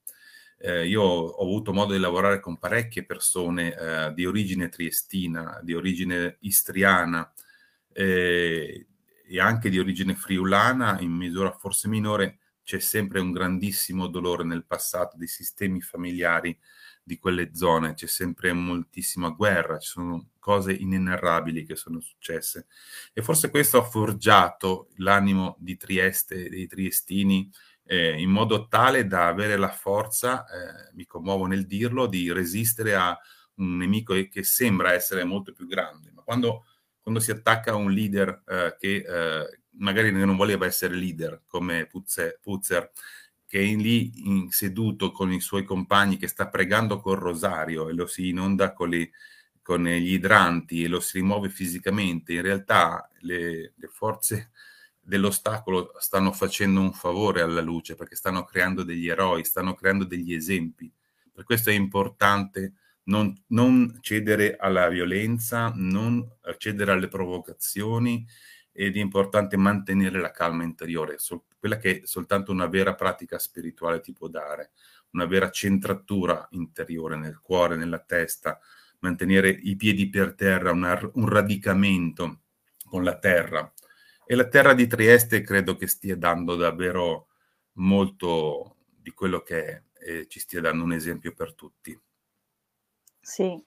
eh, 0.61 0.87
io 0.87 1.01
ho 1.01 1.41
avuto 1.41 1.73
modo 1.73 1.93
di 1.93 1.99
lavorare 1.99 2.39
con 2.39 2.57
parecchie 2.57 3.05
persone 3.05 3.75
eh, 3.75 4.13
di 4.13 4.25
origine 4.25 4.69
triestina, 4.69 5.59
di 5.63 5.73
origine 5.73 6.37
istriana 6.41 7.31
eh, 7.91 8.87
e 9.27 9.39
anche 9.39 9.69
di 9.69 9.79
origine 9.79 10.15
friulana, 10.15 10.99
in 10.99 11.11
misura 11.11 11.51
forse 11.51 11.87
minore, 11.87 12.37
c'è 12.63 12.79
sempre 12.79 13.19
un 13.19 13.31
grandissimo 13.31 14.07
dolore 14.07 14.43
nel 14.43 14.65
passato 14.65 15.17
dei 15.17 15.27
sistemi 15.27 15.81
familiari 15.81 16.57
di 17.03 17.17
quelle 17.17 17.55
zone, 17.55 17.93
c'è 17.95 18.07
sempre 18.07 18.53
moltissima 18.53 19.29
guerra, 19.29 19.79
ci 19.79 19.89
sono 19.89 20.29
cose 20.39 20.73
inenarrabili 20.73 21.65
che 21.65 21.75
sono 21.75 21.99
successe. 21.99 22.67
E 23.13 23.21
forse 23.21 23.49
questo 23.49 23.79
ha 23.79 23.83
forgiato 23.83 24.89
l'animo 24.97 25.55
di 25.59 25.75
Trieste, 25.77 26.49
dei 26.49 26.67
triestini, 26.67 27.49
eh, 27.85 28.19
in 28.19 28.29
modo 28.29 28.67
tale 28.67 29.07
da 29.07 29.27
avere 29.27 29.57
la 29.57 29.69
forza, 29.69 30.45
eh, 30.45 30.91
mi 30.93 31.05
commuovo 31.05 31.45
nel 31.45 31.65
dirlo, 31.65 32.07
di 32.07 32.31
resistere 32.31 32.95
a 32.95 33.17
un 33.55 33.77
nemico 33.77 34.13
che 34.29 34.43
sembra 34.43 34.93
essere 34.93 35.23
molto 35.23 35.51
più 35.51 35.67
grande. 35.67 36.11
Ma 36.11 36.21
quando, 36.21 36.65
quando 37.01 37.19
si 37.19 37.31
attacca 37.31 37.71
a 37.71 37.75
un 37.75 37.91
leader 37.91 38.43
eh, 38.47 38.75
che 38.79 39.03
eh, 39.07 39.59
magari 39.77 40.11
non 40.11 40.35
voleva 40.35 40.65
essere 40.65 40.95
leader, 40.95 41.43
come 41.47 41.87
Puzzer 41.87 42.91
che 43.51 43.59
è 43.59 43.75
lì 43.75 44.27
in, 44.29 44.49
seduto 44.49 45.11
con 45.11 45.29
i 45.29 45.41
suoi 45.41 45.65
compagni, 45.65 46.15
che 46.15 46.29
sta 46.29 46.47
pregando 46.47 47.01
col 47.01 47.17
rosario 47.17 47.89
e 47.89 47.93
lo 47.93 48.07
si 48.07 48.29
inonda 48.29 48.71
con, 48.71 48.87
le, 48.87 49.11
con 49.61 49.83
gli 49.83 50.13
idranti 50.13 50.85
e 50.85 50.87
lo 50.87 51.01
si 51.01 51.17
rimuove 51.17 51.49
fisicamente, 51.49 52.31
in 52.31 52.43
realtà 52.43 53.09
le, 53.19 53.73
le 53.75 53.87
forze 53.89 54.51
dell'ostacolo 55.01 55.93
stanno 55.97 56.31
facendo 56.31 56.79
un 56.79 56.93
favore 56.93 57.41
alla 57.41 57.61
luce 57.61 57.95
perché 57.95 58.15
stanno 58.15 58.43
creando 58.43 58.83
degli 58.83 59.07
eroi, 59.07 59.43
stanno 59.43 59.73
creando 59.73 60.05
degli 60.05 60.33
esempi. 60.33 60.91
Per 61.33 61.43
questo 61.43 61.69
è 61.69 61.73
importante 61.73 62.73
non, 63.03 63.35
non 63.47 63.97
cedere 64.01 64.55
alla 64.57 64.87
violenza, 64.87 65.71
non 65.75 66.25
cedere 66.57 66.91
alle 66.91 67.07
provocazioni 67.07 68.25
ed 68.71 68.95
è 68.95 68.99
importante 68.99 69.57
mantenere 69.57 70.19
la 70.19 70.31
calma 70.31 70.63
interiore, 70.63 71.17
so, 71.17 71.45
quella 71.57 71.77
che 71.77 72.03
soltanto 72.05 72.51
una 72.51 72.67
vera 72.67 72.95
pratica 72.95 73.37
spirituale 73.37 73.99
ti 73.99 74.13
può 74.13 74.27
dare, 74.27 74.71
una 75.11 75.25
vera 75.25 75.49
centratura 75.49 76.47
interiore 76.51 77.17
nel 77.17 77.39
cuore, 77.41 77.75
nella 77.75 77.99
testa, 77.99 78.59
mantenere 78.99 79.49
i 79.49 79.75
piedi 79.75 80.09
per 80.09 80.35
terra, 80.35 80.71
una, 80.71 80.97
un 81.13 81.27
radicamento 81.27 82.41
con 82.85 83.03
la 83.03 83.17
terra, 83.17 83.71
e 84.31 84.35
la 84.35 84.47
terra 84.47 84.73
di 84.73 84.87
Trieste 84.87 85.41
credo 85.41 85.75
che 85.75 85.87
stia 85.87 86.15
dando 86.15 86.55
davvero 86.55 87.27
molto 87.73 88.77
di 88.87 89.11
quello 89.11 89.41
che 89.41 89.65
è 89.65 89.83
e 89.93 90.27
ci 90.29 90.39
stia 90.39 90.61
dando 90.61 90.85
un 90.85 90.93
esempio 90.93 91.33
per 91.33 91.53
tutti. 91.53 91.99
Sì. 93.19 93.61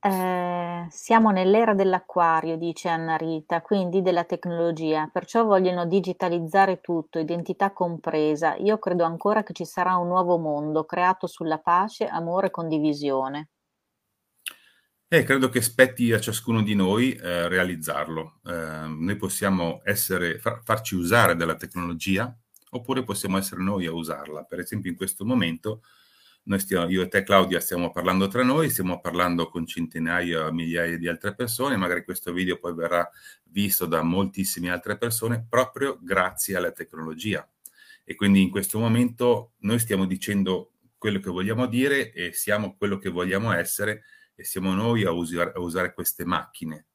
Eh, 0.00 0.86
siamo 0.90 1.30
nell'era 1.30 1.74
dell'acquario, 1.74 2.56
dice 2.56 2.88
Anna 2.88 3.14
Rita, 3.14 3.62
quindi 3.62 4.02
della 4.02 4.24
tecnologia, 4.24 5.08
perciò 5.12 5.44
vogliono 5.44 5.86
digitalizzare 5.86 6.80
tutto, 6.80 7.20
identità 7.20 7.72
compresa. 7.72 8.56
Io 8.56 8.80
credo 8.80 9.04
ancora 9.04 9.44
che 9.44 9.52
ci 9.52 9.64
sarà 9.64 9.94
un 9.94 10.08
nuovo 10.08 10.38
mondo 10.38 10.86
creato 10.86 11.28
sulla 11.28 11.58
pace, 11.58 12.06
amore 12.06 12.48
e 12.48 12.50
condivisione. 12.50 13.50
Eh, 15.06 15.22
credo 15.22 15.48
che 15.48 15.60
spetti 15.60 16.12
a 16.12 16.18
ciascuno 16.18 16.62
di 16.62 16.74
noi 16.74 17.12
eh, 17.12 17.46
realizzarlo. 17.48 18.40
Eh, 18.46 18.86
noi 18.88 19.16
possiamo 19.16 19.80
essere, 19.84 20.38
far, 20.38 20.62
farci 20.64 20.94
usare 20.94 21.36
della 21.36 21.56
tecnologia 21.56 22.34
oppure 22.70 23.04
possiamo 23.04 23.36
essere 23.36 23.62
noi 23.62 23.86
a 23.86 23.92
usarla. 23.92 24.44
Per 24.44 24.58
esempio 24.58 24.90
in 24.90 24.96
questo 24.96 25.24
momento 25.24 25.82
stiamo, 26.56 26.88
io 26.88 27.02
e 27.02 27.08
te 27.08 27.22
Claudia 27.22 27.60
stiamo 27.60 27.90
parlando 27.90 28.28
tra 28.28 28.42
noi, 28.42 28.70
stiamo 28.70 29.00
parlando 29.00 29.48
con 29.48 29.66
centinaia, 29.66 30.50
migliaia 30.50 30.98
di 30.98 31.06
altre 31.06 31.34
persone, 31.34 31.76
magari 31.76 32.02
questo 32.02 32.32
video 32.32 32.58
poi 32.58 32.74
verrà 32.74 33.08
visto 33.44 33.86
da 33.86 34.02
moltissime 34.02 34.70
altre 34.70 34.98
persone 34.98 35.46
proprio 35.48 35.98
grazie 36.00 36.56
alla 36.56 36.72
tecnologia. 36.72 37.46
E 38.04 38.14
quindi 38.14 38.42
in 38.42 38.50
questo 38.50 38.78
momento 38.78 39.52
noi 39.60 39.78
stiamo 39.78 40.06
dicendo 40.06 40.72
quello 40.98 41.20
che 41.20 41.30
vogliamo 41.30 41.66
dire 41.66 42.12
e 42.12 42.32
siamo 42.32 42.74
quello 42.76 42.98
che 42.98 43.10
vogliamo 43.10 43.52
essere 43.52 44.02
e 44.34 44.44
siamo 44.44 44.74
noi 44.74 45.04
a 45.04 45.10
usare, 45.10 45.52
a 45.54 45.60
usare 45.60 45.94
queste 45.94 46.24
macchine. 46.24 46.86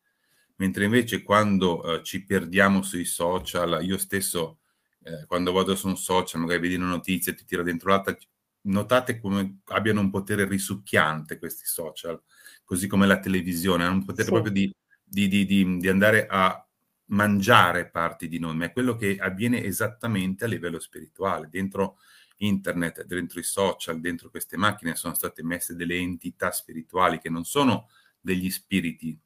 Mentre 0.57 0.85
invece 0.85 1.23
quando 1.23 1.83
eh, 1.83 2.03
ci 2.03 2.25
perdiamo 2.25 2.81
sui 2.81 3.05
social, 3.05 3.79
io 3.83 3.97
stesso 3.97 4.59
eh, 5.03 5.25
quando 5.25 5.51
vado 5.51 5.75
su 5.75 5.87
un 5.87 5.97
social, 5.97 6.41
magari 6.41 6.59
vedi 6.61 6.75
una 6.75 6.89
notizia 6.89 7.31
e 7.31 7.35
ti 7.35 7.45
tira 7.45 7.63
dentro 7.63 7.89
l'altra, 7.89 8.17
notate 8.61 9.19
come 9.19 9.59
abbiano 9.65 10.01
un 10.01 10.09
potere 10.09 10.47
risucchiante 10.47 11.39
questi 11.39 11.65
social, 11.65 12.21
così 12.63 12.87
come 12.87 13.07
la 13.07 13.19
televisione, 13.19 13.85
hanno 13.85 13.95
un 13.95 14.05
potere 14.05 14.25
sì. 14.25 14.31
proprio 14.31 14.51
di, 14.51 14.75
di, 15.03 15.27
di, 15.27 15.45
di, 15.45 15.87
andare 15.87 16.27
a 16.27 16.63
mangiare 17.05 17.89
parti 17.89 18.27
di 18.27 18.39
noi, 18.39 18.55
ma 18.55 18.65
è 18.65 18.71
quello 18.73 18.95
che 18.95 19.17
avviene 19.19 19.63
esattamente 19.63 20.43
a 20.43 20.47
livello 20.47 20.79
spirituale, 20.79 21.47
dentro 21.49 21.97
internet, 22.39 23.03
dentro 23.05 23.39
i 23.39 23.43
social, 23.43 23.99
dentro 23.99 24.29
queste 24.29 24.57
macchine 24.57 24.95
sono 24.95 25.13
state 25.13 25.43
messe 25.43 25.75
delle 25.75 25.95
entità 25.95 26.51
spirituali 26.51 27.19
che 27.19 27.29
non 27.29 27.45
sono 27.45 27.89
degli 28.19 28.49
spiriti. 28.49 29.17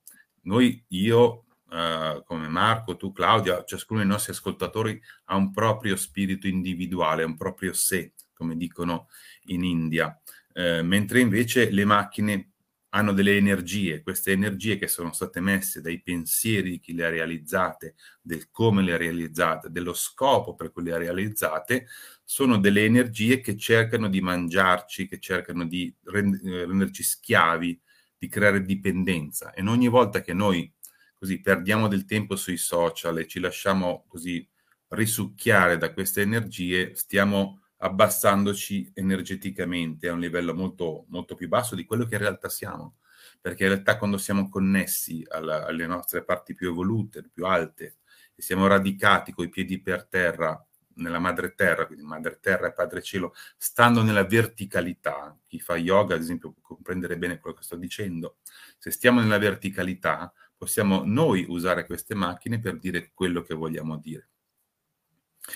Noi, 0.41 0.83
io, 0.89 1.45
uh, 1.69 2.23
come 2.23 2.47
Marco, 2.47 2.95
tu, 2.95 3.11
Claudia, 3.11 3.63
ciascuno 3.63 3.99
dei 3.99 4.09
nostri 4.09 4.33
ascoltatori 4.33 5.01
ha 5.25 5.35
un 5.35 5.51
proprio 5.51 5.95
spirito 5.95 6.47
individuale, 6.47 7.23
un 7.23 7.37
proprio 7.37 7.73
sé, 7.73 8.13
come 8.33 8.55
dicono 8.57 9.07
in 9.45 9.63
India, 9.63 10.19
eh, 10.53 10.81
mentre 10.81 11.19
invece 11.19 11.69
le 11.71 11.85
macchine 11.85 12.52
hanno 12.95 13.11
delle 13.11 13.35
energie, 13.35 14.03
queste 14.03 14.31
energie 14.31 14.77
che 14.77 14.87
sono 14.87 15.13
state 15.13 15.39
messe 15.39 15.81
dai 15.81 16.01
pensieri 16.01 16.69
di 16.69 16.79
chi 16.79 16.93
le 16.93 17.05
ha 17.05 17.09
realizzate, 17.09 17.95
del 18.21 18.51
come 18.51 18.83
le 18.83 18.93
ha 18.93 18.97
realizzate, 18.97 19.71
dello 19.71 19.93
scopo 19.93 20.53
per 20.53 20.71
cui 20.71 20.83
le 20.83 20.93
ha 20.93 20.97
realizzate, 20.97 21.87
sono 22.23 22.57
delle 22.59 22.85
energie 22.85 23.41
che 23.41 23.57
cercano 23.57 24.09
di 24.09 24.21
mangiarci, 24.21 25.07
che 25.07 25.19
cercano 25.19 25.65
di 25.65 25.87
eh, 25.87 26.65
renderci 26.65 27.01
schiavi, 27.01 27.81
di 28.15 28.27
creare 28.27 28.61
dipendenza. 28.61 29.53
E 29.53 29.63
ogni 29.63 29.87
volta 29.87 30.21
che 30.21 30.33
noi 30.33 30.71
così 31.17 31.41
perdiamo 31.41 31.87
del 31.87 32.05
tempo 32.05 32.35
sui 32.35 32.57
social 32.57 33.17
e 33.17 33.27
ci 33.27 33.39
lasciamo 33.39 34.05
così 34.07 34.47
risucchiare 34.89 35.77
da 35.77 35.91
queste 35.93 36.21
energie, 36.21 36.93
stiamo 36.93 37.62
abbassandoci 37.83 38.91
energeticamente 38.93 40.07
a 40.07 40.13
un 40.13 40.19
livello 40.21 40.53
molto, 40.53 41.05
molto 41.09 41.35
più 41.35 41.49
basso 41.49 41.75
di 41.75 41.83
quello 41.83 42.05
che 42.05 42.15
in 42.15 42.21
realtà 42.21 42.47
siamo. 42.47 42.95
Perché 43.41 43.63
in 43.63 43.69
realtà 43.69 43.97
quando 43.97 44.17
siamo 44.17 44.47
connessi 44.47 45.25
alla, 45.29 45.65
alle 45.65 45.85
nostre 45.85 46.23
parti 46.23 46.53
più 46.53 46.69
evolute, 46.69 47.23
più 47.23 47.45
alte, 47.45 47.97
e 48.35 48.41
siamo 48.41 48.67
radicati 48.67 49.33
coi 49.33 49.49
piedi 49.49 49.81
per 49.81 50.05
terra 50.05 50.65
nella 50.95 51.19
madre 51.19 51.55
terra, 51.55 51.85
quindi 51.85 52.05
madre 52.05 52.39
terra 52.39 52.67
e 52.67 52.73
padre 52.73 53.01
cielo, 53.01 53.33
stando 53.57 54.01
nella 54.01 54.23
verticalità, 54.23 55.37
chi 55.45 55.59
fa 55.59 55.75
yoga 55.75 56.15
ad 56.15 56.21
esempio 56.21 56.51
può 56.51 56.61
comprendere 56.75 57.17
bene 57.17 57.39
quello 57.39 57.57
che 57.57 57.63
sto 57.63 57.75
dicendo, 57.75 58.37
se 58.77 58.91
stiamo 58.91 59.19
nella 59.19 59.39
verticalità 59.39 60.31
possiamo 60.55 61.01
noi 61.03 61.45
usare 61.49 61.85
queste 61.85 62.15
macchine 62.15 62.59
per 62.59 62.77
dire 62.77 63.11
quello 63.13 63.41
che 63.41 63.55
vogliamo 63.55 63.97
dire. 63.97 64.29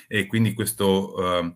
E 0.08 0.26
quindi 0.26 0.54
questo 0.54 1.14
uh, 1.16 1.56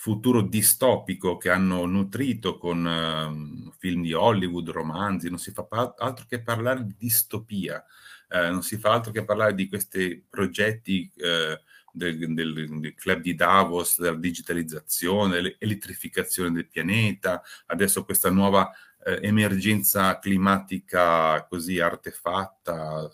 futuro 0.00 0.42
distopico 0.42 1.36
che 1.38 1.50
hanno 1.50 1.84
nutrito 1.84 2.56
con 2.56 2.84
uh, 2.86 3.72
film 3.78 4.02
di 4.02 4.12
Hollywood, 4.12 4.68
romanzi, 4.68 5.28
non 5.28 5.40
si 5.40 5.50
fa 5.50 5.66
altro 5.98 6.24
che 6.28 6.40
parlare 6.40 6.86
di 6.86 6.94
distopia, 6.96 7.84
uh, 8.28 8.48
non 8.52 8.62
si 8.62 8.76
fa 8.76 8.92
altro 8.92 9.10
che 9.10 9.24
parlare 9.24 9.54
di 9.54 9.66
questi 9.66 10.24
progetti 10.30 11.10
eh, 11.16 11.60
del, 11.90 12.32
del, 12.32 12.78
del, 12.78 12.94
club 12.94 13.20
di 13.22 13.34
Davos, 13.34 14.00
della 14.00 14.16
digitalizzazione, 14.16 15.40
l'elettrificazione 15.58 16.52
del 16.52 16.68
pianeta, 16.68 17.42
adesso 17.66 18.04
questa 18.04 18.30
nuova 18.30 18.70
eh, 19.04 19.18
emergenza 19.22 20.20
climatica 20.20 21.44
così 21.48 21.80
artefatta 21.80 23.10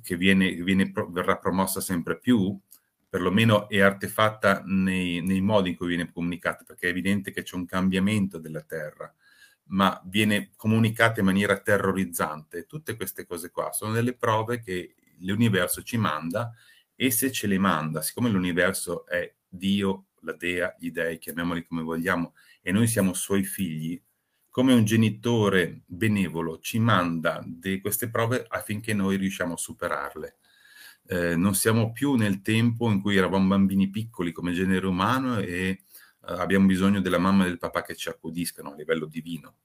che 0.00 0.16
viene, 0.16 0.52
viene, 0.62 0.92
verrà 1.08 1.38
promossa 1.38 1.80
sempre 1.80 2.20
più, 2.20 2.56
perlomeno 3.14 3.68
è 3.68 3.78
artefatta 3.78 4.64
nei, 4.66 5.20
nei, 5.20 5.40
modi 5.40 5.70
in 5.70 5.76
cui 5.76 5.86
viene 5.86 6.10
comunicata, 6.10 6.64
perché 6.64 6.88
è 6.88 6.90
evidente 6.90 7.30
che 7.30 7.44
c'è 7.44 7.54
un 7.54 7.64
cambiamento 7.64 8.38
della 8.38 8.62
Terra, 8.62 9.14
ma 9.66 10.02
viene 10.06 10.50
comunicata 10.56 11.20
in 11.20 11.26
maniera 11.26 11.60
terrorizzante. 11.60 12.66
Tutte 12.66 12.96
queste 12.96 13.24
cose 13.24 13.52
qua 13.52 13.70
sono 13.70 13.92
delle 13.92 14.16
prove 14.16 14.58
che 14.58 14.96
l'universo 15.20 15.84
ci 15.84 15.96
manda 15.96 16.52
e 16.96 17.12
se 17.12 17.30
ce 17.30 17.46
le 17.46 17.56
manda, 17.56 18.02
siccome 18.02 18.30
l'universo 18.30 19.06
è 19.06 19.32
Dio, 19.46 20.06
la 20.22 20.32
Dea, 20.32 20.74
gli 20.76 20.90
dei, 20.90 21.18
chiamiamoli 21.18 21.64
come 21.64 21.82
vogliamo, 21.82 22.34
e 22.62 22.72
noi 22.72 22.88
siamo 22.88 23.12
suoi 23.12 23.44
figli, 23.44 24.02
come 24.48 24.72
un 24.72 24.84
genitore 24.84 25.82
benevolo 25.86 26.58
ci 26.58 26.80
manda 26.80 27.40
di 27.46 27.80
queste 27.80 28.10
prove 28.10 28.44
affinché 28.48 28.92
noi 28.92 29.18
riusciamo 29.18 29.54
a 29.54 29.56
superarle 29.56 30.38
eh, 31.06 31.36
non 31.36 31.54
siamo 31.54 31.92
più 31.92 32.14
nel 32.14 32.40
tempo 32.40 32.90
in 32.90 33.00
cui 33.00 33.16
eravamo 33.16 33.48
bambini 33.48 33.90
piccoli 33.90 34.32
come 34.32 34.52
genere 34.52 34.86
umano 34.86 35.38
e 35.38 35.46
eh, 35.48 35.78
abbiamo 36.20 36.66
bisogno 36.66 37.00
della 37.00 37.18
mamma 37.18 37.44
e 37.44 37.48
del 37.48 37.58
papà 37.58 37.82
che 37.82 37.94
ci 37.94 38.08
accudiscano 38.08 38.72
a 38.72 38.74
livello 38.74 39.06
divino. 39.06 39.56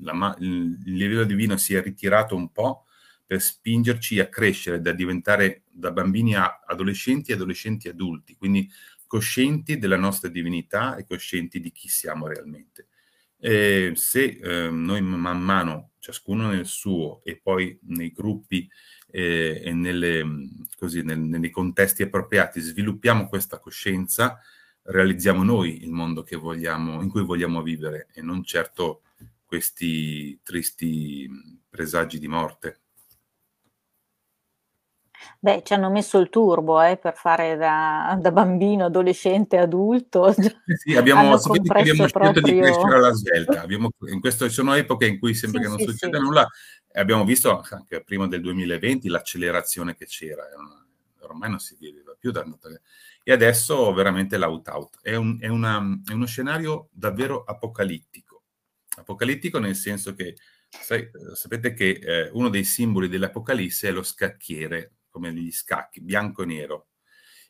La, 0.00 0.36
il 0.40 0.78
livello 0.84 1.24
divino 1.24 1.56
si 1.56 1.74
è 1.74 1.80
ritirato 1.80 2.36
un 2.36 2.52
po' 2.52 2.84
per 3.24 3.40
spingerci 3.40 4.20
a 4.20 4.28
crescere, 4.28 4.82
da 4.82 4.92
diventare 4.92 5.62
da 5.70 5.90
bambini 5.90 6.34
a 6.34 6.62
adolescenti 6.66 7.30
e 7.30 7.34
adolescenti 7.34 7.88
adulti, 7.88 8.36
quindi 8.36 8.70
coscienti 9.06 9.78
della 9.78 9.96
nostra 9.96 10.28
divinità 10.28 10.96
e 10.96 11.06
coscienti 11.06 11.58
di 11.58 11.72
chi 11.72 11.88
siamo 11.88 12.26
realmente. 12.26 12.88
E 13.38 13.92
se 13.94 14.24
eh, 14.24 14.70
noi 14.70 15.00
man 15.00 15.40
mano, 15.40 15.92
ciascuno 15.98 16.48
nel 16.48 16.66
suo 16.66 17.22
e 17.24 17.40
poi 17.42 17.78
nei 17.84 18.12
gruppi 18.12 18.68
eh, 19.12 19.60
e 19.62 19.72
nelle, 19.72 20.24
così, 20.76 21.02
nel, 21.02 21.20
nei 21.20 21.50
contesti 21.50 22.02
appropriati 22.02 22.60
sviluppiamo 22.60 23.28
questa 23.28 23.58
coscienza, 23.58 24.40
realizziamo 24.84 25.44
noi 25.44 25.84
il 25.84 25.92
mondo 25.92 26.22
vogliamo, 26.36 27.02
in 27.02 27.08
cui 27.08 27.22
vogliamo 27.22 27.62
vivere 27.62 28.08
e 28.12 28.22
non 28.22 28.42
certo 28.42 29.02
questi 29.44 30.40
tristi 30.42 31.28
presagi 31.68 32.18
di 32.18 32.26
morte. 32.26 32.80
Beh, 35.38 35.62
ci 35.64 35.74
hanno 35.74 35.90
messo 35.90 36.18
il 36.18 36.28
turbo 36.28 36.80
eh, 36.80 36.96
per 36.96 37.14
fare 37.14 37.56
da, 37.56 38.16
da, 38.20 38.30
bambino, 38.30 38.84
adolescente, 38.84 39.56
adulto. 39.56 40.32
Sì, 40.32 40.94
abbiamo, 40.96 41.34
abbiamo 41.34 41.38
scelto 42.08 42.40
di 42.40 42.58
crescere 42.58 42.94
alla 42.94 43.12
svelta. 43.12 43.60
Abbiamo, 43.60 43.90
in 44.08 44.20
questo, 44.20 44.48
sono 44.48 44.74
epoche 44.74 45.06
in 45.06 45.18
cui 45.18 45.34
sembra 45.34 45.60
sì, 45.60 45.66
che 45.66 45.70
non 45.70 45.78
sì, 45.80 45.90
succeda 45.90 46.18
sì. 46.18 46.22
nulla 46.24 46.48
e 46.90 47.00
abbiamo 47.00 47.24
visto 47.24 47.62
anche 47.68 48.02
prima 48.02 48.26
del 48.26 48.40
2020 48.40 49.08
l'accelerazione 49.08 49.94
che 49.94 50.06
c'era, 50.06 50.44
ormai 51.20 51.50
non 51.50 51.58
si 51.58 51.76
viveva 51.78 52.14
più. 52.18 52.30
Da, 52.30 52.44
e 53.24 53.32
adesso 53.32 53.92
veramente 53.92 54.36
l'out-out. 54.36 54.98
È, 55.02 55.14
un, 55.14 55.38
è, 55.40 55.48
una, 55.48 55.82
è 56.08 56.12
uno 56.12 56.26
scenario 56.26 56.88
davvero 56.92 57.44
apocalittico. 57.44 58.42
Apocalittico 58.96 59.58
nel 59.58 59.74
senso 59.74 60.14
che 60.14 60.36
sai, 60.68 61.08
sapete 61.34 61.72
che 61.72 61.98
eh, 62.02 62.30
uno 62.32 62.48
dei 62.48 62.64
simboli 62.64 63.08
dell'Apocalisse 63.08 63.88
è 63.88 63.92
lo 63.92 64.02
scacchiere 64.02 64.92
come 65.12 65.32
gli 65.32 65.52
scacchi, 65.52 66.00
bianco 66.00 66.42
e 66.42 66.46
nero. 66.46 66.86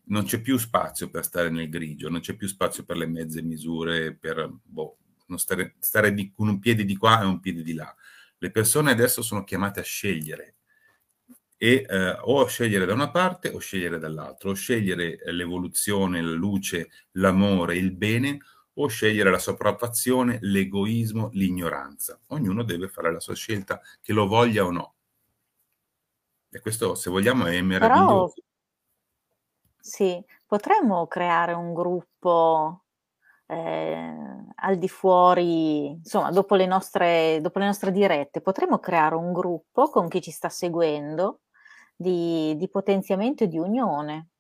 Non 0.05 0.25
c'è 0.25 0.41
più 0.41 0.59
spazio 0.59 1.09
per 1.09 1.25
stare 1.25 1.49
nel 1.49 1.71
grigio, 1.71 2.11
non 2.11 2.21
c'è 2.21 2.35
più 2.35 2.49
spazio 2.49 2.85
per 2.85 2.97
le 2.97 3.07
mezze 3.07 3.41
misure, 3.41 4.15
per 4.15 4.53
boh, 4.63 4.99
stare, 5.37 5.77
stare 5.79 6.13
di, 6.13 6.33
con 6.35 6.49
un 6.49 6.59
piede 6.59 6.85
di 6.85 6.97
qua 6.97 7.23
e 7.23 7.25
un 7.25 7.41
piede 7.41 7.63
di 7.63 7.73
là. 7.73 7.95
Le 8.37 8.51
persone 8.51 8.91
adesso 8.91 9.23
sono 9.23 9.45
chiamate 9.45 9.81
a 9.81 9.85
scegliere 9.85 10.57
e 11.57 11.87
eh, 11.89 12.19
o 12.23 12.45
scegliere 12.47 12.87
da 12.87 12.93
una 12.93 13.13
parte 13.13 13.49
o 13.51 13.59
scegliere 13.59 14.01
dall'altra, 14.01 14.51
o 14.51 14.55
scegliere 14.55 15.21
l'evoluzione, 15.27 16.21
la 16.21 16.33
luce, 16.33 16.91
l'amore, 17.13 17.77
il 17.77 17.93
bene, 17.93 18.39
o 18.75 18.89
scegliere 18.89 19.31
la 19.31 19.39
sopraffazione, 19.39 20.39
l'egoismo, 20.41 21.31
l'ignoranza. 21.35 22.19
Ognuno 22.29 22.65
deve 22.65 22.89
fare 22.89 23.13
la 23.13 23.21
sua 23.21 23.35
scelta, 23.35 23.81
che 24.01 24.13
lo 24.13 24.27
voglia 24.27 24.65
o 24.65 24.71
no. 24.71 24.95
E 26.55 26.61
questo, 26.61 26.95
se 26.95 27.09
vogliamo, 27.09 27.47
è 27.47 27.61
meraviglioso. 27.63 28.35
Però, 28.35 28.47
sì, 29.81 30.23
potremmo 30.47 31.07
creare 31.07 31.55
un 31.55 31.73
gruppo 31.73 32.85
eh, 33.47 34.15
al 34.55 34.77
di 34.77 34.89
fuori, 34.89 35.93
insomma, 35.93 36.31
dopo 36.31 36.55
le, 36.55 36.67
nostre, 36.67 37.39
dopo 37.41 37.59
le 37.59 37.65
nostre 37.65 37.91
dirette, 37.91 38.43
potremmo 38.43 38.79
creare 38.79 39.15
un 39.15 39.33
gruppo 39.33 39.89
con 39.89 40.09
chi 40.09 40.21
ci 40.21 40.31
sta 40.31 40.51
seguendo 40.51 41.41
di, 41.97 42.55
di 42.57 42.69
potenziamento 42.69 43.45
e 43.45 43.49
di 43.49 43.59
unione. 43.59 44.32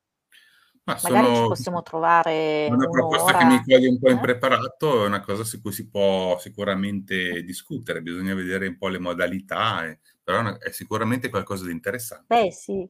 Ma 0.84 0.98
Magari 1.00 1.36
ci 1.36 1.46
possiamo 1.46 1.82
trovare. 1.82 2.66
Una 2.68 2.88
proposta 2.88 3.36
che 3.36 3.44
mi 3.44 3.62
coglie 3.62 3.88
un 3.88 3.98
po' 4.00 4.08
eh? 4.08 4.12
impreparato, 4.12 5.04
è 5.04 5.06
una 5.06 5.20
cosa 5.20 5.44
su 5.44 5.60
cui 5.60 5.72
si 5.72 5.88
può 5.88 6.36
sicuramente 6.40 7.42
discutere, 7.42 8.02
bisogna 8.02 8.34
vedere 8.34 8.66
un 8.66 8.76
po' 8.76 8.88
le 8.88 8.98
modalità. 8.98 9.86
E 9.86 10.00
però 10.22 10.56
è 10.58 10.70
sicuramente 10.70 11.28
qualcosa 11.28 11.64
di 11.64 11.72
interessante. 11.72 12.26
Beh, 12.28 12.50
sì. 12.50 12.88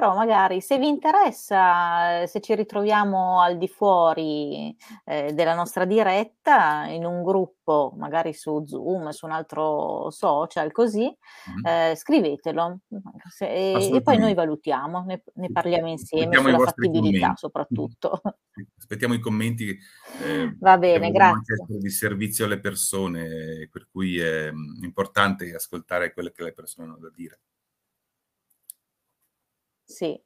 Però 0.00 0.14
magari 0.14 0.62
se 0.62 0.78
vi 0.78 0.88
interessa, 0.88 2.26
se 2.26 2.40
ci 2.40 2.54
ritroviamo 2.54 3.42
al 3.42 3.58
di 3.58 3.68
fuori 3.68 4.74
eh, 5.04 5.34
della 5.34 5.54
nostra 5.54 5.84
diretta, 5.84 6.86
in 6.86 7.04
un 7.04 7.22
gruppo, 7.22 7.92
magari 7.98 8.32
su 8.32 8.64
Zoom, 8.66 9.10
su 9.10 9.26
un 9.26 9.32
altro 9.32 10.08
social, 10.08 10.72
così, 10.72 11.02
mm-hmm. 11.02 11.90
eh, 11.90 11.94
scrivetelo 11.96 12.78
se, 13.28 13.74
e, 13.74 14.00
poi 14.02 14.16
noi 14.16 14.32
valutiamo, 14.32 15.04
ne, 15.06 15.22
ne 15.34 15.52
parliamo 15.52 15.90
insieme 15.90 16.34
Aspettiamo 16.34 16.48
sulla 16.48 16.70
fattibilità 16.70 17.18
commenti. 17.18 17.36
soprattutto. 17.38 18.22
Aspettiamo 18.78 19.12
i 19.12 19.20
commenti. 19.20 19.78
Eh, 20.24 20.56
Va 20.60 20.78
bene, 20.78 21.10
grazie. 21.10 21.56
Di 21.68 21.90
servizio 21.90 22.46
alle 22.46 22.58
persone, 22.58 23.68
per 23.70 23.86
cui 23.92 24.18
è 24.18 24.50
importante 24.80 25.54
ascoltare 25.54 26.14
quello 26.14 26.30
che 26.30 26.42
le 26.42 26.54
persone 26.54 26.88
hanno 26.88 26.96
da 26.96 27.10
dire. 27.14 27.40
Sì. 29.90 30.20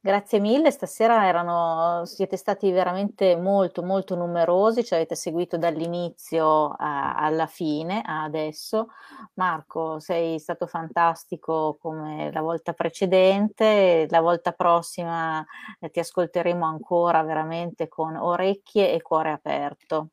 Grazie 0.00 0.38
mille, 0.38 0.70
stasera 0.70 1.26
erano, 1.26 2.04
siete 2.06 2.36
stati 2.36 2.70
veramente 2.70 3.36
molto 3.36 3.82
molto 3.82 4.14
numerosi, 4.14 4.84
ci 4.84 4.94
avete 4.94 5.16
seguito 5.16 5.58
dall'inizio 5.58 6.68
a, 6.70 7.14
alla 7.16 7.46
fine, 7.48 8.00
a 8.04 8.22
adesso. 8.22 8.88
Marco, 9.34 9.98
sei 9.98 10.38
stato 10.38 10.66
fantastico 10.68 11.76
come 11.80 12.30
la 12.32 12.40
volta 12.42 12.72
precedente, 12.74 14.06
la 14.08 14.20
volta 14.20 14.52
prossima 14.52 15.44
eh, 15.80 15.90
ti 15.90 15.98
ascolteremo 15.98 16.64
ancora 16.64 17.22
veramente 17.24 17.88
con 17.88 18.14
orecchie 18.16 18.92
e 18.92 19.02
cuore 19.02 19.32
aperto. 19.32 20.10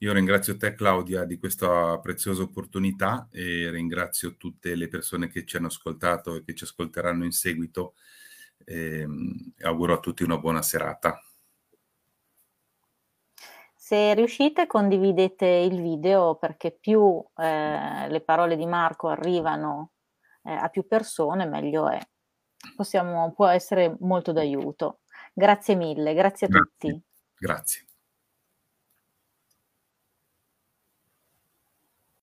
Io 0.00 0.12
ringrazio 0.12 0.58
te 0.58 0.74
Claudia 0.74 1.24
di 1.24 1.38
questa 1.38 1.98
preziosa 2.00 2.42
opportunità 2.42 3.28
e 3.30 3.70
ringrazio 3.70 4.36
tutte 4.36 4.74
le 4.74 4.88
persone 4.88 5.28
che 5.28 5.46
ci 5.46 5.56
hanno 5.56 5.68
ascoltato 5.68 6.34
e 6.34 6.44
che 6.44 6.54
ci 6.54 6.64
ascolteranno 6.64 7.24
in 7.24 7.32
seguito 7.32 7.94
e 8.64 9.00
ehm, 9.00 9.52
auguro 9.60 9.94
a 9.94 10.00
tutti 10.00 10.22
una 10.22 10.36
buona 10.36 10.60
serata. 10.60 11.18
Se 13.74 14.14
riuscite 14.14 14.66
condividete 14.66 15.46
il 15.46 15.80
video 15.80 16.34
perché 16.34 16.72
più 16.72 17.24
eh, 17.36 18.08
le 18.08 18.20
parole 18.20 18.56
di 18.56 18.66
Marco 18.66 19.08
arrivano 19.08 19.92
eh, 20.42 20.52
a 20.52 20.68
più 20.68 20.86
persone 20.86 21.46
meglio 21.46 21.88
è. 21.88 22.00
Possiamo, 22.74 23.32
può 23.32 23.46
essere 23.46 23.96
molto 24.00 24.32
d'aiuto. 24.32 25.00
Grazie 25.32 25.74
mille, 25.76 26.14
grazie 26.14 26.48
a 26.48 26.50
grazie. 26.50 26.68
tutti. 26.78 27.02
Grazie. 27.38 27.85